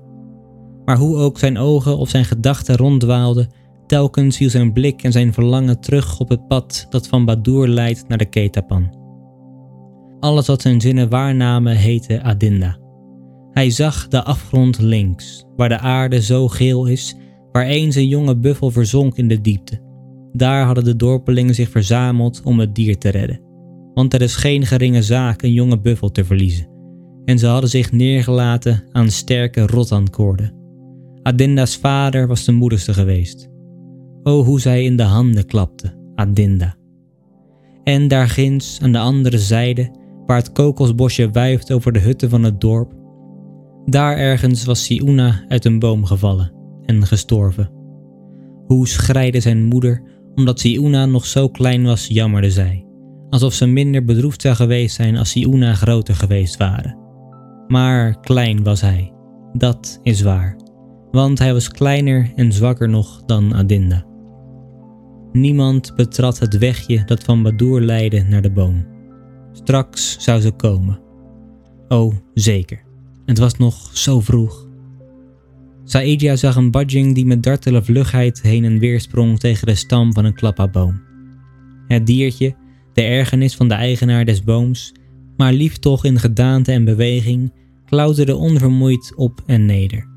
Maar 0.86 0.98
hoe 0.98 1.18
ook 1.18 1.40
zijn 1.40 1.58
ogen 1.58 1.98
of 1.98 2.10
zijn 2.10 2.26
gedachten 2.26 2.76
ronddwaalden, 2.76 3.52
telkens 3.88 4.38
viel 4.38 4.50
zijn 4.50 4.74
blik 4.74 5.04
en 5.04 5.12
zijn 5.12 5.34
verlangen 5.34 5.80
terug 5.80 6.20
op 6.20 6.30
het 6.30 6.48
pad 6.48 6.88
dat 6.90 7.08
van 7.08 7.26
Badur 7.26 7.68
leidt 7.68 8.08
naar 8.08 8.18
de 8.18 8.26
Ketapan. 8.26 9.02
Alles 10.20 10.48
wat 10.48 10.62
zijn 10.62 10.82
zinnen 10.82 11.10
waarnamen 11.10 11.76
heette 11.76 12.22
Adinda. 12.22 12.83
Hij 13.54 13.70
zag 13.70 14.08
de 14.08 14.24
afgrond 14.24 14.80
links, 14.80 15.46
waar 15.56 15.70
de 15.70 15.80
aarde 15.80 16.22
zo 16.22 16.48
geel 16.48 16.86
is, 16.86 17.16
waar 17.52 17.66
eens 17.66 17.96
een 17.96 18.08
jonge 18.08 18.38
buffel 18.38 18.72
verzonk 18.72 19.16
in 19.18 19.28
de 19.28 19.42
diepte. 19.42 19.82
Daar 20.32 20.66
hadden 20.66 20.84
de 20.84 20.96
dorpelingen 20.96 21.56
zich 21.56 21.70
verzameld 21.70 22.42
om 22.44 22.60
het 22.60 22.76
dier 22.76 22.98
te 22.98 23.10
redden 23.10 23.52
want 23.94 24.14
er 24.14 24.22
is 24.22 24.36
geen 24.36 24.66
geringe 24.66 25.02
zaak 25.02 25.42
een 25.42 25.54
jonge 25.54 25.80
buffel 25.80 26.12
te 26.12 26.26
verliezen, 26.26 26.68
en 27.26 27.40
ze 27.40 27.48
hadden 27.48 27.70
zich 27.70 27.92
neergelaten 27.92 28.84
aan 28.92 29.10
sterke 29.10 29.68
rotankoorden. 29.68 30.54
Adinda's 31.22 31.78
vader 31.78 32.28
was 32.28 32.46
de 32.46 32.52
moedigste 32.52 32.94
geweest. 32.94 33.50
O 34.24 34.44
hoe 34.44 34.60
zij 34.60 34.84
in 34.84 34.98
de 34.98 35.04
handen 35.04 35.46
klapte, 35.46 36.12
Adinda. 36.16 36.76
En 37.84 38.08
daar 38.08 38.28
ginds 38.28 38.80
aan 38.82 38.92
de 38.92 39.00
andere 39.00 39.38
zijde, 39.38 39.92
waar 40.26 40.38
het 40.38 40.52
kokosbosje 40.52 41.30
wuift 41.30 41.72
over 41.72 41.92
de 41.92 42.00
hutten 42.00 42.30
van 42.30 42.44
het 42.44 42.62
dorp, 42.62 42.94
daar 43.86 44.18
ergens 44.18 44.66
was 44.66 44.84
Siuna 44.84 45.46
uit 45.48 45.66
een 45.66 45.80
boom 45.80 46.06
gevallen 46.06 46.54
en 46.86 47.06
gestorven. 47.06 47.72
Hoe 48.66 48.88
schreide 48.88 49.40
zijn 49.40 49.64
moeder, 49.64 50.04
omdat 50.36 50.60
Siuna 50.60 51.06
nog 51.06 51.26
zo 51.26 51.50
klein 51.50 51.84
was, 51.84 52.08
jammerde 52.08 52.52
zij, 52.52 52.86
alsof 53.30 53.54
ze 53.54 53.66
minder 53.66 54.06
bedroefd 54.06 54.42
zou 54.42 54.56
geweest 54.56 54.96
zijn 54.96 55.18
als 55.18 55.30
Siuna 55.30 55.74
groter 55.74 56.16
geweest 56.16 56.58
waren. 56.58 56.98
Maar 57.68 58.20
klein 58.20 58.64
was 58.64 58.82
hij, 58.82 59.14
dat 59.54 60.00
is 60.04 60.22
waar, 60.22 60.58
want 61.12 61.40
hij 61.40 61.54
was 61.54 61.70
kleiner 61.70 62.32
en 62.36 62.52
zwakker 62.52 62.90
nog 62.90 63.24
dan 63.26 63.54
Adinda. 63.54 64.06
Niemand 65.32 65.96
betrad 65.96 66.40
het 66.40 66.58
wegje 66.58 67.04
dat 67.06 67.24
van 67.24 67.44
Badoer 67.44 67.82
leidde 67.82 68.24
naar 68.24 68.42
de 68.42 68.52
boom. 68.52 68.86
Straks 69.52 70.18
zou 70.20 70.42
ze 70.42 70.52
komen. 70.52 71.00
Oh, 71.88 72.14
zeker. 72.34 72.83
Het 73.26 73.38
was 73.38 73.58
nog 73.58 73.90
zo 73.98 74.20
vroeg. 74.20 74.68
Saedia 75.84 76.36
zag 76.36 76.56
een 76.56 76.72
badjing 76.72 77.16
die 77.16 77.26
met 77.26 77.44
dartele 77.44 77.84
vlugheid 77.84 78.42
heen 78.42 78.64
en 78.64 78.80
weer 78.80 79.02
sprong 79.02 79.40
tegen 79.40 79.68
de 79.68 79.76
stam 79.76 80.14
van 80.14 80.26
een 80.26 80.34
klappaboom. 80.34 81.02
Het 81.88 82.06
diertje, 82.06 82.56
de 82.94 83.02
ergernis 83.02 83.56
van 83.56 83.68
de 83.68 83.74
eigenaar 83.74 84.26
des 84.26 84.44
booms, 84.44 84.92
maar 85.38 85.54
lief 85.54 85.78
toch 85.78 86.06
in 86.06 86.20
gedaante 86.20 86.72
en 86.72 86.86
beweging, 86.86 87.54
klauterde 87.86 88.36
onvermoeid 88.36 89.14
op 89.16 89.44
en 89.46 89.66
neder. 89.66 90.08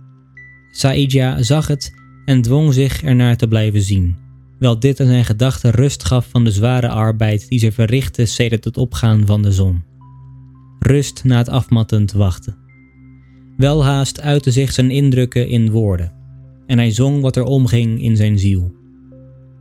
Saidja 0.70 1.42
zag 1.42 1.66
het 1.66 1.94
en 2.24 2.42
dwong 2.42 2.74
zich 2.74 3.02
ernaar 3.02 3.36
te 3.36 3.48
blijven 3.48 3.82
zien, 3.82 4.16
wel 4.58 4.78
dit 4.78 5.00
aan 5.00 5.06
zijn 5.06 5.24
gedachten 5.24 5.70
rust 5.70 6.04
gaf 6.04 6.28
van 6.30 6.44
de 6.44 6.50
zware 6.50 6.88
arbeid 6.88 7.48
die 7.48 7.58
ze 7.58 7.72
verrichtte 7.72 8.26
sedert 8.26 8.64
het 8.64 8.76
opgaan 8.76 9.26
van 9.26 9.42
de 9.42 9.52
zon. 9.52 9.84
Rust 10.78 11.24
na 11.24 11.36
het 11.36 11.48
afmattend 11.48 12.12
wachten. 12.12 12.65
Welhaast 13.56 14.20
uitte 14.20 14.50
zich 14.50 14.72
zijn 14.72 14.90
indrukken 14.90 15.48
in 15.48 15.70
woorden, 15.70 16.12
en 16.66 16.78
hij 16.78 16.90
zong 16.90 17.20
wat 17.20 17.36
er 17.36 17.44
omging 17.44 18.02
in 18.02 18.16
zijn 18.16 18.38
ziel. 18.38 18.74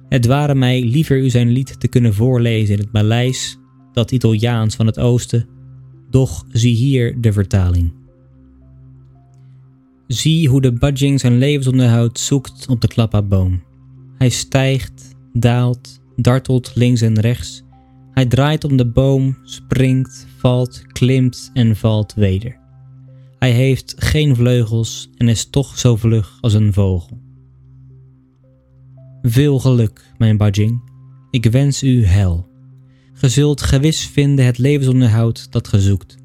Het 0.10 0.26
ware 0.26 0.56
mij 0.56 0.82
liever 0.82 1.18
u 1.18 1.30
zijn 1.30 1.50
lied 1.50 1.80
te 1.80 1.88
kunnen 1.88 2.14
voorlezen 2.14 2.74
in 2.76 2.80
het 2.82 2.92
Maleis, 2.92 3.58
dat 3.94 4.12
Italiaans 4.12 4.76
van 4.76 4.86
het 4.86 5.00
oosten, 5.00 5.48
doch 6.10 6.46
zie 6.50 6.76
hier 6.76 7.22
de 7.22 7.34
vertaling. 7.34 7.94
Zie 10.08 10.50
hoe 10.50 10.62
de 10.62 10.74
budging 10.74 11.20
zijn 11.20 11.38
levensonderhoud 11.38 12.20
zoekt 12.20 12.68
op 12.70 12.82
de 12.82 12.88
klappaboom. 12.88 13.64
Hij 14.18 14.30
stijgt, 14.30 15.16
daalt, 15.34 16.02
dartelt 16.16 16.72
links 16.76 17.02
en 17.02 17.20
rechts. 17.20 17.64
Hij 18.12 18.26
draait 18.26 18.64
om 18.64 18.78
de 18.78 18.88
boom, 18.88 19.38
springt, 19.44 20.28
valt, 20.38 20.82
klimt 20.88 21.50
en 21.54 21.76
valt 21.76 22.14
weder. 22.14 22.64
Hij 23.46 23.54
heeft 23.54 23.96
geen 23.98 24.36
vleugels 24.36 25.10
en 25.18 25.28
is 25.28 25.50
toch 25.50 25.80
zo 25.80 25.96
vlug 25.96 26.38
als 26.42 26.54
een 26.54 26.74
vogel. 26.74 27.22
Veel 29.22 29.60
geluk, 29.60 30.14
mijn 30.18 30.38
Bajing. 30.38 30.82
Ik 31.32 31.46
wens 31.46 31.84
u 31.84 32.06
hel. 32.06 32.48
Ge 33.14 33.30
zult 33.30 33.62
gewis 33.62 34.06
vinden 34.08 34.46
het 34.46 34.58
levensonderhoud 34.58 35.52
dat 35.52 35.68
ge 35.68 35.82
zoekt. 35.82 36.18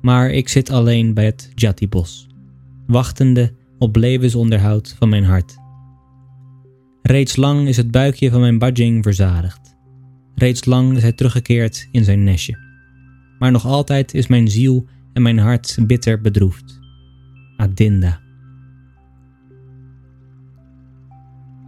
Maar 0.00 0.30
ik 0.30 0.48
zit 0.48 0.70
alleen 0.70 1.14
bij 1.14 1.24
het 1.24 1.50
Jati-bos, 1.54 2.26
wachtende 2.86 3.52
op 3.78 3.96
levensonderhoud 3.96 4.94
van 4.98 5.08
mijn 5.08 5.24
hart. 5.24 5.56
Reeds 7.02 7.36
lang 7.36 7.68
is 7.68 7.76
het 7.76 7.90
buikje 7.90 8.30
van 8.30 8.40
mijn 8.40 8.58
Bajing 8.58 9.02
verzadigd. 9.02 9.76
Reeds 10.34 10.64
lang 10.64 10.96
is 10.96 11.02
hij 11.02 11.12
teruggekeerd 11.12 11.88
in 11.92 12.04
zijn 12.04 12.24
nestje. 12.24 12.58
Maar 13.38 13.50
nog 13.50 13.66
altijd 13.66 14.14
is 14.14 14.26
mijn 14.26 14.48
ziel 14.48 14.86
en 15.16 15.22
mijn 15.22 15.38
hart 15.38 15.78
bitter 15.80 16.20
bedroefd. 16.20 16.80
Adinda. 17.56 18.20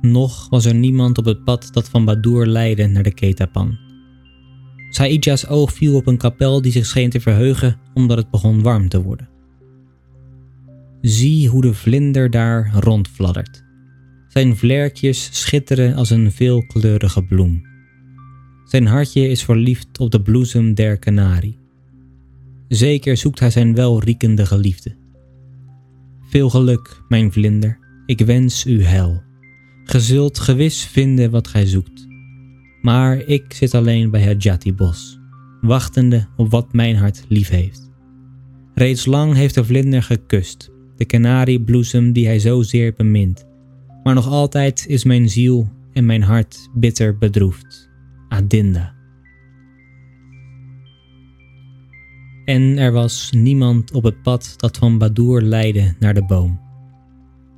Nog 0.01 0.49
was 0.49 0.65
er 0.65 0.75
niemand 0.75 1.19
op 1.19 1.25
het 1.25 1.45
pad 1.45 1.69
dat 1.73 1.89
van 1.89 2.05
Badur 2.05 2.47
leidde 2.47 2.87
naar 2.87 3.03
de 3.03 3.15
Ketapan. 3.15 3.79
Saidja's 4.91 5.47
oog 5.47 5.73
viel 5.73 5.97
op 5.97 6.07
een 6.07 6.17
kapel 6.17 6.63
die 6.63 6.73
zich 6.73 6.87
scheen 6.87 7.11
te 7.11 7.21
verheugen 7.21 7.77
omdat 7.95 8.17
het 8.17 8.31
begon 8.31 8.63
warm 8.63 8.89
te 8.89 9.03
worden. 9.03 9.29
Zie 11.01 11.49
hoe 11.49 11.63
de 11.63 11.75
vlinder 11.75 12.31
daar 12.31 12.71
rondfladdert. 12.75 13.65
Zijn 14.29 14.57
vlerkjes 14.57 15.29
schitteren 15.33 15.95
als 15.95 16.11
een 16.11 16.33
veelkleurige 16.33 17.25
bloem. 17.25 17.63
Zijn 18.65 18.87
hartje 18.87 19.29
is 19.29 19.45
verliefd 19.45 19.99
op 19.99 20.11
de 20.11 20.23
bloesem 20.23 20.75
der 20.75 20.99
kanarie. 20.99 21.58
Zeker 22.69 23.17
zoekt 23.17 23.41
hij 23.41 23.51
zijn 23.51 23.75
welriekende 23.75 24.47
geliefde. 24.47 24.97
Veel 26.21 26.51
geluk, 26.51 27.03
mijn 27.09 27.33
vlinder, 27.33 27.79
ik 28.07 28.21
wens 28.21 28.67
u 28.67 28.85
hel. 28.85 29.23
Ge 29.85 30.01
zult 30.01 30.39
gewis 30.39 30.85
vinden 30.85 31.31
wat 31.31 31.49
gij 31.49 31.67
zoekt. 31.67 32.07
Maar 32.83 33.17
ik 33.17 33.53
zit 33.53 33.75
alleen 33.75 34.11
bij 34.11 34.21
het 34.21 34.43
Jati-bos, 34.43 35.19
wachtende 35.61 36.27
op 36.37 36.51
wat 36.51 36.73
mijn 36.73 36.97
hart 36.97 37.25
lief 37.29 37.49
heeft. 37.49 37.91
Reeds 38.75 39.07
lang 39.07 39.35
heeft 39.35 39.55
de 39.55 39.65
vlinder 39.65 40.03
gekust, 40.03 40.71
de 40.97 41.05
kanariebloesem 41.05 42.13
die 42.13 42.27
hij 42.27 42.39
zozeer 42.39 42.95
bemint. 42.97 43.47
Maar 44.03 44.15
nog 44.15 44.27
altijd 44.27 44.85
is 44.87 45.05
mijn 45.05 45.29
ziel 45.29 45.69
en 45.93 46.07
mijn 46.07 46.23
hart 46.23 46.69
bitter 46.75 47.19
bedroefd. 47.19 47.91
Adinda. 48.29 48.98
En 52.49 52.79
er 52.79 52.93
was 52.93 53.31
niemand 53.31 53.93
op 53.93 54.03
het 54.03 54.23
pad 54.23 54.55
dat 54.57 54.77
van 54.77 54.99
Badoer 54.99 55.41
leidde 55.41 55.95
naar 55.99 56.15
de 56.15 56.25
boom. 56.25 56.61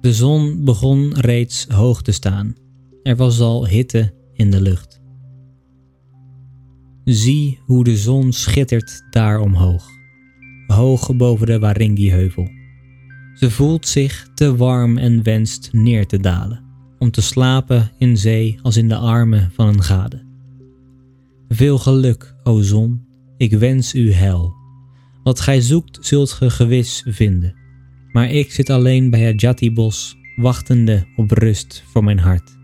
De 0.01 0.13
zon 0.13 0.65
begon 0.65 1.15
reeds 1.15 1.67
hoog 1.69 2.03
te 2.03 2.13
staan. 2.13 2.55
Er 3.03 3.17
was 3.17 3.41
al 3.41 3.67
hitte 3.67 4.15
in 4.33 4.51
de 4.51 4.61
lucht. 4.61 5.01
Zie 7.05 7.59
hoe 7.65 7.85
de 7.85 7.97
zon 7.97 8.33
schittert 8.33 9.07
daar 9.11 9.41
omhoog, 9.41 9.89
hoog 10.67 11.17
boven 11.17 11.47
de 11.47 11.59
Waringi-heuvel. 11.59 12.49
Ze 13.35 13.51
voelt 13.51 13.87
zich 13.87 14.29
te 14.35 14.57
warm 14.57 14.99
en 14.99 15.23
wenst 15.23 15.69
neer 15.73 16.07
te 16.07 16.19
dalen, 16.19 16.65
om 16.99 17.11
te 17.11 17.23
slapen 17.23 17.91
in 17.99 18.17
zee 18.17 18.59
als 18.63 18.77
in 18.77 18.89
de 18.89 18.97
armen 18.97 19.51
van 19.53 19.67
een 19.67 19.83
gade. 19.83 20.25
Veel 21.49 21.79
geluk, 21.79 22.35
o 22.43 22.61
zon, 22.61 23.07
ik 23.37 23.53
wens 23.53 23.95
u 23.95 24.13
hel. 24.13 24.59
Wat 25.31 25.41
gij 25.41 25.61
zoekt 25.61 25.99
zult 26.01 26.33
ge 26.33 26.51
gewis 26.51 27.05
vinden, 27.07 27.55
maar 28.13 28.31
ik 28.31 28.53
zit 28.53 28.71
alleen 28.71 29.11
bij 29.11 29.21
het 29.21 29.41
Jati-bos, 29.41 30.17
wachtende 30.37 31.07
op 31.17 31.31
rust 31.31 31.85
voor 31.87 32.05
mijn 32.05 32.19
hart. 32.19 32.59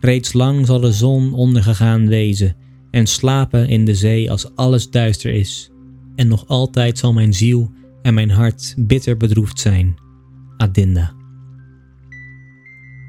Reeds 0.00 0.32
lang 0.32 0.66
zal 0.66 0.80
de 0.80 0.92
zon 0.92 1.32
ondergegaan 1.32 2.08
wezen 2.08 2.56
en 2.90 3.06
slapen 3.06 3.68
in 3.68 3.84
de 3.84 3.94
zee 3.94 4.30
als 4.30 4.56
alles 4.56 4.90
duister 4.90 5.32
is, 5.32 5.70
en 6.14 6.28
nog 6.28 6.46
altijd 6.48 6.98
zal 6.98 7.12
mijn 7.12 7.34
ziel 7.34 7.72
en 8.02 8.14
mijn 8.14 8.30
hart 8.30 8.74
bitter 8.78 9.16
bedroefd 9.16 9.60
zijn. 9.60 9.94
Adinda. 10.56 11.14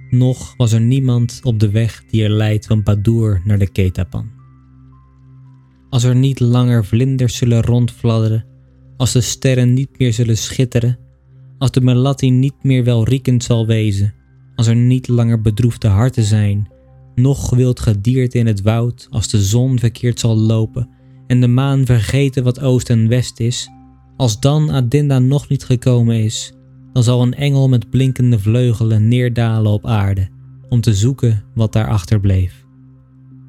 Nog 0.09 0.53
was 0.57 0.71
er 0.71 0.81
niemand 0.81 1.39
op 1.43 1.59
de 1.59 1.69
weg 1.69 2.03
die 2.09 2.23
er 2.23 2.29
leidt 2.31 2.65
van 2.65 2.83
Badur 2.83 3.41
naar 3.43 3.59
de 3.59 3.71
Ketapan. 3.71 4.34
Als 5.95 6.03
er 6.03 6.15
niet 6.15 6.39
langer 6.39 6.85
vlinders 6.85 7.35
zullen 7.35 7.61
rondfladderen, 7.61 8.45
als 8.97 9.11
de 9.11 9.21
sterren 9.21 9.73
niet 9.73 9.89
meer 9.97 10.13
zullen 10.13 10.37
schitteren, 10.37 10.97
als 11.57 11.71
de 11.71 11.81
melatti 11.81 12.29
niet 12.29 12.63
meer 12.63 12.83
welriekend 12.83 13.43
zal 13.43 13.65
wezen, 13.65 14.13
als 14.55 14.67
er 14.67 14.75
niet 14.75 15.07
langer 15.07 15.41
bedroefde 15.41 15.87
harten 15.87 16.23
zijn, 16.23 16.69
nog 17.15 17.49
wild 17.49 17.79
gedierte 17.79 18.37
in 18.37 18.47
het 18.47 18.61
woud 18.61 19.07
als 19.09 19.27
de 19.27 19.41
zon 19.43 19.79
verkeerd 19.79 20.19
zal 20.19 20.37
lopen 20.37 20.89
en 21.27 21.41
de 21.41 21.47
maan 21.47 21.85
vergeten 21.85 22.43
wat 22.43 22.59
oost 22.59 22.89
en 22.89 23.07
west 23.07 23.39
is, 23.39 23.69
als 24.17 24.39
dan 24.39 24.71
Adinda 24.71 25.19
nog 25.19 25.49
niet 25.49 25.63
gekomen 25.63 26.15
is, 26.15 26.53
dan 26.93 27.03
zal 27.03 27.21
een 27.21 27.33
engel 27.33 27.69
met 27.69 27.89
blinkende 27.89 28.39
vleugelen 28.39 29.07
neerdalen 29.07 29.71
op 29.71 29.85
aarde 29.85 30.29
om 30.69 30.81
te 30.81 30.93
zoeken 30.93 31.43
wat 31.53 31.73
daar 31.73 31.87
achterbleef. 31.87 32.64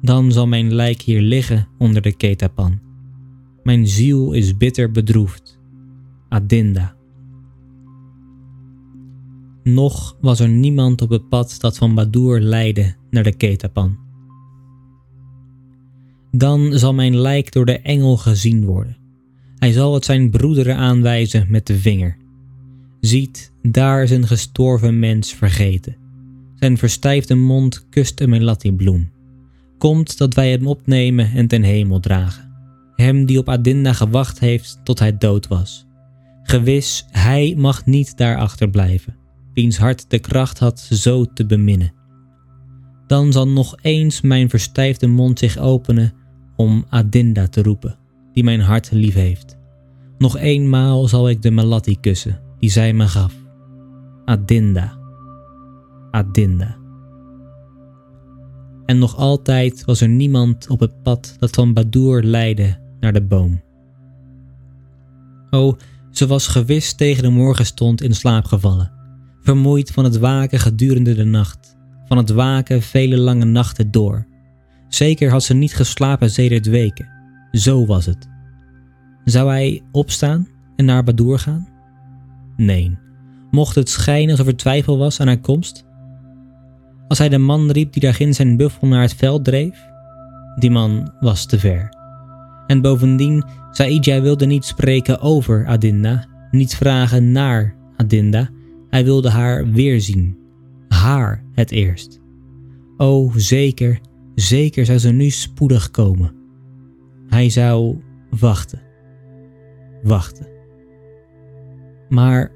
Dan 0.01 0.31
zal 0.31 0.47
mijn 0.47 0.73
lijk 0.73 1.01
hier 1.01 1.21
liggen 1.21 1.67
onder 1.77 2.01
de 2.01 2.15
ketapan. 2.15 2.79
Mijn 3.63 3.87
ziel 3.87 4.33
is 4.33 4.57
bitter 4.57 4.91
bedroefd. 4.91 5.59
Adinda. 6.29 6.95
Nog 9.63 10.17
was 10.21 10.39
er 10.39 10.49
niemand 10.49 11.01
op 11.01 11.09
het 11.09 11.29
pad 11.29 11.55
dat 11.59 11.77
van 11.77 11.95
Badur 11.95 12.39
leidde 12.39 12.95
naar 13.09 13.23
de 13.23 13.35
Ketapan. 13.35 13.97
Dan 16.31 16.73
zal 16.73 16.93
mijn 16.93 17.17
lijk 17.17 17.51
door 17.51 17.65
de 17.65 17.79
engel 17.79 18.17
gezien 18.17 18.65
worden. 18.65 18.97
Hij 19.55 19.71
zal 19.71 19.93
het 19.93 20.05
zijn 20.05 20.29
broederen 20.29 20.75
aanwijzen 20.75 21.45
met 21.49 21.67
de 21.67 21.77
vinger. 21.79 22.17
Ziet, 22.99 23.51
daar 23.61 24.03
is 24.03 24.11
een 24.11 24.27
gestorven 24.27 24.99
mens 24.99 25.33
vergeten. 25.33 25.95
Zijn 26.55 26.77
verstijfde 26.77 27.35
mond 27.35 27.85
kust 27.89 28.21
een 28.21 28.29
melatti-bloem. 28.29 29.09
Komt 29.77 30.17
dat 30.17 30.33
wij 30.33 30.51
hem 30.51 30.67
opnemen 30.67 31.31
en 31.31 31.47
ten 31.47 31.63
hemel 31.63 31.99
dragen. 31.99 32.51
Hem 32.95 33.25
die 33.25 33.37
op 33.37 33.49
Adinda 33.49 33.93
gewacht 33.93 34.39
heeft 34.39 34.79
tot 34.83 34.99
hij 34.99 35.17
dood 35.17 35.47
was. 35.47 35.85
Gewis, 36.43 37.05
hij 37.11 37.53
mag 37.57 37.85
niet 37.85 38.17
daarachter 38.17 38.69
blijven, 38.69 39.15
wiens 39.53 39.77
hart 39.77 40.09
de 40.09 40.19
kracht 40.19 40.59
had 40.59 40.79
zo 40.79 41.25
te 41.25 41.45
beminnen. 41.45 41.93
Dan 43.07 43.31
zal 43.31 43.47
nog 43.47 43.75
eens 43.81 44.21
mijn 44.21 44.49
verstijfde 44.49 45.07
mond 45.07 45.39
zich 45.39 45.57
openen 45.57 46.13
om 46.55 46.85
Adinda 46.89 47.47
te 47.47 47.61
roepen, 47.61 47.97
die 48.33 48.43
mijn 48.43 48.61
hart 48.61 48.91
lief 48.91 49.13
heeft. 49.13 49.57
Nog 50.17 50.37
eenmaal 50.37 51.07
zal 51.07 51.29
ik 51.29 51.41
de 51.41 51.51
Malatti 51.51 51.99
kussen, 51.99 52.39
die 52.59 52.69
zij 52.69 52.93
me 52.93 53.07
gaf. 53.07 53.33
Adinda. 54.25 54.97
Adinda. 56.11 56.77
En 58.87 58.97
nog 58.97 59.15
altijd 59.15 59.85
was 59.85 60.01
er 60.01 60.09
niemand 60.09 60.69
op 60.69 60.79
het 60.79 61.03
pad 61.03 61.35
dat 61.39 61.55
van 61.55 61.73
Badur 61.73 62.23
leidde 62.23 62.77
naar 62.99 63.13
de 63.13 63.21
boom. 63.21 63.61
O, 65.49 65.77
ze 66.11 66.27
was 66.27 66.47
gewis 66.47 66.93
tegen 66.93 67.23
de 67.23 67.29
morgenstond 67.29 68.01
in 68.01 68.15
slaap 68.15 68.45
gevallen, 68.45 68.91
vermoeid 69.41 69.91
van 69.91 70.03
het 70.03 70.17
waken 70.17 70.59
gedurende 70.59 71.15
de 71.15 71.23
nacht, 71.23 71.77
van 72.05 72.17
het 72.17 72.29
waken 72.29 72.81
vele 72.81 73.17
lange 73.17 73.45
nachten 73.45 73.91
door. 73.91 74.27
Zeker 74.87 75.29
had 75.29 75.43
ze 75.43 75.53
niet 75.53 75.75
geslapen 75.75 76.29
sedert 76.29 76.65
weken. 76.65 77.09
Zo 77.51 77.85
was 77.85 78.05
het. 78.05 78.27
Zou 79.23 79.49
hij 79.49 79.83
opstaan 79.91 80.47
en 80.75 80.85
naar 80.85 81.03
Badur 81.03 81.39
gaan? 81.39 81.67
Nee. 82.57 82.97
Mocht 83.51 83.75
het 83.75 83.89
schijnen 83.89 84.31
alsof 84.31 84.47
er 84.47 84.57
twijfel 84.57 84.97
was 84.97 85.19
aan 85.19 85.27
haar 85.27 85.39
komst? 85.39 85.85
Als 87.07 87.17
hij 87.17 87.29
de 87.29 87.37
man 87.37 87.71
riep 87.71 87.93
die 87.93 88.01
daarin 88.01 88.33
zijn 88.33 88.57
buffel 88.57 88.87
naar 88.87 89.01
het 89.01 89.13
veld 89.13 89.43
dreef? 89.43 89.85
Die 90.55 90.71
man 90.71 91.11
was 91.19 91.45
te 91.45 91.59
ver. 91.59 91.89
En 92.67 92.81
bovendien, 92.81 93.43
Saidja 93.71 94.21
wilde 94.21 94.45
niet 94.45 94.65
spreken 94.65 95.19
over 95.19 95.65
Adinda, 95.65 96.25
niet 96.51 96.75
vragen 96.75 97.31
naar 97.31 97.75
Adinda. 97.95 98.49
Hij 98.89 99.03
wilde 99.03 99.29
haar 99.29 99.71
weerzien. 99.71 100.37
Haar 100.87 101.43
het 101.53 101.71
eerst. 101.71 102.19
O, 102.97 103.31
zeker, 103.35 103.99
zeker 104.35 104.85
zou 104.85 104.97
ze 104.97 105.09
nu 105.09 105.29
spoedig 105.29 105.91
komen. 105.91 106.35
Hij 107.27 107.49
zou 107.49 107.97
wachten. 108.29 108.81
Wachten. 110.03 110.47
Maar 112.09 112.51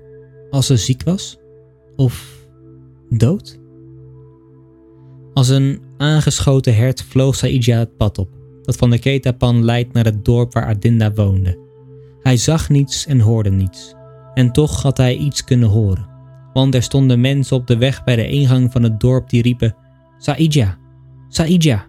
als 0.49 0.65
ze 0.65 0.77
ziek 0.77 1.03
was? 1.03 1.39
Of 1.95 2.47
dood? 3.09 3.61
Als 5.34 5.49
een 5.49 5.82
aangeschoten 5.97 6.75
hert 6.75 7.03
vloog 7.03 7.36
Saidja 7.36 7.77
het 7.77 7.97
pad 7.97 8.17
op 8.17 8.39
dat 8.61 8.75
van 8.75 8.89
de 8.89 8.99
Ketapan 8.99 9.63
leidt 9.63 9.93
naar 9.93 10.05
het 10.05 10.25
dorp 10.25 10.53
waar 10.53 10.65
Adinda 10.65 11.13
woonde. 11.13 11.59
Hij 12.21 12.38
zag 12.38 12.69
niets 12.69 13.05
en 13.05 13.19
hoorde 13.19 13.51
niets. 13.51 13.95
En 14.34 14.51
toch 14.51 14.82
had 14.82 14.97
hij 14.97 15.15
iets 15.15 15.43
kunnen 15.43 15.69
horen. 15.69 16.09
Want 16.53 16.75
er 16.75 16.84
stonden 16.84 17.21
mensen 17.21 17.55
op 17.55 17.67
de 17.67 17.77
weg 17.77 18.03
bij 18.03 18.15
de 18.15 18.27
ingang 18.27 18.71
van 18.71 18.84
het 18.84 18.99
dorp 18.99 19.29
die 19.29 19.41
riepen: 19.41 19.75
Saidja, 20.17 20.77
Saidja. 21.27 21.86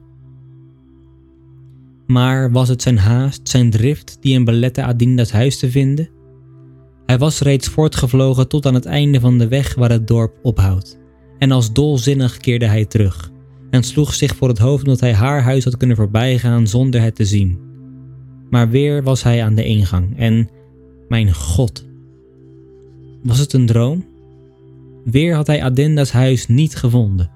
Maar 2.06 2.52
was 2.52 2.68
het 2.68 2.82
zijn 2.82 2.98
haast, 2.98 3.48
zijn 3.48 3.70
drift 3.70 4.16
die 4.20 4.34
hem 4.34 4.44
belette 4.44 4.82
Adinda's 4.82 5.30
huis 5.30 5.58
te 5.58 5.70
vinden? 5.70 6.08
Hij 7.06 7.18
was 7.18 7.40
reeds 7.40 7.68
voortgevlogen 7.68 8.48
tot 8.48 8.66
aan 8.66 8.74
het 8.74 8.86
einde 8.86 9.20
van 9.20 9.38
de 9.38 9.48
weg 9.48 9.74
waar 9.74 9.90
het 9.90 10.06
dorp 10.06 10.38
ophoudt. 10.42 10.98
En 11.38 11.50
als 11.50 11.72
dolzinnig 11.72 12.36
keerde 12.36 12.66
hij 12.66 12.84
terug 12.84 13.31
en 13.72 13.82
sloeg 13.82 14.14
zich 14.14 14.36
voor 14.36 14.48
het 14.48 14.58
hoofd 14.58 14.84
omdat 14.84 15.00
hij 15.00 15.14
haar 15.14 15.42
huis 15.42 15.64
had 15.64 15.76
kunnen 15.76 15.96
voorbijgaan 15.96 16.66
zonder 16.66 17.00
het 17.00 17.14
te 17.14 17.24
zien. 17.24 17.58
Maar 18.50 18.68
weer 18.68 19.02
was 19.02 19.22
hij 19.22 19.44
aan 19.44 19.54
de 19.54 19.64
ingang 19.64 20.18
en, 20.18 20.48
mijn 21.08 21.34
god, 21.34 21.86
was 23.22 23.38
het 23.38 23.52
een 23.52 23.66
droom? 23.66 24.04
Weer 25.04 25.34
had 25.34 25.46
hij 25.46 25.62
Adenda's 25.62 26.10
huis 26.10 26.48
niet 26.48 26.76
gevonden. 26.76 27.30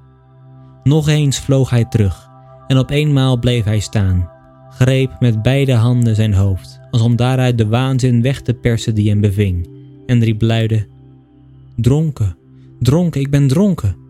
Nog 0.83 1.09
eens 1.09 1.39
vloog 1.39 1.71
hij 1.71 1.85
terug 1.85 2.29
en 2.67 2.79
op 2.79 2.91
eenmaal 2.91 3.39
bleef 3.39 3.65
hij 3.65 3.81
staan, 3.81 4.31
greep 4.71 5.17
met 5.21 5.43
beide 5.43 5.75
handen 5.75 6.15
zijn 6.15 6.35
hoofd, 6.35 6.81
als 6.91 7.03
om 7.03 7.17
daaruit 7.17 7.59
de 7.59 7.67
waanzin 7.67 8.23
weg 8.23 8.41
te 8.41 8.55
persen 8.55 8.95
die 8.95 9.09
hem 9.09 9.21
beving, 9.21 9.69
en 10.07 10.25
riep 10.25 10.43
luide: 10.43 10.87
Dronken, 11.77 12.37
dronken, 12.79 13.21
ik 13.21 13.31
ben 13.31 13.49
dronken. 13.49 14.06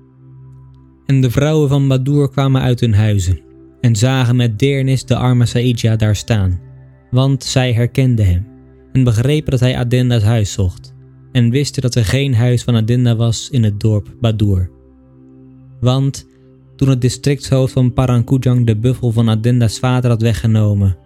En 1.06 1.20
de 1.20 1.30
vrouwen 1.30 1.68
van 1.68 1.88
Badur 1.88 2.30
kwamen 2.30 2.62
uit 2.62 2.80
hun 2.80 2.94
huizen 2.94 3.40
en 3.80 3.96
zagen 3.96 4.36
met 4.36 4.58
deernis 4.58 5.04
de 5.04 5.16
arme 5.16 5.46
Saidja 5.46 5.96
daar 5.96 6.16
staan, 6.16 6.60
want 7.10 7.44
zij 7.44 7.72
herkenden 7.72 8.26
hem 8.26 8.46
en 8.92 9.04
begrepen 9.04 9.50
dat 9.50 9.60
hij 9.60 9.76
Adenda's 9.76 10.22
huis 10.22 10.52
zocht 10.52 10.94
en 11.32 11.50
wisten 11.50 11.82
dat 11.82 11.94
er 11.94 12.04
geen 12.04 12.34
huis 12.34 12.62
van 12.62 12.76
Adenda 12.76 13.16
was 13.16 13.50
in 13.50 13.64
het 13.64 13.80
dorp 13.80 14.14
Badur. 14.20 14.70
Want 15.80 16.26
toen 16.76 16.88
het 16.88 17.00
districtshoofd 17.00 17.72
van 17.72 17.92
Parankujang 17.92 18.66
de 18.66 18.76
buffel 18.76 19.12
van 19.12 19.30
Adenda's 19.30 19.78
vader 19.78 20.10
had 20.10 20.22
weggenomen. 20.22 20.96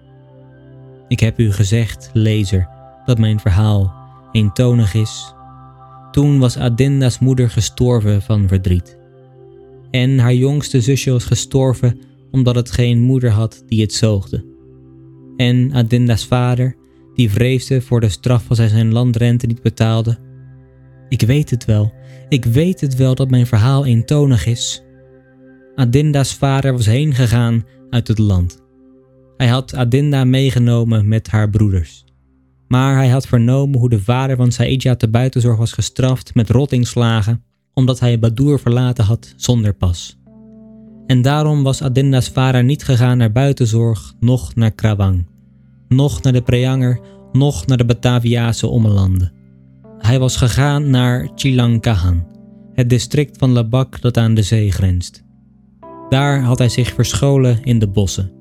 Ik 1.08 1.20
heb 1.20 1.38
u 1.38 1.52
gezegd, 1.52 2.10
lezer, 2.12 2.68
dat 3.04 3.18
mijn 3.18 3.40
verhaal 3.40 3.94
eentonig 4.32 4.94
is. 4.94 5.34
Toen 6.10 6.38
was 6.38 6.58
Adenda's 6.58 7.18
moeder 7.18 7.50
gestorven 7.50 8.22
van 8.22 8.48
verdriet 8.48 8.99
en 9.90 10.18
haar 10.18 10.34
jongste 10.34 10.80
zusje 10.80 11.10
was 11.10 11.24
gestorven 11.24 11.98
omdat 12.30 12.54
het 12.54 12.70
geen 12.70 13.00
moeder 13.00 13.30
had 13.30 13.62
die 13.66 13.80
het 13.80 13.92
zoogde. 13.92 14.44
En 15.36 15.72
Adinda's 15.72 16.26
vader, 16.26 16.76
die 17.14 17.30
vreesde 17.30 17.80
voor 17.80 18.00
de 18.00 18.08
straf 18.08 18.48
als 18.48 18.58
hij 18.58 18.68
zijn 18.68 18.92
landrente 18.92 19.46
niet 19.46 19.62
betaalde. 19.62 20.18
Ik 21.08 21.20
weet 21.20 21.50
het 21.50 21.64
wel, 21.64 21.92
ik 22.28 22.44
weet 22.44 22.80
het 22.80 22.96
wel 22.96 23.14
dat 23.14 23.30
mijn 23.30 23.46
verhaal 23.46 23.86
eentonig 23.86 24.46
is. 24.46 24.82
Adinda's 25.74 26.34
vader 26.34 26.72
was 26.72 26.86
heen 26.86 27.14
gegaan 27.14 27.64
uit 27.90 28.08
het 28.08 28.18
land. 28.18 28.62
Hij 29.36 29.48
had 29.48 29.74
Adinda 29.74 30.24
meegenomen 30.24 31.08
met 31.08 31.28
haar 31.28 31.50
broeders. 31.50 32.04
Maar 32.68 32.96
hij 32.96 33.08
had 33.08 33.26
vernomen 33.26 33.78
hoe 33.78 33.88
de 33.88 34.00
vader 34.00 34.36
van 34.36 34.52
Saidja 34.52 34.96
te 34.96 35.08
buitenzorg 35.08 35.58
was 35.58 35.72
gestraft 35.72 36.34
met 36.34 36.50
rottingslagen 36.50 37.44
omdat 37.80 38.00
hij 38.00 38.18
Badur 38.18 38.58
verlaten 38.58 39.04
had 39.04 39.34
zonder 39.36 39.74
pas. 39.74 40.18
En 41.06 41.22
daarom 41.22 41.62
was 41.62 41.82
Adinda's 41.82 42.28
vader 42.28 42.64
niet 42.64 42.84
gegaan 42.84 43.18
naar 43.18 43.32
buitenzorg, 43.32 44.14
noch 44.18 44.54
naar 44.54 44.70
Krawang, 44.70 45.26
noch 45.88 46.22
naar 46.22 46.32
de 46.32 46.42
Preanger, 46.42 47.00
noch 47.32 47.66
naar 47.66 47.76
de 47.76 47.84
Bataviaanse 47.84 48.66
ommelanden. 48.66 49.32
Hij 49.98 50.18
was 50.18 50.36
gegaan 50.36 50.90
naar 50.90 51.28
Chilangkahan, 51.34 52.26
het 52.72 52.88
district 52.90 53.38
van 53.38 53.50
Labak 53.50 54.00
dat 54.00 54.16
aan 54.16 54.34
de 54.34 54.42
zee 54.42 54.72
grenst. 54.72 55.22
Daar 56.08 56.42
had 56.42 56.58
hij 56.58 56.68
zich 56.68 56.94
verscholen 56.94 57.62
in 57.62 57.78
de 57.78 57.88
bossen 57.88 58.32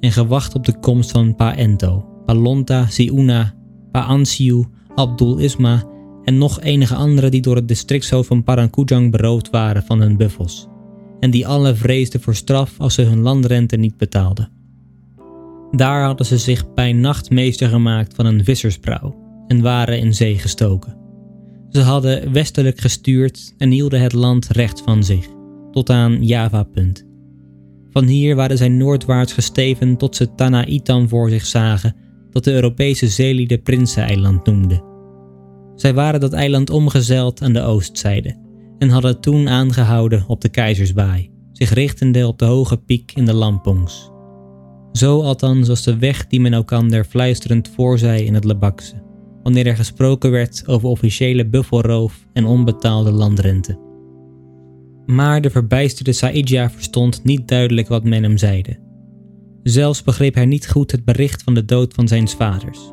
en 0.00 0.12
gewacht 0.12 0.54
op 0.54 0.64
de 0.64 0.78
komst 0.78 1.10
van 1.10 1.34
Pa 1.34 1.56
Ento, 1.56 2.04
Palonta, 2.26 2.86
Siuna, 2.86 3.54
Pa 3.90 4.00
Ansiu, 4.00 4.64
Abdul 4.94 5.38
Isma 5.38 5.84
en 6.26 6.38
nog 6.38 6.60
enige 6.60 6.94
anderen 6.94 7.30
die 7.30 7.40
door 7.40 7.56
het 7.56 7.68
districtshoofd 7.68 8.28
van 8.28 8.44
Parankujang 8.44 9.10
beroofd 9.10 9.50
waren 9.50 9.82
van 9.82 10.00
hun 10.00 10.16
buffels, 10.16 10.68
en 11.20 11.30
die 11.30 11.46
alle 11.46 11.74
vreesden 11.74 12.20
voor 12.20 12.34
straf 12.34 12.74
als 12.78 12.94
ze 12.94 13.02
hun 13.02 13.20
landrente 13.20 13.76
niet 13.76 13.96
betaalden. 13.96 14.50
Daar 15.70 16.04
hadden 16.04 16.26
ze 16.26 16.38
zich 16.38 16.74
bij 16.74 16.92
nacht 16.92 17.30
meester 17.30 17.68
gemaakt 17.68 18.14
van 18.14 18.26
een 18.26 18.44
vissersprauw 18.44 19.16
en 19.46 19.62
waren 19.62 19.98
in 19.98 20.14
zee 20.14 20.38
gestoken. 20.38 20.96
Ze 21.70 21.80
hadden 21.80 22.32
westelijk 22.32 22.80
gestuurd 22.80 23.54
en 23.58 23.70
hielden 23.70 24.00
het 24.00 24.12
land 24.12 24.48
recht 24.48 24.82
van 24.84 25.04
zich, 25.04 25.26
tot 25.70 25.90
aan 25.90 26.24
Java-punt. 26.24 27.06
Van 27.90 28.06
hier 28.06 28.36
waren 28.36 28.56
zij 28.56 28.68
noordwaarts 28.68 29.32
gesteven 29.32 29.96
tot 29.96 30.16
ze 30.16 30.34
Tanaitan 30.34 31.08
voor 31.08 31.30
zich 31.30 31.46
zagen, 31.46 31.96
dat 32.30 32.44
de 32.44 32.52
Europese 32.52 33.08
zeelieden 33.08 33.62
Prinseneiland 33.62 34.46
noemden. 34.46 34.85
Zij 35.76 35.94
waren 35.94 36.20
dat 36.20 36.32
eiland 36.32 36.70
omgezeild 36.70 37.42
aan 37.42 37.52
de 37.52 37.62
oostzijde 37.62 38.36
en 38.78 38.88
hadden 38.88 39.20
toen 39.20 39.48
aangehouden 39.48 40.24
op 40.26 40.40
de 40.40 40.48
Keizersbaai, 40.48 41.30
zich 41.52 41.72
richtende 41.72 42.26
op 42.26 42.38
de 42.38 42.44
hoge 42.44 42.76
piek 42.76 43.12
in 43.14 43.24
de 43.24 43.34
Lampongs. 43.34 44.10
Zo 44.92 45.22
althans 45.22 45.68
was 45.68 45.82
de 45.82 45.98
weg 45.98 46.26
die 46.26 46.40
men 46.40 46.52
elkander 46.52 47.04
fluisterend 47.04 47.70
voorzei 47.74 48.24
in 48.24 48.34
het 48.34 48.44
Labakse, 48.44 49.02
wanneer 49.42 49.66
er 49.66 49.76
gesproken 49.76 50.30
werd 50.30 50.62
over 50.66 50.88
officiële 50.88 51.46
buffelroof 51.46 52.26
en 52.32 52.44
onbetaalde 52.44 53.10
landrente. 53.10 53.78
Maar 55.06 55.40
de 55.40 55.50
verbijsterde 55.50 56.12
Saidja 56.12 56.70
verstond 56.70 57.24
niet 57.24 57.48
duidelijk 57.48 57.88
wat 57.88 58.04
men 58.04 58.22
hem 58.22 58.38
zeide. 58.38 58.78
Zelfs 59.62 60.02
begreep 60.02 60.34
hij 60.34 60.46
niet 60.46 60.68
goed 60.68 60.92
het 60.92 61.04
bericht 61.04 61.42
van 61.42 61.54
de 61.54 61.64
dood 61.64 61.94
van 61.94 62.08
zijn 62.08 62.28
vaders. 62.28 62.92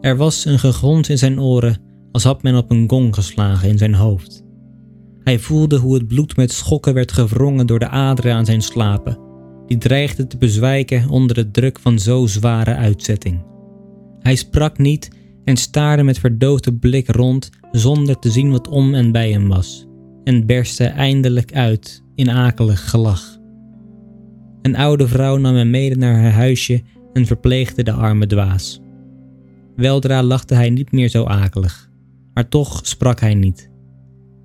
Er 0.00 0.16
was 0.16 0.44
een 0.44 0.58
gegons 0.58 1.08
in 1.08 1.18
zijn 1.18 1.40
oren 1.40 1.85
als 2.16 2.24
had 2.24 2.42
men 2.42 2.56
op 2.56 2.70
een 2.70 2.88
gong 2.88 3.14
geslagen 3.14 3.68
in 3.68 3.78
zijn 3.78 3.94
hoofd. 3.94 4.44
Hij 5.22 5.38
voelde 5.38 5.76
hoe 5.76 5.94
het 5.94 6.06
bloed 6.06 6.36
met 6.36 6.52
schokken 6.52 6.94
werd 6.94 7.12
gewrongen 7.12 7.66
door 7.66 7.78
de 7.78 7.88
aderen 7.88 8.34
aan 8.34 8.44
zijn 8.44 8.62
slapen, 8.62 9.18
die 9.66 9.78
dreigden 9.78 10.28
te 10.28 10.36
bezwijken 10.36 11.08
onder 11.08 11.34
de 11.36 11.50
druk 11.50 11.78
van 11.78 11.98
zo 11.98 12.26
zware 12.26 12.74
uitzetting. 12.74 13.44
Hij 14.20 14.34
sprak 14.34 14.78
niet 14.78 15.10
en 15.44 15.56
staarde 15.56 16.02
met 16.02 16.18
verdoofde 16.18 16.74
blik 16.74 17.10
rond 17.10 17.50
zonder 17.70 18.18
te 18.18 18.30
zien 18.30 18.50
wat 18.50 18.68
om 18.68 18.94
en 18.94 19.12
bij 19.12 19.30
hem 19.30 19.48
was, 19.48 19.86
en 20.24 20.46
berstte 20.46 20.84
eindelijk 20.84 21.54
uit 21.54 22.02
in 22.14 22.30
akelig 22.30 22.90
gelach. 22.90 23.38
Een 24.62 24.76
oude 24.76 25.08
vrouw 25.08 25.36
nam 25.36 25.54
hem 25.54 25.70
mede 25.70 25.96
naar 25.96 26.20
haar 26.20 26.32
huisje 26.32 26.82
en 27.12 27.26
verpleegde 27.26 27.82
de 27.82 27.92
arme 27.92 28.26
dwaas. 28.26 28.80
Weldra 29.76 30.22
lachte 30.22 30.54
hij 30.54 30.70
niet 30.70 30.92
meer 30.92 31.08
zo 31.08 31.24
akelig, 31.24 31.85
maar 32.36 32.48
toch 32.48 32.80
sprak 32.82 33.20
hij 33.20 33.34
niet. 33.34 33.70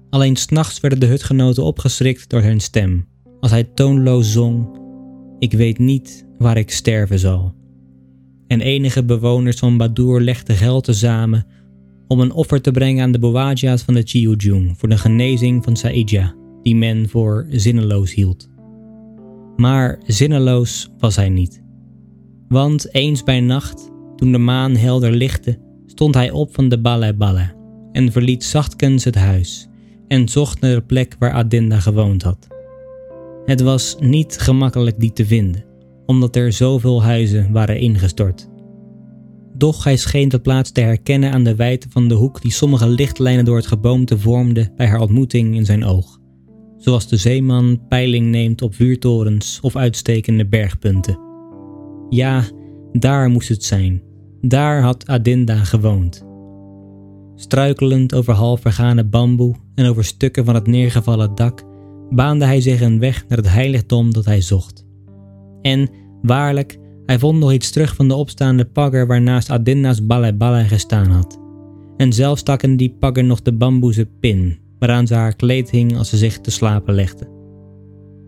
Alleen 0.10 0.36
s'nachts 0.36 0.80
werden 0.80 1.00
de 1.00 1.06
hutgenoten 1.06 1.64
opgeschrikt 1.64 2.30
door 2.30 2.42
zijn 2.42 2.60
stem, 2.60 3.08
als 3.40 3.52
hij 3.52 3.64
toonloos 3.64 4.32
zong: 4.32 4.80
Ik 5.40 5.54
weet 5.54 5.80
niet 5.80 6.28
waar 6.38 6.58
ik 6.58 6.72
sterven 6.72 7.20
zal. 7.20 7.56
En 8.48 8.62
enige 8.62 9.04
bewoners 9.04 9.58
van 9.58 9.78
Badur 9.78 10.22
legden 10.22 10.56
geld 10.56 10.84
tezamen 10.84 11.46
om 12.08 12.20
een 12.20 12.32
offer 12.32 12.62
te 12.62 12.72
brengen 12.72 13.04
aan 13.04 13.12
de 13.12 13.20
Bowajia's 13.20 13.82
van 13.82 13.94
de 13.94 14.04
Chiujung 14.06 14.78
voor 14.78 14.90
de 14.90 14.98
genezing 14.98 15.64
van 15.64 15.76
Saidja, 15.76 16.36
die 16.62 16.76
men 16.76 17.10
voor 17.10 17.46
zinneloos 17.50 18.14
hield. 18.14 18.50
Maar 19.56 20.00
zinneloos 20.06 20.90
was 20.98 21.16
hij 21.16 21.30
niet. 21.30 21.64
Want 22.48 22.94
eens 22.94 23.24
bij 23.24 23.40
nacht, 23.40 23.92
toen 24.16 24.32
de 24.32 24.38
maan 24.38 24.76
helder 24.76 25.12
lichtte, 25.12 25.60
stond 25.86 26.16
hij 26.16 26.32
op 26.32 26.54
van 26.54 26.70
de 26.70 26.82
Balai 26.82 27.14
en 27.92 28.12
verliet 28.12 28.44
zachtkens 28.44 29.04
het 29.04 29.16
huis 29.16 29.68
en 30.08 30.30
zocht 30.30 30.60
naar 30.60 30.76
de 30.76 30.82
plek 30.82 31.16
waar 31.20 31.32
Adinda 31.32 31.80
gewoond 31.80 32.22
had. 32.22 32.48
Het 33.46 33.62
was 33.62 33.96
niet 34.00 34.38
gemakkelijk 34.40 35.00
die 35.00 35.14
te 35.14 35.26
vinden, 35.26 35.66
omdat 36.06 36.36
er 36.36 36.52
zoveel 36.52 37.04
huizen 37.04 37.52
waren 37.52 37.80
ingestort. 37.80 38.50
Doch 39.54 39.84
hij 39.84 39.98
scheen 39.98 40.30
de 40.30 40.40
plaats 40.40 40.72
te 40.72 40.82
herkennen 40.82 41.32
aan 41.32 41.44
de 41.44 41.56
wijdte 41.56 41.88
van 41.90 42.08
de 42.08 42.14
hoek 42.14 42.42
die 42.42 42.52
sommige 42.52 42.88
lichtlijnen 42.88 43.46
door 43.46 43.56
het 43.56 43.68
geboomte 43.68 44.18
vormden 44.20 44.74
bij 44.76 44.88
haar 44.88 45.00
ontmoeting 45.00 45.56
in 45.56 45.66
zijn 45.66 45.86
oog, 45.86 46.20
zoals 46.78 47.08
de 47.08 47.18
zeeman 47.18 47.88
peiling 47.88 48.28
neemt 48.28 48.62
op 48.62 48.76
vuurtorens 48.76 49.60
of 49.62 49.76
uitstekende 49.76 50.48
bergpunten. 50.48 51.20
Ja, 52.10 52.44
daar 52.92 53.30
moest 53.30 53.50
het 53.50 53.64
zijn. 53.64 54.02
Daar 54.42 54.82
had 54.82 55.08
Adinda 55.08 55.56
gewoond. 55.56 56.30
Struikelend 57.42 58.14
over 58.14 58.34
half 58.34 58.62
vergane 58.62 59.04
bamboe 59.04 59.56
en 59.76 59.86
over 59.86 60.04
stukken 60.04 60.46
van 60.46 60.56
het 60.56 60.68
neergevallen 60.68 61.36
dak, 61.36 61.64
baande 62.10 62.46
hij 62.46 62.62
zich 62.62 62.82
een 62.82 63.00
weg 63.00 63.26
naar 63.28 63.38
het 63.38 63.50
heiligdom 63.50 64.14
dat 64.14 64.26
hij 64.26 64.42
zocht. 64.42 64.86
En, 65.62 65.90
waarlijk, 66.22 66.80
hij 67.06 67.20
vond 67.20 67.40
nog 67.40 67.52
iets 67.52 67.72
terug 67.72 67.96
van 67.96 68.08
de 68.08 68.16
opstaande 68.16 68.66
pagger 68.66 69.08
waarnaast 69.08 69.50
Adinda's 69.50 70.06
balai 70.06 70.68
gestaan 70.68 71.10
had. 71.10 71.40
En 71.98 72.14
zelfs 72.14 72.42
stak 72.42 72.64
in 72.64 72.78
die 72.78 72.96
pagger 73.00 73.24
nog 73.24 73.42
de 73.42 73.54
bamboezen 73.54 74.10
pin, 74.20 74.60
waaraan 74.80 75.08
ze 75.08 75.14
haar 75.14 75.36
kleed 75.36 75.70
hing 75.70 75.98
als 75.98 76.10
ze 76.10 76.18
zich 76.18 76.40
te 76.40 76.52
slapen 76.52 76.94
legde. 76.94 77.28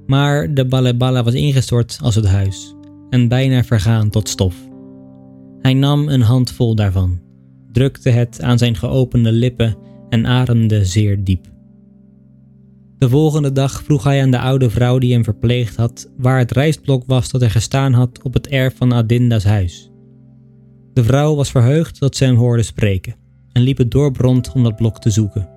Maar 0.06 0.54
de 0.54 0.68
balai 0.68 1.24
was 1.24 1.34
ingestort 1.34 2.00
als 2.02 2.16
het 2.16 2.28
huis 2.28 2.76
en 3.10 3.28
bijna 3.28 3.64
vergaan 3.64 4.10
tot 4.10 4.30
stof. 4.30 4.56
Hij 5.60 5.74
nam 5.74 6.08
een 6.08 6.22
handvol 6.22 6.76
daarvan, 6.76 7.20
drukte 7.74 8.10
het 8.10 8.42
aan 8.42 8.58
zijn 8.58 8.76
geopende 8.76 9.32
lippen 9.32 9.76
en 10.10 10.28
ademde 10.28 10.86
zeer 10.86 11.24
diep. 11.24 11.52
De 12.98 13.10
volgende 13.10 13.52
dag 13.52 13.84
vroeg 13.84 14.04
hij 14.04 14.22
aan 14.22 14.32
de 14.32 14.40
oude 14.40 14.70
vrouw 14.70 14.98
die 14.98 15.14
hem 15.14 15.24
verpleegd 15.24 15.76
had 15.76 16.12
waar 16.18 16.38
het 16.38 16.52
rijstblok 16.52 17.04
was 17.06 17.32
dat 17.32 17.42
er 17.42 17.52
gestaan 17.52 17.94
had 17.94 18.24
op 18.24 18.34
het 18.34 18.48
erf 18.48 18.76
van 18.78 18.94
Adinda's 18.94 19.44
huis. 19.44 19.92
De 20.94 21.04
vrouw 21.04 21.36
was 21.36 21.52
verheugd 21.52 22.00
dat 22.00 22.16
ze 22.16 22.26
hem 22.26 22.36
hoorde 22.36 22.64
spreken 22.64 23.16
en 23.52 23.62
liep 23.62 23.78
het 23.78 23.92
dorp 23.92 24.18
rond 24.18 24.52
om 24.52 24.64
dat 24.64 24.76
blok 24.76 25.00
te 25.00 25.10
zoeken. 25.10 25.50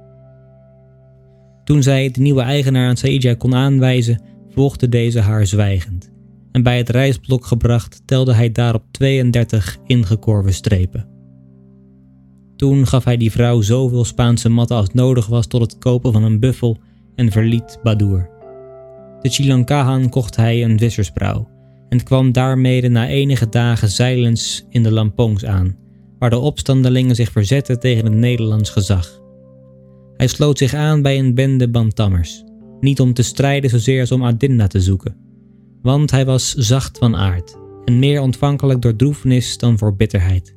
Toen 1.65 1.83
zij 1.83 2.11
de 2.11 2.21
nieuwe 2.21 2.43
eigenaar 2.43 2.89
aan 2.89 2.97
Saidja 2.97 3.35
kon 3.35 3.55
aanwijzen, 3.55 4.23
volgde 4.51 4.89
deze 4.89 5.21
haar 5.21 5.47
zwijgend. 5.47 6.13
En 6.53 6.63
bij 6.63 6.77
het 6.77 6.89
rijstblok 6.89 7.47
gebracht 7.47 8.03
telde 8.05 8.35
hij 8.35 8.53
daarop 8.53 8.85
32 8.91 9.77
ingekorven 9.87 10.55
strepen. 10.55 11.16
Toen 12.57 12.87
gaf 12.87 13.05
hij 13.05 13.17
die 13.17 13.31
vrouw 13.31 13.61
zoveel 13.61 14.05
Spaanse 14.05 14.49
matten 14.49 14.77
als 14.77 14.93
nodig 14.93 15.27
was 15.27 15.47
tot 15.47 15.61
het 15.61 15.79
kopen 15.79 16.13
van 16.13 16.23
een 16.23 16.41
buffel 16.41 16.77
en 17.15 17.31
verliet 17.31 17.79
Badur. 17.83 18.31
De 19.21 19.29
Chilankahan 19.29 20.09
kocht 20.09 20.37
hij 20.37 20.65
een 20.65 20.79
vissersprauw 20.79 21.49
en 21.89 22.03
kwam 22.03 22.33
daarmee 22.33 22.89
na 22.89 23.09
enige 23.09 23.49
dagen 23.49 23.89
zeilens 23.89 24.67
in 24.69 24.83
de 24.83 24.93
Lampongs 24.93 25.45
aan, 25.45 25.77
waar 26.19 26.31
de 26.31 26.39
opstandelingen 26.39 27.15
zich 27.15 27.33
verzetten 27.33 27.81
tegen 27.81 28.05
het 28.05 28.15
Nederlands 28.15 28.71
gezag. 28.71 29.21
Hij 30.17 30.27
sloot 30.27 30.59
zich 30.59 30.75
aan 30.75 31.03
bij 31.03 31.19
een 31.19 31.35
bende 31.35 31.69
bantammers, 31.69 32.45
niet 32.81 33.01
om 33.01 33.13
te 33.13 33.23
strijden 33.23 33.71
zozeer 33.71 34.01
als 34.01 34.13
om 34.13 34.25
Adinda 34.25 34.67
te 34.67 34.81
zoeken, 34.81 35.17
want 35.83 36.11
hij 36.11 36.25
was 36.25 36.55
zacht 36.55 36.99
van 36.99 37.17
aard 37.17 37.57
en 37.85 37.99
meer 37.99 38.21
ontvankelijk 38.21 38.83
door 38.83 38.97
droefenis 38.97 39.59
dan 39.59 39.79
voor 39.79 39.97
bitterheid. 39.97 40.56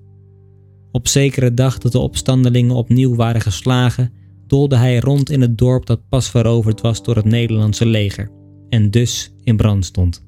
Op 0.92 1.08
zekere 1.08 1.54
dag 1.54 1.78
dat 1.78 1.92
de 1.92 2.00
opstandelingen 2.00 2.76
opnieuw 2.76 3.16
waren 3.16 3.42
geslagen, 3.42 4.14
doolde 4.48 4.76
hij 4.76 5.00
rond 5.00 5.30
in 5.30 5.42
het 5.42 5.58
dorp 5.58 5.86
dat 5.86 6.10
pas 6.10 6.30
veroverd 6.30 6.82
was 6.82 7.04
door 7.04 7.16
het 7.16 7.26
Nederlandse 7.26 7.86
leger 7.86 8.32
en 8.70 8.92
dus 8.92 9.34
in 9.44 9.58
brand 9.58 9.86
stond. 9.86 10.28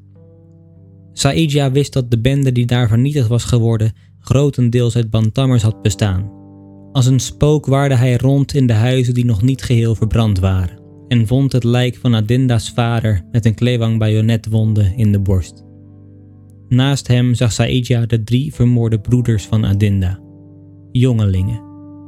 Saidja 1.13 1.71
wist 1.71 1.93
dat 1.93 2.11
de 2.11 2.19
bende 2.19 2.51
die 2.51 2.65
daar 2.65 2.87
vernietigd 2.87 3.27
was 3.27 3.43
geworden 3.43 3.93
grotendeels 4.19 4.95
uit 4.95 5.09
bantammers 5.09 5.63
had 5.63 5.81
bestaan. 5.81 6.31
Als 6.91 7.05
een 7.05 7.19
spook 7.19 7.65
waarde 7.65 7.95
hij 7.95 8.17
rond 8.17 8.53
in 8.53 8.67
de 8.67 8.73
huizen 8.73 9.13
die 9.13 9.25
nog 9.25 9.41
niet 9.41 9.63
geheel 9.63 9.95
verbrand 9.95 10.39
waren 10.39 10.79
en 11.07 11.27
vond 11.27 11.51
het 11.51 11.63
lijk 11.63 11.95
van 11.95 12.15
Adinda's 12.15 12.69
vader 12.69 13.25
met 13.31 13.45
een 13.45 13.53
klewang 13.53 13.99
bajonetwonde 13.99 14.93
in 14.95 15.11
de 15.11 15.19
borst. 15.19 15.63
Naast 16.69 17.07
hem 17.07 17.33
zag 17.33 17.51
Saidja 17.51 18.05
de 18.05 18.23
drie 18.23 18.53
vermoorde 18.53 18.99
broeders 18.99 19.45
van 19.45 19.65
Adinda, 19.65 20.19
jongelingen, 20.91 21.61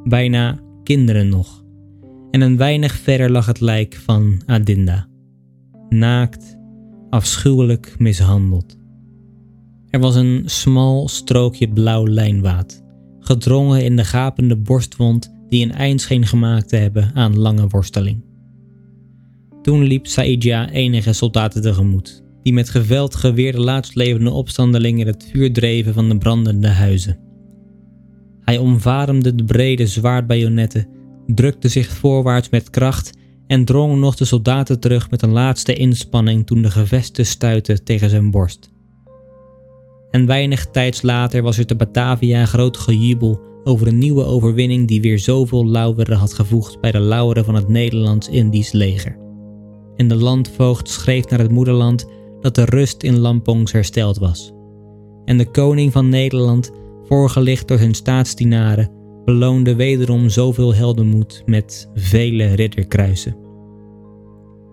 bijna 0.03 0.59
kinderen 0.83 1.29
nog 1.29 1.63
en 2.31 2.41
een 2.41 2.57
weinig 2.57 2.93
verder 2.93 3.31
lag 3.31 3.45
het 3.45 3.59
lijk 3.59 3.95
van 3.95 4.41
Adinda, 4.45 5.07
naakt, 5.89 6.57
afschuwelijk 7.09 7.95
mishandeld. 7.97 8.77
Er 9.89 9.99
was 9.99 10.15
een 10.15 10.41
smal 10.45 11.07
strookje 11.07 11.69
blauw 11.69 12.07
lijnwaad, 12.07 12.83
gedrongen 13.19 13.83
in 13.83 13.95
de 13.95 14.05
gapende 14.05 14.57
borstwond 14.57 15.33
die 15.49 15.65
een 15.65 15.71
eind 15.71 16.01
scheen 16.01 16.25
gemaakt 16.25 16.69
te 16.69 16.75
hebben 16.75 17.11
aan 17.13 17.37
lange 17.37 17.67
worsteling. 17.67 18.23
Toen 19.61 19.83
liep 19.83 20.07
Saidja 20.07 20.69
enige 20.69 21.13
soldaten 21.13 21.61
tegemoet, 21.61 22.23
die 22.43 22.53
met 22.53 22.69
geweld 22.69 23.15
geweerde 23.15 23.59
laatstlevende 23.59 24.31
opstandelingen 24.31 25.07
het 25.07 25.29
vuur 25.31 25.53
dreven 25.53 25.93
van 25.93 26.09
de 26.09 26.17
brandende 26.17 26.67
huizen. 26.67 27.19
Hij 28.45 28.57
omvaremde 28.57 29.35
de 29.35 29.43
brede 29.43 29.87
zwaardbajonetten 29.87 30.87
drukte 31.25 31.67
zich 31.67 31.87
voorwaarts 31.87 32.49
met 32.49 32.69
kracht 32.69 33.17
en 33.47 33.65
drong 33.65 33.99
nog 33.99 34.15
de 34.15 34.25
soldaten 34.25 34.79
terug 34.79 35.09
met 35.09 35.21
een 35.21 35.31
laatste 35.31 35.73
inspanning 35.73 36.45
toen 36.45 36.61
de 36.61 36.71
gevesten 36.71 37.25
stuitten 37.25 37.83
tegen 37.83 38.09
zijn 38.09 38.31
borst. 38.31 38.71
En 40.11 40.25
weinig 40.25 40.65
tijds 40.65 41.01
later 41.01 41.41
was 41.41 41.57
er 41.57 41.65
te 41.65 41.75
Batavia 41.75 42.45
groot 42.45 42.77
gejubel 42.77 43.41
over 43.63 43.87
een 43.87 43.97
nieuwe 43.97 44.23
overwinning 44.23 44.87
die 44.87 45.01
weer 45.01 45.19
zoveel 45.19 45.67
lauweren 45.67 46.17
had 46.17 46.33
gevoegd 46.33 46.81
bij 46.81 46.91
de 46.91 46.99
lauweren 46.99 47.45
van 47.45 47.55
het 47.55 47.67
Nederlands-Indisch 47.67 48.71
leger. 48.71 49.17
En 49.95 50.07
de 50.07 50.15
landvoogd 50.15 50.89
schreef 50.89 51.29
naar 51.29 51.39
het 51.39 51.51
moederland 51.51 52.05
dat 52.41 52.55
de 52.55 52.65
rust 52.65 53.03
in 53.03 53.19
Lampongs 53.19 53.71
hersteld 53.71 54.17
was. 54.17 54.51
En 55.25 55.37
de 55.37 55.51
koning 55.51 55.91
van 55.91 56.09
Nederland, 56.09 56.71
voorgelicht 57.03 57.67
door 57.67 57.77
zijn 57.77 57.93
staatsdienaren, 57.93 58.89
beloonde 59.25 59.75
wederom 59.75 60.29
zoveel 60.29 60.75
heldenmoed 60.75 61.43
met 61.45 61.89
vele 61.93 62.53
ridderkruisen. 62.53 63.35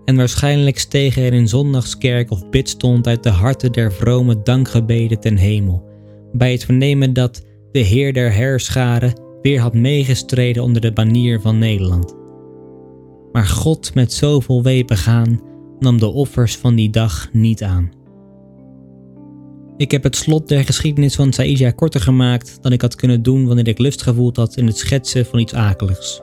En 0.05 0.17
waarschijnlijk 0.17 0.79
stegen 0.79 1.23
er 1.23 1.33
in 1.33 1.49
zondagskerk 1.49 2.31
of 2.31 2.49
bidstond 2.49 3.07
uit 3.07 3.23
de 3.23 3.31
harten 3.31 3.73
der 3.73 3.93
vrome 3.93 4.43
dankgebeden 4.43 5.21
ten 5.21 5.37
hemel, 5.37 5.85
bij 6.33 6.53
het 6.53 6.65
vernemen 6.65 7.13
dat 7.13 7.47
de 7.73 7.79
Heer 7.79 8.13
der 8.13 8.35
Herscharen 8.35 9.13
weer 9.43 9.61
had 9.61 9.75
meegestreden 9.75 10.63
onder 10.63 10.81
de 10.81 10.93
banier 10.93 11.41
van 11.41 11.59
Nederland. 11.59 12.15
Maar 13.33 13.47
God 13.47 13.95
met 13.95 14.13
zoveel 14.13 14.63
wee 14.63 14.85
begaan 14.85 15.41
nam 15.79 15.99
de 15.99 16.07
offers 16.07 16.57
van 16.57 16.75
die 16.75 16.91
dag 16.91 17.29
niet 17.33 17.63
aan. 17.63 18.00
Ik 19.81 19.91
heb 19.91 20.03
het 20.03 20.17
slot 20.17 20.49
der 20.49 20.65
geschiedenis 20.65 21.15
van 21.15 21.33
Saïdja 21.33 21.71
korter 21.71 22.01
gemaakt 22.01 22.59
dan 22.61 22.73
ik 22.73 22.81
had 22.81 22.95
kunnen 22.95 23.23
doen 23.23 23.47
wanneer 23.47 23.69
ik 23.69 23.79
lust 23.79 24.03
gevoeld 24.03 24.37
had 24.37 24.57
in 24.57 24.67
het 24.67 24.77
schetsen 24.77 25.27
van 25.27 25.39
iets 25.39 25.55
akeligs. 25.55 26.21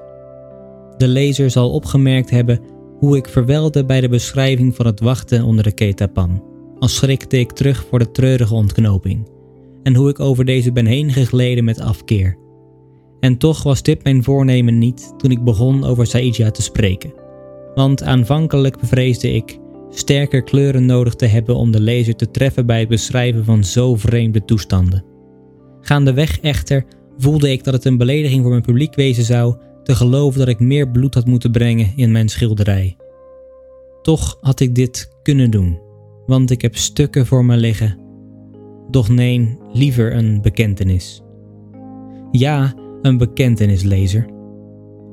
De 0.97 1.07
lezer 1.07 1.51
zal 1.51 1.71
opgemerkt 1.71 2.29
hebben 2.29 2.59
hoe 2.99 3.17
ik 3.17 3.27
verwelde 3.27 3.85
bij 3.85 4.01
de 4.01 4.09
beschrijving 4.09 4.75
van 4.75 4.85
het 4.85 4.99
wachten 4.99 5.43
onder 5.43 5.63
de 5.63 5.71
ketapan, 5.71 6.43
als 6.79 6.95
schrikte 6.95 7.39
ik 7.39 7.51
terug 7.51 7.85
voor 7.89 7.99
de 7.99 8.11
treurige 8.11 8.53
ontknoping, 8.53 9.27
en 9.83 9.95
hoe 9.95 10.09
ik 10.09 10.19
over 10.19 10.45
deze 10.45 10.71
ben 10.71 10.85
heen 10.85 11.11
gegleden 11.11 11.63
met 11.63 11.79
afkeer. 11.79 12.37
En 13.19 13.37
toch 13.37 13.63
was 13.63 13.81
dit 13.81 14.03
mijn 14.03 14.23
voornemen 14.23 14.77
niet 14.77 15.13
toen 15.17 15.31
ik 15.31 15.43
begon 15.43 15.83
over 15.83 16.07
Saïdja 16.07 16.51
te 16.51 16.61
spreken, 16.61 17.13
want 17.75 18.03
aanvankelijk 18.03 18.79
bevreesde 18.79 19.33
ik 19.33 19.59
sterker 19.89 20.43
kleuren 20.43 20.85
nodig 20.85 21.15
te 21.15 21.25
hebben 21.25 21.55
om 21.55 21.71
de 21.71 21.81
lezer 21.81 22.15
te 22.15 22.31
treffen 22.31 22.65
bij 22.65 22.79
het 22.79 22.89
beschrijven 22.89 23.45
van 23.45 23.63
zo 23.63 23.95
vreemde 23.95 24.45
toestanden. 24.45 25.05
Gaandeweg 25.81 26.39
echter 26.39 26.85
voelde 27.17 27.51
ik 27.51 27.63
dat 27.63 27.73
het 27.73 27.85
een 27.85 27.97
belediging 27.97 28.41
voor 28.41 28.51
mijn 28.51 28.61
publiek 28.61 28.95
wezen 28.95 29.23
zou 29.23 29.55
te 29.83 29.95
geloven 29.95 30.39
dat 30.39 30.47
ik 30.47 30.59
meer 30.59 30.89
bloed 30.89 31.13
had 31.13 31.25
moeten 31.25 31.51
brengen 31.51 31.93
in 31.95 32.11
mijn 32.11 32.29
schilderij. 32.29 32.95
Toch 34.01 34.37
had 34.41 34.59
ik 34.59 34.75
dit 34.75 35.11
kunnen 35.23 35.51
doen, 35.51 35.79
want 36.25 36.51
ik 36.51 36.61
heb 36.61 36.75
stukken 36.75 37.25
voor 37.25 37.45
me 37.45 37.57
liggen. 37.57 37.99
Doch 38.89 39.09
nee, 39.09 39.57
liever 39.73 40.15
een 40.15 40.41
bekentenis. 40.41 41.21
Ja, 42.31 42.73
een 43.01 43.17
bekentenis, 43.17 43.83
lezer. 43.83 44.25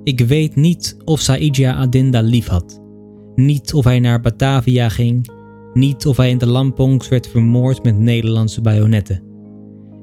Ik 0.05 0.21
weet 0.21 0.57
niet 0.57 0.97
of 1.05 1.21
Saidja 1.21 1.75
Adinda 1.75 2.21
lief 2.21 2.47
had. 2.47 2.83
Niet 3.35 3.75
of 3.75 3.85
hij 3.85 4.01
naar 4.01 4.21
Batavia 4.21 4.89
ging. 4.89 5.31
Niet 5.73 6.07
of 6.07 6.17
hij 6.17 6.31
in 6.31 6.39
de 6.39 6.47
Lampongs 6.47 7.09
werd 7.09 7.29
vermoord 7.29 7.83
met 7.83 7.99
Nederlandse 7.99 8.61
bajonetten. 8.61 9.23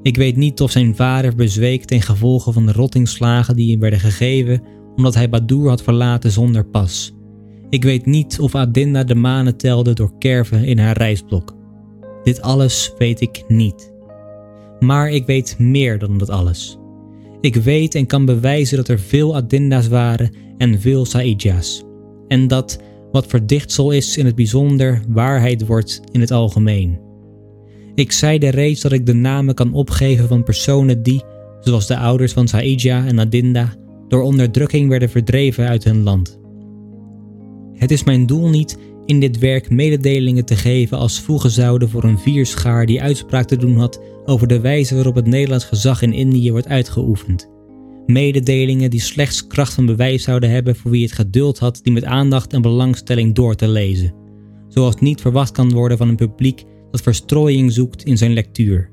Ik 0.02 0.16
weet 0.16 0.36
niet 0.36 0.60
of 0.60 0.70
zijn 0.70 0.96
vader 0.96 1.34
bezweek 1.34 1.84
ten 1.84 2.02
gevolge 2.02 2.52
van 2.52 2.66
de 2.66 2.72
rottingslagen 2.72 3.56
die 3.56 3.70
hem 3.70 3.80
werden 3.80 4.00
gegeven 4.00 4.62
omdat 4.96 5.14
hij 5.14 5.28
Badoer 5.28 5.68
had 5.68 5.82
verlaten 5.82 6.30
zonder 6.30 6.64
pas. 6.64 7.14
Ik 7.70 7.84
weet 7.84 8.06
niet 8.06 8.40
of 8.40 8.54
Adinda 8.54 9.04
de 9.04 9.14
manen 9.14 9.56
telde 9.56 9.92
door 9.92 10.18
kerven 10.18 10.64
in 10.64 10.78
haar 10.78 10.96
reisblok. 10.96 11.54
Dit 12.22 12.42
alles 12.42 12.92
weet 12.98 13.20
ik 13.20 13.44
niet. 13.48 13.92
Maar 14.80 15.10
ik 15.10 15.26
weet 15.26 15.58
meer 15.58 15.98
dan 15.98 16.18
dat 16.18 16.30
alles. 16.30 16.78
Ik 17.40 17.56
weet 17.56 17.94
en 17.94 18.06
kan 18.06 18.24
bewijzen 18.24 18.76
dat 18.76 18.88
er 18.88 18.98
veel 18.98 19.36
Adinda's 19.36 19.88
waren 19.88 20.34
en 20.58 20.80
veel 20.80 21.04
Saidja's. 21.04 21.84
En 22.28 22.48
dat 22.48 22.78
wat 23.12 23.26
verdichtsel 23.26 23.90
is 23.90 24.16
in 24.16 24.26
het 24.26 24.34
bijzonder 24.34 25.02
waarheid 25.08 25.66
wordt 25.66 26.00
in 26.12 26.20
het 26.20 26.30
algemeen. 26.30 27.00
Ik 27.94 28.12
zeide 28.12 28.48
reeds 28.48 28.80
dat 28.80 28.92
ik 28.92 29.06
de 29.06 29.12
namen 29.12 29.54
kan 29.54 29.72
opgeven 29.72 30.28
van 30.28 30.42
personen 30.42 31.02
die, 31.02 31.22
zoals 31.60 31.86
de 31.86 31.96
ouders 31.96 32.32
van 32.32 32.48
Saidja 32.48 33.06
en 33.06 33.20
Adinda, 33.20 33.74
door 34.08 34.22
onderdrukking 34.22 34.88
werden 34.88 35.10
verdreven 35.10 35.68
uit 35.68 35.84
hun 35.84 36.02
land. 36.02 36.40
Het 37.72 37.90
is 37.90 38.04
mijn 38.04 38.26
doel 38.26 38.48
niet 38.48 38.78
in 39.06 39.20
dit 39.20 39.38
werk 39.38 39.70
mededelingen 39.70 40.44
te 40.44 40.56
geven 40.56 40.98
als 40.98 41.20
voegen 41.20 41.50
zouden 41.50 41.88
voor 41.88 42.04
een 42.04 42.18
vierschaar 42.18 42.86
die 42.86 43.02
uitspraak 43.02 43.46
te 43.46 43.56
doen 43.56 43.76
had 43.76 44.00
over 44.24 44.46
de 44.46 44.60
wijze 44.60 44.94
waarop 44.94 45.14
het 45.14 45.26
Nederlands 45.26 45.64
gezag 45.64 46.02
in 46.02 46.12
Indië 46.12 46.50
wordt 46.50 46.68
uitgeoefend. 46.68 47.51
Mededelingen 48.12 48.90
die 48.90 49.00
slechts 49.00 49.46
kracht 49.46 49.74
van 49.74 49.86
bewijs 49.86 50.22
zouden 50.22 50.50
hebben 50.50 50.76
voor 50.76 50.90
wie 50.90 51.02
het 51.02 51.12
geduld 51.12 51.58
had 51.58 51.80
die 51.82 51.92
met 51.92 52.04
aandacht 52.04 52.52
en 52.52 52.62
belangstelling 52.62 53.34
door 53.34 53.54
te 53.54 53.68
lezen, 53.68 54.14
zoals 54.68 54.96
niet 55.00 55.20
verwacht 55.20 55.52
kan 55.52 55.72
worden 55.72 55.98
van 55.98 56.08
een 56.08 56.16
publiek 56.16 56.64
dat 56.90 57.02
verstrooiing 57.02 57.72
zoekt 57.72 58.04
in 58.04 58.18
zijn 58.18 58.32
lectuur. 58.32 58.90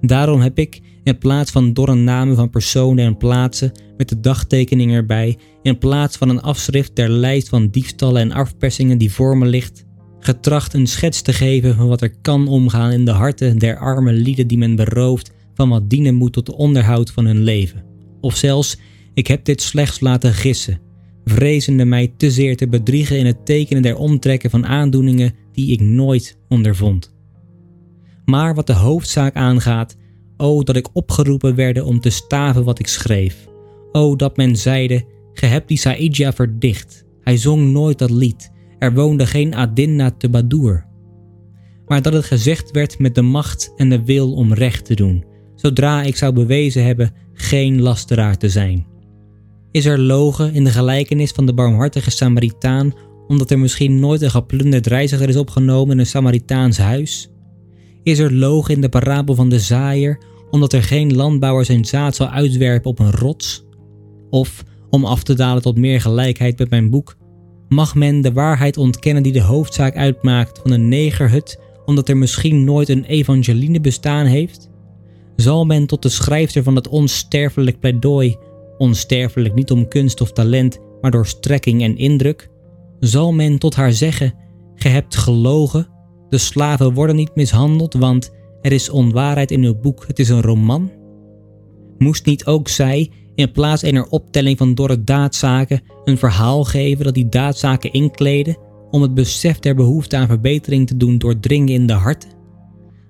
Daarom 0.00 0.40
heb 0.40 0.58
ik, 0.58 0.80
in 1.04 1.18
plaats 1.18 1.50
van 1.50 1.72
dorre 1.72 1.94
namen 1.94 2.36
van 2.36 2.50
personen 2.50 3.04
en 3.04 3.16
plaatsen 3.16 3.72
met 3.96 4.08
de 4.08 4.20
dagtekening 4.20 4.92
erbij, 4.92 5.38
in 5.62 5.78
plaats 5.78 6.16
van 6.16 6.28
een 6.28 6.42
afschrift 6.42 6.96
der 6.96 7.08
lijst 7.08 7.48
van 7.48 7.68
diefstallen 7.68 8.22
en 8.22 8.32
afpersingen 8.32 8.98
die 8.98 9.12
voor 9.12 9.38
me 9.38 9.46
ligt, 9.46 9.84
getracht 10.20 10.74
een 10.74 10.86
schets 10.86 11.22
te 11.22 11.32
geven 11.32 11.74
van 11.74 11.88
wat 11.88 12.00
er 12.00 12.14
kan 12.22 12.48
omgaan 12.48 12.90
in 12.90 13.04
de 13.04 13.10
harten 13.10 13.58
der 13.58 13.78
arme 13.78 14.12
lieden 14.12 14.46
die 14.46 14.58
men 14.58 14.76
berooft 14.76 15.32
van 15.54 15.68
wat 15.68 15.90
dienen 15.90 16.14
moet 16.14 16.32
tot 16.32 16.50
onderhoud 16.50 17.10
van 17.10 17.26
hun 17.26 17.42
leven. 17.42 17.93
Of 18.24 18.36
zelfs, 18.36 18.78
ik 19.14 19.26
heb 19.26 19.44
dit 19.44 19.62
slechts 19.62 20.00
laten 20.00 20.32
gissen, 20.32 20.80
vrezende 21.24 21.84
mij 21.84 22.12
te 22.16 22.30
zeer 22.30 22.56
te 22.56 22.68
bedriegen 22.68 23.18
in 23.18 23.26
het 23.26 23.46
tekenen 23.46 23.82
der 23.82 23.96
omtrekken 23.96 24.50
van 24.50 24.66
aandoeningen 24.66 25.34
die 25.52 25.72
ik 25.72 25.80
nooit 25.80 26.38
ondervond. 26.48 27.14
Maar 28.24 28.54
wat 28.54 28.66
de 28.66 28.72
hoofdzaak 28.72 29.34
aangaat, 29.34 29.96
o 30.36 30.62
dat 30.62 30.76
ik 30.76 30.88
opgeroepen 30.92 31.54
werde 31.54 31.84
om 31.84 32.00
te 32.00 32.10
staven 32.10 32.64
wat 32.64 32.78
ik 32.78 32.86
schreef. 32.86 33.46
O 33.92 34.16
dat 34.16 34.36
men 34.36 34.56
zeide, 34.56 35.04
ge 35.32 35.46
hebt 35.46 35.68
die 35.68 35.78
Saidja 35.78 36.32
verdicht. 36.32 37.04
Hij 37.20 37.36
zong 37.36 37.72
nooit 37.72 37.98
dat 37.98 38.10
lied. 38.10 38.50
Er 38.78 38.94
woonde 38.94 39.26
geen 39.26 39.54
Adinna 39.54 40.10
te 40.10 40.28
Badoer. 40.28 40.86
Maar 41.86 42.02
dat 42.02 42.12
het 42.12 42.24
gezegd 42.24 42.70
werd 42.70 42.98
met 42.98 43.14
de 43.14 43.22
macht 43.22 43.72
en 43.76 43.88
de 43.88 44.04
wil 44.04 44.32
om 44.32 44.52
recht 44.52 44.84
te 44.84 44.94
doen, 44.94 45.24
zodra 45.54 46.02
ik 46.02 46.16
zou 46.16 46.32
bewezen 46.32 46.84
hebben 46.84 47.22
geen 47.34 47.80
lasteraar 47.80 48.36
te 48.36 48.48
zijn. 48.48 48.86
Is 49.70 49.84
er 49.84 49.98
logen 49.98 50.54
in 50.54 50.64
de 50.64 50.70
gelijkenis 50.70 51.30
van 51.30 51.46
de 51.46 51.54
barmhartige 51.54 52.10
Samaritaan, 52.10 52.92
omdat 53.28 53.50
er 53.50 53.58
misschien 53.58 53.98
nooit 53.98 54.22
een 54.22 54.30
geplunderd 54.30 54.86
reiziger 54.86 55.28
is 55.28 55.36
opgenomen 55.36 55.92
in 55.92 55.98
een 55.98 56.06
Samaritaans 56.06 56.78
huis? 56.78 57.30
Is 58.02 58.18
er 58.18 58.34
logen 58.34 58.74
in 58.74 58.80
de 58.80 58.88
parabel 58.88 59.34
van 59.34 59.48
de 59.48 59.58
zaaier, 59.58 60.18
omdat 60.50 60.72
er 60.72 60.82
geen 60.82 61.14
landbouwer 61.14 61.64
zijn 61.64 61.84
zaad 61.84 62.16
zal 62.16 62.28
uitwerpen 62.28 62.90
op 62.90 62.98
een 62.98 63.10
rots? 63.10 63.64
Of, 64.30 64.64
om 64.90 65.04
af 65.04 65.22
te 65.22 65.34
dalen 65.34 65.62
tot 65.62 65.78
meer 65.78 66.00
gelijkheid 66.00 66.58
met 66.58 66.70
mijn 66.70 66.90
boek, 66.90 67.16
mag 67.68 67.94
men 67.94 68.20
de 68.20 68.32
waarheid 68.32 68.76
ontkennen 68.76 69.22
die 69.22 69.32
de 69.32 69.42
hoofdzaak 69.42 69.96
uitmaakt 69.96 70.60
van 70.62 70.70
een 70.70 70.88
negerhut, 70.88 71.60
omdat 71.84 72.08
er 72.08 72.16
misschien 72.16 72.64
nooit 72.64 72.88
een 72.88 73.04
evangeline 73.04 73.80
bestaan 73.80 74.26
heeft? 74.26 74.70
Zal 75.36 75.64
men 75.64 75.86
tot 75.86 76.02
de 76.02 76.08
schrijfster 76.08 76.62
van 76.62 76.76
het 76.76 76.88
onsterfelijk 76.88 77.80
pleidooi, 77.80 78.36
onsterfelijk 78.78 79.54
niet 79.54 79.70
om 79.70 79.88
kunst 79.88 80.20
of 80.20 80.32
talent, 80.32 80.78
maar 81.00 81.10
door 81.10 81.26
strekking 81.26 81.82
en 81.82 81.96
indruk, 81.96 82.50
zal 83.00 83.32
men 83.32 83.58
tot 83.58 83.74
haar 83.74 83.92
zeggen: 83.92 84.34
Ge 84.74 84.88
hebt 84.88 85.16
gelogen, 85.16 85.88
de 86.28 86.38
slaven 86.38 86.94
worden 86.94 87.16
niet 87.16 87.34
mishandeld, 87.34 87.94
want 87.94 88.30
er 88.60 88.72
is 88.72 88.90
onwaarheid 88.90 89.50
in 89.50 89.64
uw 89.64 89.80
boek, 89.80 90.04
het 90.06 90.18
is 90.18 90.28
een 90.28 90.42
roman? 90.42 90.90
Moest 91.98 92.26
niet 92.26 92.46
ook 92.46 92.68
zij, 92.68 93.10
in 93.34 93.52
plaats 93.52 93.82
einer 93.82 94.06
optelling 94.06 94.58
van 94.58 94.74
dorre 94.74 95.04
daadzaken, 95.04 95.82
een 96.04 96.18
verhaal 96.18 96.64
geven 96.64 97.04
dat 97.04 97.14
die 97.14 97.28
daadzaken 97.28 97.92
inkleden, 97.92 98.56
om 98.90 99.02
het 99.02 99.14
besef 99.14 99.58
der 99.58 99.74
behoefte 99.74 100.16
aan 100.16 100.26
verbetering 100.26 100.86
te 100.86 100.96
doen 100.96 101.18
doordringen 101.18 101.74
in 101.74 101.86
de 101.86 101.92
harten? 101.92 102.30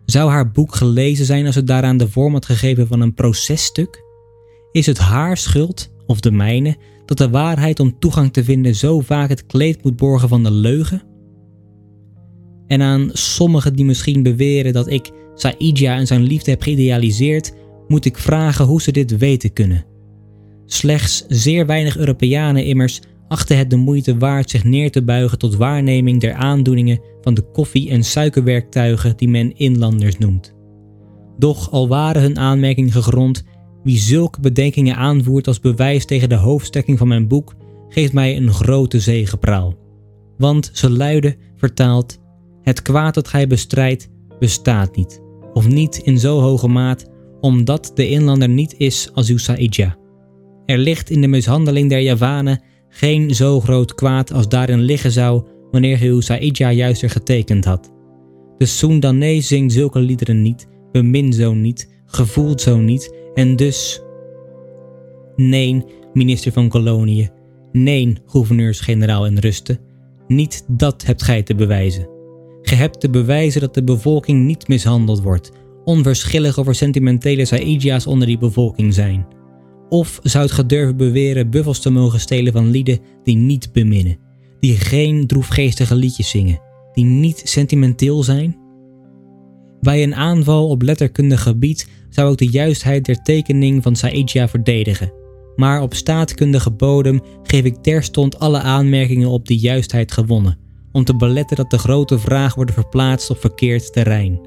Zou 0.06 0.30
haar 0.30 0.50
boek 0.50 0.74
gelezen 0.74 1.26
zijn 1.26 1.46
als 1.46 1.54
het 1.54 1.66
daaraan 1.66 1.96
de 1.96 2.08
vorm 2.08 2.32
had 2.32 2.46
gegeven 2.46 2.86
van 2.86 3.00
een 3.00 3.14
processtuk? 3.14 4.02
Is 4.72 4.86
het 4.86 4.98
haar 4.98 5.36
schuld, 5.36 5.92
of 6.06 6.20
de 6.20 6.30
mijne, 6.30 6.76
dat 7.06 7.18
de 7.18 7.30
waarheid 7.30 7.80
om 7.80 7.98
toegang 7.98 8.32
te 8.32 8.44
vinden 8.44 8.74
zo 8.74 9.00
vaak 9.00 9.28
het 9.28 9.46
kleed 9.46 9.84
moet 9.84 9.96
borgen 9.96 10.28
van 10.28 10.42
de 10.42 10.50
leugen? 10.50 11.02
En 12.66 12.82
aan 12.82 13.10
sommigen 13.12 13.74
die 13.76 13.84
misschien 13.84 14.22
beweren 14.22 14.72
dat 14.72 14.90
ik 14.90 15.10
Saidja 15.34 15.96
en 15.96 16.06
zijn 16.06 16.22
liefde 16.22 16.50
heb 16.50 16.62
geïdealiseerd, 16.62 17.52
moet 17.88 18.04
ik 18.04 18.18
vragen 18.18 18.64
hoe 18.64 18.82
ze 18.82 18.92
dit 18.92 19.16
weten 19.16 19.52
kunnen. 19.52 19.84
Slechts 20.66 21.24
zeer 21.28 21.66
weinig 21.66 21.96
Europeanen 21.96 22.64
immers 22.64 23.00
achten 23.28 23.58
het 23.58 23.70
de 23.70 23.76
moeite 23.76 24.18
waard 24.18 24.50
zich 24.50 24.64
neer 24.64 24.90
te 24.90 25.04
buigen 25.04 25.38
tot 25.38 25.56
waarneming 25.56 26.20
der 26.20 26.32
aandoeningen 26.32 27.00
van 27.20 27.34
de 27.34 27.42
koffie- 27.42 27.90
en 27.90 28.04
suikerwerktuigen 28.04 29.16
die 29.16 29.28
men 29.28 29.56
inlanders 29.56 30.18
noemt. 30.18 30.54
Doch 31.38 31.70
al 31.70 31.88
waren 31.88 32.22
hun 32.22 32.38
aanmerkingen 32.38 32.92
gegrond, 32.92 33.44
wie 33.82 33.98
zulke 33.98 34.40
bedenkingen 34.40 34.96
aanvoert 34.96 35.46
als 35.46 35.60
bewijs 35.60 36.04
tegen 36.04 36.28
de 36.28 36.34
hoofdstekking 36.34 36.98
van 36.98 37.08
mijn 37.08 37.28
boek, 37.28 37.54
geeft 37.88 38.12
mij 38.12 38.36
een 38.36 38.52
grote 38.52 39.00
zegepraal. 39.00 39.74
Want 40.38 40.70
ze 40.72 40.90
luiden, 40.90 41.36
vertaald, 41.56 42.18
het 42.62 42.82
kwaad 42.82 43.14
dat 43.14 43.28
gij 43.28 43.46
bestrijdt, 43.46 44.08
bestaat 44.38 44.96
niet, 44.96 45.22
of 45.52 45.68
niet 45.68 45.96
in 45.96 46.18
zo 46.18 46.40
hoge 46.40 46.68
maat, 46.68 47.10
omdat 47.40 47.90
de 47.94 48.08
inlander 48.08 48.48
niet 48.48 48.74
is 48.78 49.10
als 49.12 49.28
uw 49.28 49.38
Saidja. 49.38 49.96
Er 50.66 50.78
ligt 50.78 51.10
in 51.10 51.20
de 51.20 51.26
mishandeling 51.26 51.88
der 51.88 52.00
Javanen 52.00 52.62
geen 52.96 53.34
zo 53.34 53.60
groot 53.60 53.94
kwaad 53.94 54.32
als 54.32 54.48
daarin 54.48 54.80
liggen 54.80 55.12
zou 55.12 55.42
wanneer 55.70 56.00
uw 56.00 56.20
Saidja 56.20 56.72
juist 56.72 57.02
er 57.02 57.10
getekend 57.10 57.64
had. 57.64 57.92
De 58.58 58.66
Soendanee 58.66 59.40
zingt 59.40 59.72
zulke 59.72 59.98
liederen 59.98 60.42
niet, 60.42 60.68
bemin 60.92 61.32
zo 61.32 61.54
niet, 61.54 61.88
gevoelt 62.06 62.60
zo 62.60 62.78
niet 62.78 63.14
en 63.34 63.56
dus... 63.56 64.02
Nee, 65.36 65.84
minister 66.12 66.52
van 66.52 66.68
Koloniën, 66.68 67.30
nee, 67.72 68.12
gouverneurs-generaal 68.26 69.26
in 69.26 69.38
rusten, 69.38 69.78
niet 70.28 70.64
dat 70.68 71.04
hebt 71.04 71.22
gij 71.22 71.42
te 71.42 71.54
bewijzen. 71.54 72.08
Ge 72.62 72.74
hebt 72.74 73.00
te 73.00 73.10
bewijzen 73.10 73.60
dat 73.60 73.74
de 73.74 73.84
bevolking 73.84 74.44
niet 74.44 74.68
mishandeld 74.68 75.22
wordt, 75.22 75.52
onverschillig 75.84 76.58
of 76.58 76.66
er 76.66 76.74
sentimentele 76.74 77.44
Saïdja's 77.44 78.06
onder 78.06 78.26
die 78.26 78.38
bevolking 78.38 78.94
zijn. 78.94 79.26
Of 79.88 80.18
zou 80.22 80.44
het 80.44 80.52
gedurven 80.52 80.96
beweren 80.96 81.50
buffels 81.50 81.80
te 81.80 81.90
mogen 81.90 82.20
stelen 82.20 82.52
van 82.52 82.70
lieden 82.70 82.98
die 83.22 83.36
niet 83.36 83.72
beminnen, 83.72 84.18
die 84.60 84.76
geen 84.76 85.26
droefgeestige 85.26 85.94
liedjes 85.94 86.28
zingen, 86.30 86.60
die 86.92 87.04
niet 87.04 87.40
sentimenteel 87.44 88.22
zijn? 88.22 88.56
Bij 89.80 90.02
een 90.02 90.14
aanval 90.14 90.68
op 90.68 90.82
letterkundig 90.82 91.42
gebied 91.42 91.88
zou 92.10 92.32
ik 92.32 92.38
de 92.38 92.48
juistheid 92.48 93.04
der 93.04 93.22
tekening 93.22 93.82
van 93.82 93.96
Saidja 93.96 94.48
verdedigen. 94.48 95.12
Maar 95.56 95.82
op 95.82 95.94
staatkundige 95.94 96.70
bodem 96.70 97.20
geef 97.42 97.64
ik 97.64 97.76
terstond 97.76 98.38
alle 98.38 98.58
aanmerkingen 98.58 99.28
op 99.28 99.46
die 99.46 99.58
juistheid 99.58 100.12
gewonnen, 100.12 100.58
om 100.92 101.04
te 101.04 101.16
beletten 101.16 101.56
dat 101.56 101.70
de 101.70 101.78
grote 101.78 102.18
vraag 102.18 102.54
wordt 102.54 102.72
verplaatst 102.72 103.30
op 103.30 103.38
verkeerd 103.40 103.92
terrein. 103.92 104.40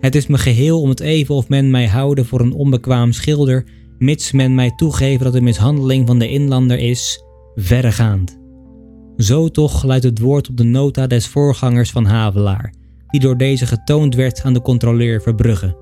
Het 0.00 0.14
is 0.14 0.26
me 0.26 0.38
geheel 0.38 0.80
om 0.80 0.88
het 0.88 1.00
even 1.00 1.34
of 1.34 1.48
men 1.48 1.70
mij 1.70 1.86
houden 1.86 2.26
voor 2.26 2.40
een 2.40 2.52
onbekwaam 2.52 3.12
schilder, 3.12 3.66
mits 4.02 4.32
men 4.32 4.54
mij 4.54 4.70
toegeven 4.70 5.24
dat 5.24 5.32
de 5.32 5.40
mishandeling 5.40 6.06
van 6.06 6.18
de 6.18 6.28
inlander 6.28 6.78
is 6.78 7.24
verregaand. 7.54 8.40
Zo 9.16 9.48
toch 9.48 9.82
luidt 9.82 10.04
het 10.04 10.18
woord 10.18 10.48
op 10.48 10.56
de 10.56 10.64
nota 10.64 11.06
des 11.06 11.26
voorgangers 11.26 11.90
van 11.90 12.04
Havelaar, 12.04 12.74
die 13.06 13.20
door 13.20 13.36
deze 13.36 13.66
getoond 13.66 14.14
werd 14.14 14.42
aan 14.42 14.52
de 14.52 14.60
controleur 14.60 15.22
Verbrugge. 15.22 15.76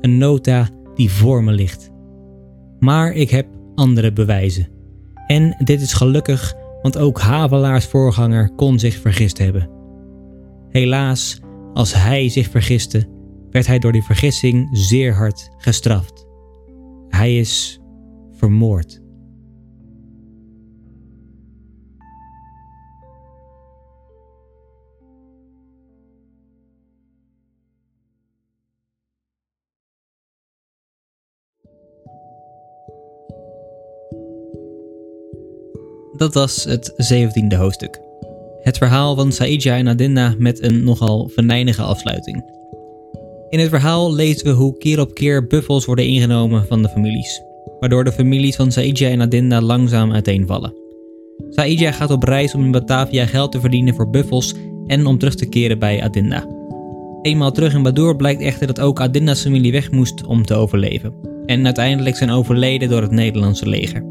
Een 0.00 0.18
nota 0.18 0.68
die 0.94 1.10
voor 1.10 1.44
me 1.44 1.52
ligt. 1.52 1.90
Maar 2.78 3.12
ik 3.12 3.30
heb 3.30 3.46
andere 3.74 4.12
bewijzen. 4.12 4.68
En 5.26 5.56
dit 5.64 5.80
is 5.80 5.92
gelukkig, 5.92 6.54
want 6.82 6.98
ook 6.98 7.20
Havelaars 7.20 7.84
voorganger 7.84 8.50
kon 8.56 8.78
zich 8.78 9.00
vergist 9.00 9.38
hebben. 9.38 9.70
Helaas, 10.68 11.40
als 11.72 11.94
hij 11.94 12.28
zich 12.28 12.50
vergiste, 12.50 13.06
werd 13.50 13.66
hij 13.66 13.78
door 13.78 13.92
die 13.92 14.04
vergissing 14.04 14.68
zeer 14.72 15.14
hard 15.14 15.50
gestraft. 15.58 16.13
Hij 17.14 17.38
is 17.38 17.80
vermoord. 18.32 19.02
Dat 36.16 36.34
was 36.34 36.64
het 36.64 36.92
zeventiende 36.96 37.56
hoofdstuk. 37.56 38.00
Het 38.62 38.78
verhaal 38.78 39.14
van 39.14 39.32
Saidja 39.32 39.76
en 39.76 39.88
Adinda 39.88 40.34
met 40.38 40.62
een 40.62 40.84
nogal 40.84 41.28
venijnige 41.28 41.82
afsluiting. 41.82 42.53
In 43.54 43.60
het 43.60 43.68
verhaal 43.68 44.14
lezen 44.14 44.46
we 44.46 44.52
hoe 44.52 44.78
keer 44.78 45.00
op 45.00 45.14
keer 45.14 45.46
buffels 45.46 45.84
worden 45.84 46.06
ingenomen 46.06 46.66
van 46.66 46.82
de 46.82 46.88
families, 46.88 47.42
waardoor 47.80 48.04
de 48.04 48.12
families 48.12 48.56
van 48.56 48.72
Saidja 48.72 49.08
en 49.08 49.20
Adinda 49.20 49.60
langzaam 49.60 50.12
uiteenvallen. 50.12 50.74
Saidja 51.50 51.92
gaat 51.92 52.10
op 52.10 52.22
reis 52.22 52.54
om 52.54 52.64
in 52.64 52.70
Batavia 52.70 53.26
geld 53.26 53.52
te 53.52 53.60
verdienen 53.60 53.94
voor 53.94 54.10
buffels 54.10 54.54
en 54.86 55.06
om 55.06 55.18
terug 55.18 55.34
te 55.34 55.48
keren 55.48 55.78
bij 55.78 56.02
Adinda. 56.02 56.46
Eenmaal 57.22 57.52
terug 57.52 57.74
in 57.74 57.82
Badoer 57.82 58.16
blijkt 58.16 58.40
echter 58.40 58.66
dat 58.66 58.80
ook 58.80 59.00
Adinda's 59.00 59.42
familie 59.42 59.72
weg 59.72 59.90
moest 59.90 60.26
om 60.26 60.44
te 60.44 60.54
overleven, 60.54 61.14
en 61.46 61.64
uiteindelijk 61.64 62.16
zijn 62.16 62.30
overleden 62.30 62.88
door 62.88 63.02
het 63.02 63.10
Nederlandse 63.10 63.68
leger. 63.68 64.04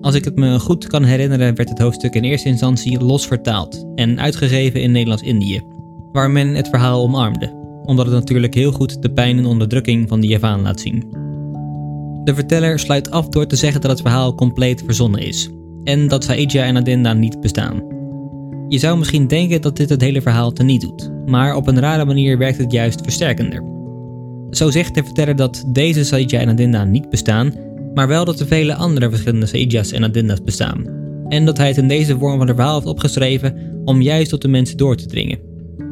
Als 0.00 0.14
ik 0.14 0.24
het 0.24 0.36
me 0.36 0.58
goed 0.58 0.86
kan 0.86 1.04
herinneren, 1.04 1.54
werd 1.54 1.68
het 1.68 1.78
hoofdstuk 1.78 2.14
in 2.14 2.24
eerste 2.24 2.48
instantie 2.48 3.00
los 3.00 3.26
vertaald 3.26 3.86
en 3.94 4.20
uitgegeven 4.20 4.82
in 4.82 4.92
Nederlands-Indië, 4.92 5.62
waar 6.12 6.30
men 6.30 6.54
het 6.54 6.68
verhaal 6.68 7.02
omarmde, 7.02 7.62
omdat 7.84 8.06
het 8.06 8.14
natuurlijk 8.14 8.54
heel 8.54 8.72
goed 8.72 9.02
de 9.02 9.10
pijn 9.10 9.38
en 9.38 9.46
onderdrukking 9.46 10.08
van 10.08 10.20
de 10.20 10.26
Javaan 10.26 10.62
laat 10.62 10.80
zien. 10.80 11.04
De 12.24 12.34
verteller 12.34 12.78
sluit 12.78 13.10
af 13.10 13.28
door 13.28 13.46
te 13.46 13.56
zeggen 13.56 13.80
dat 13.80 13.90
het 13.90 14.00
verhaal 14.00 14.34
compleet 14.34 14.82
verzonnen 14.84 15.20
is 15.20 15.50
en 15.84 16.08
dat 16.08 16.24
Saidja 16.24 16.64
en 16.64 16.76
Adinda 16.76 17.12
niet 17.12 17.40
bestaan. 17.40 17.82
Je 18.68 18.78
zou 18.78 18.98
misschien 18.98 19.26
denken 19.26 19.60
dat 19.60 19.76
dit 19.76 19.88
het 19.88 20.00
hele 20.00 20.22
verhaal 20.22 20.52
teniet 20.52 20.80
doet, 20.80 21.10
maar 21.26 21.56
op 21.56 21.66
een 21.66 21.80
rare 21.80 22.04
manier 22.04 22.38
werkt 22.38 22.58
het 22.58 22.72
juist 22.72 23.00
versterkender. 23.02 23.62
Zo 24.50 24.70
zegt 24.70 24.94
de 24.94 25.04
verteller 25.04 25.36
dat 25.36 25.64
deze 25.72 26.04
Saidja 26.04 26.40
en 26.40 26.48
Adinda 26.48 26.84
niet 26.84 27.10
bestaan 27.10 27.52
maar 27.94 28.08
wel 28.08 28.24
dat 28.24 28.40
er 28.40 28.46
vele 28.46 28.74
andere 28.74 29.10
verschillende 29.10 29.46
Saidjas 29.46 29.92
en 29.92 30.04
Adinda's 30.04 30.42
bestaan. 30.42 30.86
En 31.28 31.44
dat 31.44 31.58
hij 31.58 31.68
het 31.68 31.76
in 31.76 31.88
deze 31.88 32.18
vorm 32.18 32.38
van 32.38 32.46
het 32.46 32.56
verhaal 32.56 32.74
heeft 32.74 32.86
opgeschreven 32.86 33.82
om 33.84 34.02
juist 34.02 34.30
tot 34.30 34.42
de 34.42 34.48
mensen 34.48 34.76
door 34.76 34.96
te 34.96 35.06
dringen. 35.06 35.38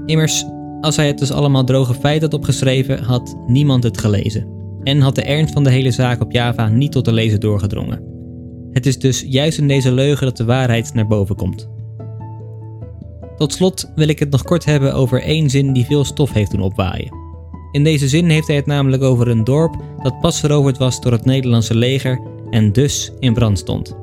Immers, 0.07 0.45
als 0.83 0.97
hij 0.97 1.07
het 1.07 1.19
dus 1.19 1.33
allemaal 1.33 1.65
droge 1.65 1.95
feit 1.95 2.23
had 2.23 2.35
opgeschreven, 2.35 3.03
had 3.03 3.37
niemand 3.47 3.83
het 3.83 3.99
gelezen. 3.99 4.47
En 4.83 5.01
had 5.01 5.15
de 5.15 5.23
ernst 5.23 5.53
van 5.53 5.65
de 5.65 5.71
hele 5.71 5.91
zaak 5.91 6.21
op 6.21 6.33
Java 6.33 6.69
niet 6.69 6.93
tot 6.93 7.05
de 7.05 7.13
lezer 7.13 7.39
doorgedrongen. 7.39 8.03
Het 8.71 8.87
is 8.87 8.99
dus 8.99 9.25
juist 9.29 9.59
in 9.59 9.69
deze 9.69 9.93
leugen 9.93 10.27
dat 10.27 10.37
de 10.37 10.45
waarheid 10.45 10.95
naar 10.95 11.07
boven 11.07 11.37
komt. 11.37 11.69
Tot 13.37 13.53
slot 13.53 13.93
wil 13.95 14.09
ik 14.09 14.19
het 14.19 14.31
nog 14.31 14.43
kort 14.43 14.65
hebben 14.65 14.95
over 14.95 15.23
één 15.23 15.51
zin 15.51 15.73
die 15.73 15.85
veel 15.85 16.05
stof 16.05 16.33
heeft 16.33 16.51
doen 16.51 16.61
opwaaien. 16.61 17.15
In 17.73 17.85
deze 17.85 18.09
zin 18.09 18.29
heeft 18.29 18.47
hij 18.47 18.57
het 18.57 18.67
namelijk 18.67 19.03
over 19.03 19.29
een 19.29 19.45
dorp 19.45 19.77
dat 20.03 20.21
pas 20.21 20.41
veroverd 20.41 20.79
was 20.79 21.01
door 21.01 21.13
het 21.13 21.25
Nederlandse 21.25 21.75
leger 21.75 22.21
en 22.51 22.73
dus 22.73 23.13
in 23.19 23.35
brand 23.35 23.59
stond. 23.59 23.97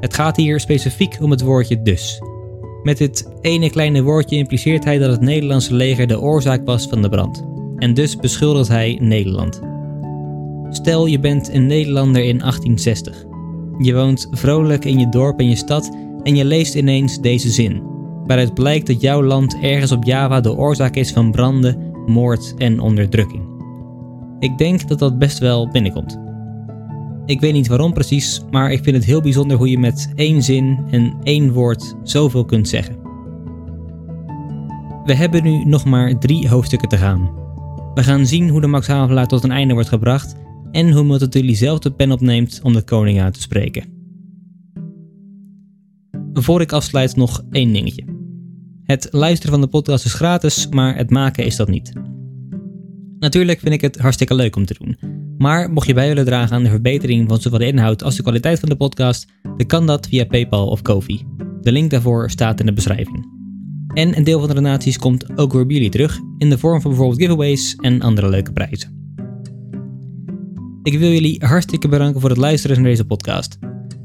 Het 0.00 0.14
gaat 0.14 0.36
hier 0.36 0.60
specifiek 0.60 1.18
om 1.20 1.30
het 1.30 1.42
woordje 1.42 1.82
dus. 1.82 2.20
Met 2.86 2.98
dit 2.98 3.28
ene 3.40 3.70
kleine 3.70 4.02
woordje 4.02 4.36
impliceert 4.36 4.84
hij 4.84 4.98
dat 4.98 5.10
het 5.10 5.20
Nederlandse 5.20 5.74
leger 5.74 6.06
de 6.06 6.20
oorzaak 6.20 6.64
was 6.64 6.86
van 6.86 7.02
de 7.02 7.08
brand. 7.08 7.44
En 7.76 7.94
dus 7.94 8.16
beschuldigt 8.16 8.68
hij 8.68 8.98
Nederland. 9.00 9.60
Stel 10.70 11.06
je 11.06 11.18
bent 11.18 11.48
een 11.52 11.66
Nederlander 11.66 12.22
in 12.22 12.38
1860. 12.38 13.24
Je 13.78 13.94
woont 13.94 14.28
vrolijk 14.30 14.84
in 14.84 14.98
je 14.98 15.08
dorp 15.08 15.38
en 15.38 15.48
je 15.48 15.56
stad 15.56 15.96
en 16.22 16.36
je 16.36 16.44
leest 16.44 16.74
ineens 16.74 17.20
deze 17.20 17.50
zin, 17.50 17.82
waaruit 18.26 18.54
blijkt 18.54 18.86
dat 18.86 19.00
jouw 19.00 19.22
land 19.22 19.58
ergens 19.60 19.92
op 19.92 20.04
Java 20.04 20.40
de 20.40 20.56
oorzaak 20.56 20.96
is 20.96 21.12
van 21.12 21.30
branden 21.30 21.92
moord 22.06 22.54
en 22.58 22.80
onderdrukking. 22.80 23.42
Ik 24.38 24.58
denk 24.58 24.88
dat 24.88 24.98
dat 24.98 25.18
best 25.18 25.38
wel 25.38 25.68
binnenkomt. 25.68 26.25
Ik 27.26 27.40
weet 27.40 27.52
niet 27.52 27.66
waarom 27.66 27.92
precies, 27.92 28.40
maar 28.50 28.72
ik 28.72 28.82
vind 28.82 28.96
het 28.96 29.04
heel 29.04 29.20
bijzonder 29.20 29.56
hoe 29.56 29.70
je 29.70 29.78
met 29.78 30.12
één 30.14 30.42
zin 30.42 30.78
en 30.90 31.16
één 31.22 31.52
woord 31.52 31.94
zoveel 32.02 32.44
kunt 32.44 32.68
zeggen. 32.68 32.96
We 35.04 35.14
hebben 35.14 35.42
nu 35.42 35.64
nog 35.64 35.84
maar 35.84 36.18
drie 36.18 36.48
hoofdstukken 36.48 36.88
te 36.88 36.96
gaan. 36.96 37.30
We 37.94 38.02
gaan 38.02 38.26
zien 38.26 38.48
hoe 38.48 38.60
de 38.60 38.66
Max 38.66 38.86
Havelaar 38.86 39.26
tot 39.26 39.44
een 39.44 39.50
einde 39.50 39.74
wordt 39.74 39.88
gebracht 39.88 40.36
en 40.70 40.92
hoe 40.92 41.04
Multatuli 41.04 41.54
zelf 41.54 41.78
de 41.78 41.90
pen 41.90 42.12
opneemt 42.12 42.60
om 42.62 42.72
de 42.72 42.82
koning 42.82 43.20
aan 43.20 43.32
te 43.32 43.40
spreken. 43.40 43.84
Voor 46.32 46.60
ik 46.60 46.72
afsluit 46.72 47.16
nog 47.16 47.42
één 47.50 47.72
dingetje. 47.72 48.04
Het 48.82 49.08
luisteren 49.10 49.52
van 49.52 49.60
de 49.60 49.66
podcast 49.66 50.04
is 50.04 50.14
gratis, 50.14 50.68
maar 50.68 50.96
het 50.96 51.10
maken 51.10 51.44
is 51.44 51.56
dat 51.56 51.68
niet. 51.68 51.92
Natuurlijk 53.18 53.60
vind 53.60 53.74
ik 53.74 53.80
het 53.80 53.98
hartstikke 53.98 54.34
leuk 54.34 54.56
om 54.56 54.64
te 54.64 54.76
doen. 54.78 55.15
Maar 55.38 55.70
mocht 55.70 55.86
je 55.86 55.94
bij 55.94 56.08
willen 56.08 56.24
dragen 56.24 56.56
aan 56.56 56.62
de 56.62 56.70
verbetering 56.70 57.28
van 57.28 57.40
zowel 57.40 57.58
de 57.58 57.66
inhoud 57.66 58.02
als 58.02 58.16
de 58.16 58.22
kwaliteit 58.22 58.60
van 58.60 58.68
de 58.68 58.76
podcast, 58.76 59.26
dan 59.42 59.66
kan 59.66 59.86
dat 59.86 60.06
via 60.08 60.24
PayPal 60.24 60.66
of 60.66 60.82
Kofi. 60.82 61.24
De 61.60 61.72
link 61.72 61.90
daarvoor 61.90 62.30
staat 62.30 62.60
in 62.60 62.66
de 62.66 62.72
beschrijving. 62.72 63.34
En 63.94 64.16
een 64.16 64.24
deel 64.24 64.38
van 64.38 64.48
de 64.48 64.54
donaties 64.54 64.98
komt 64.98 65.38
ook 65.38 65.52
weer 65.52 65.66
bij 65.66 65.74
jullie 65.74 65.90
terug 65.90 66.20
in 66.38 66.50
de 66.50 66.58
vorm 66.58 66.80
van 66.80 66.90
bijvoorbeeld 66.90 67.20
giveaways 67.20 67.76
en 67.80 68.00
andere 68.00 68.28
leuke 68.28 68.52
prijzen. 68.52 68.94
Ik 70.82 70.98
wil 70.98 71.10
jullie 71.10 71.44
hartstikke 71.44 71.88
bedanken 71.88 72.20
voor 72.20 72.30
het 72.30 72.38
luisteren 72.38 72.76
naar 72.76 72.90
deze 72.90 73.04
podcast. 73.04 73.58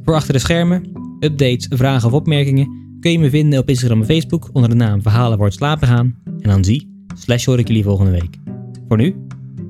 Voor 0.03 0.15
achter 0.15 0.33
de 0.33 0.39
schermen, 0.39 0.91
updates, 1.19 1.67
vragen 1.69 2.07
of 2.07 2.13
opmerkingen 2.13 2.79
kun 2.99 3.11
je 3.11 3.19
me 3.19 3.29
vinden 3.29 3.59
op 3.59 3.69
Instagram 3.69 3.99
en 3.99 4.05
Facebook 4.05 4.49
onder 4.53 4.69
de 4.69 4.75
naam 4.75 5.01
Verhalen 5.01 5.41
het 5.41 5.53
slapen 5.53 5.87
gaan. 5.87 6.15
En 6.39 6.49
dan 6.49 6.63
zie, 6.63 7.05
slash 7.13 7.45
hoor 7.45 7.59
ik 7.59 7.67
jullie 7.67 7.83
volgende 7.83 8.11
week. 8.11 8.37
Voor 8.87 8.97
nu, 8.97 9.15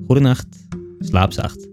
goede 0.05 0.21
nacht, 0.21 0.67
slaap 1.01 1.33
zacht. 1.33 1.70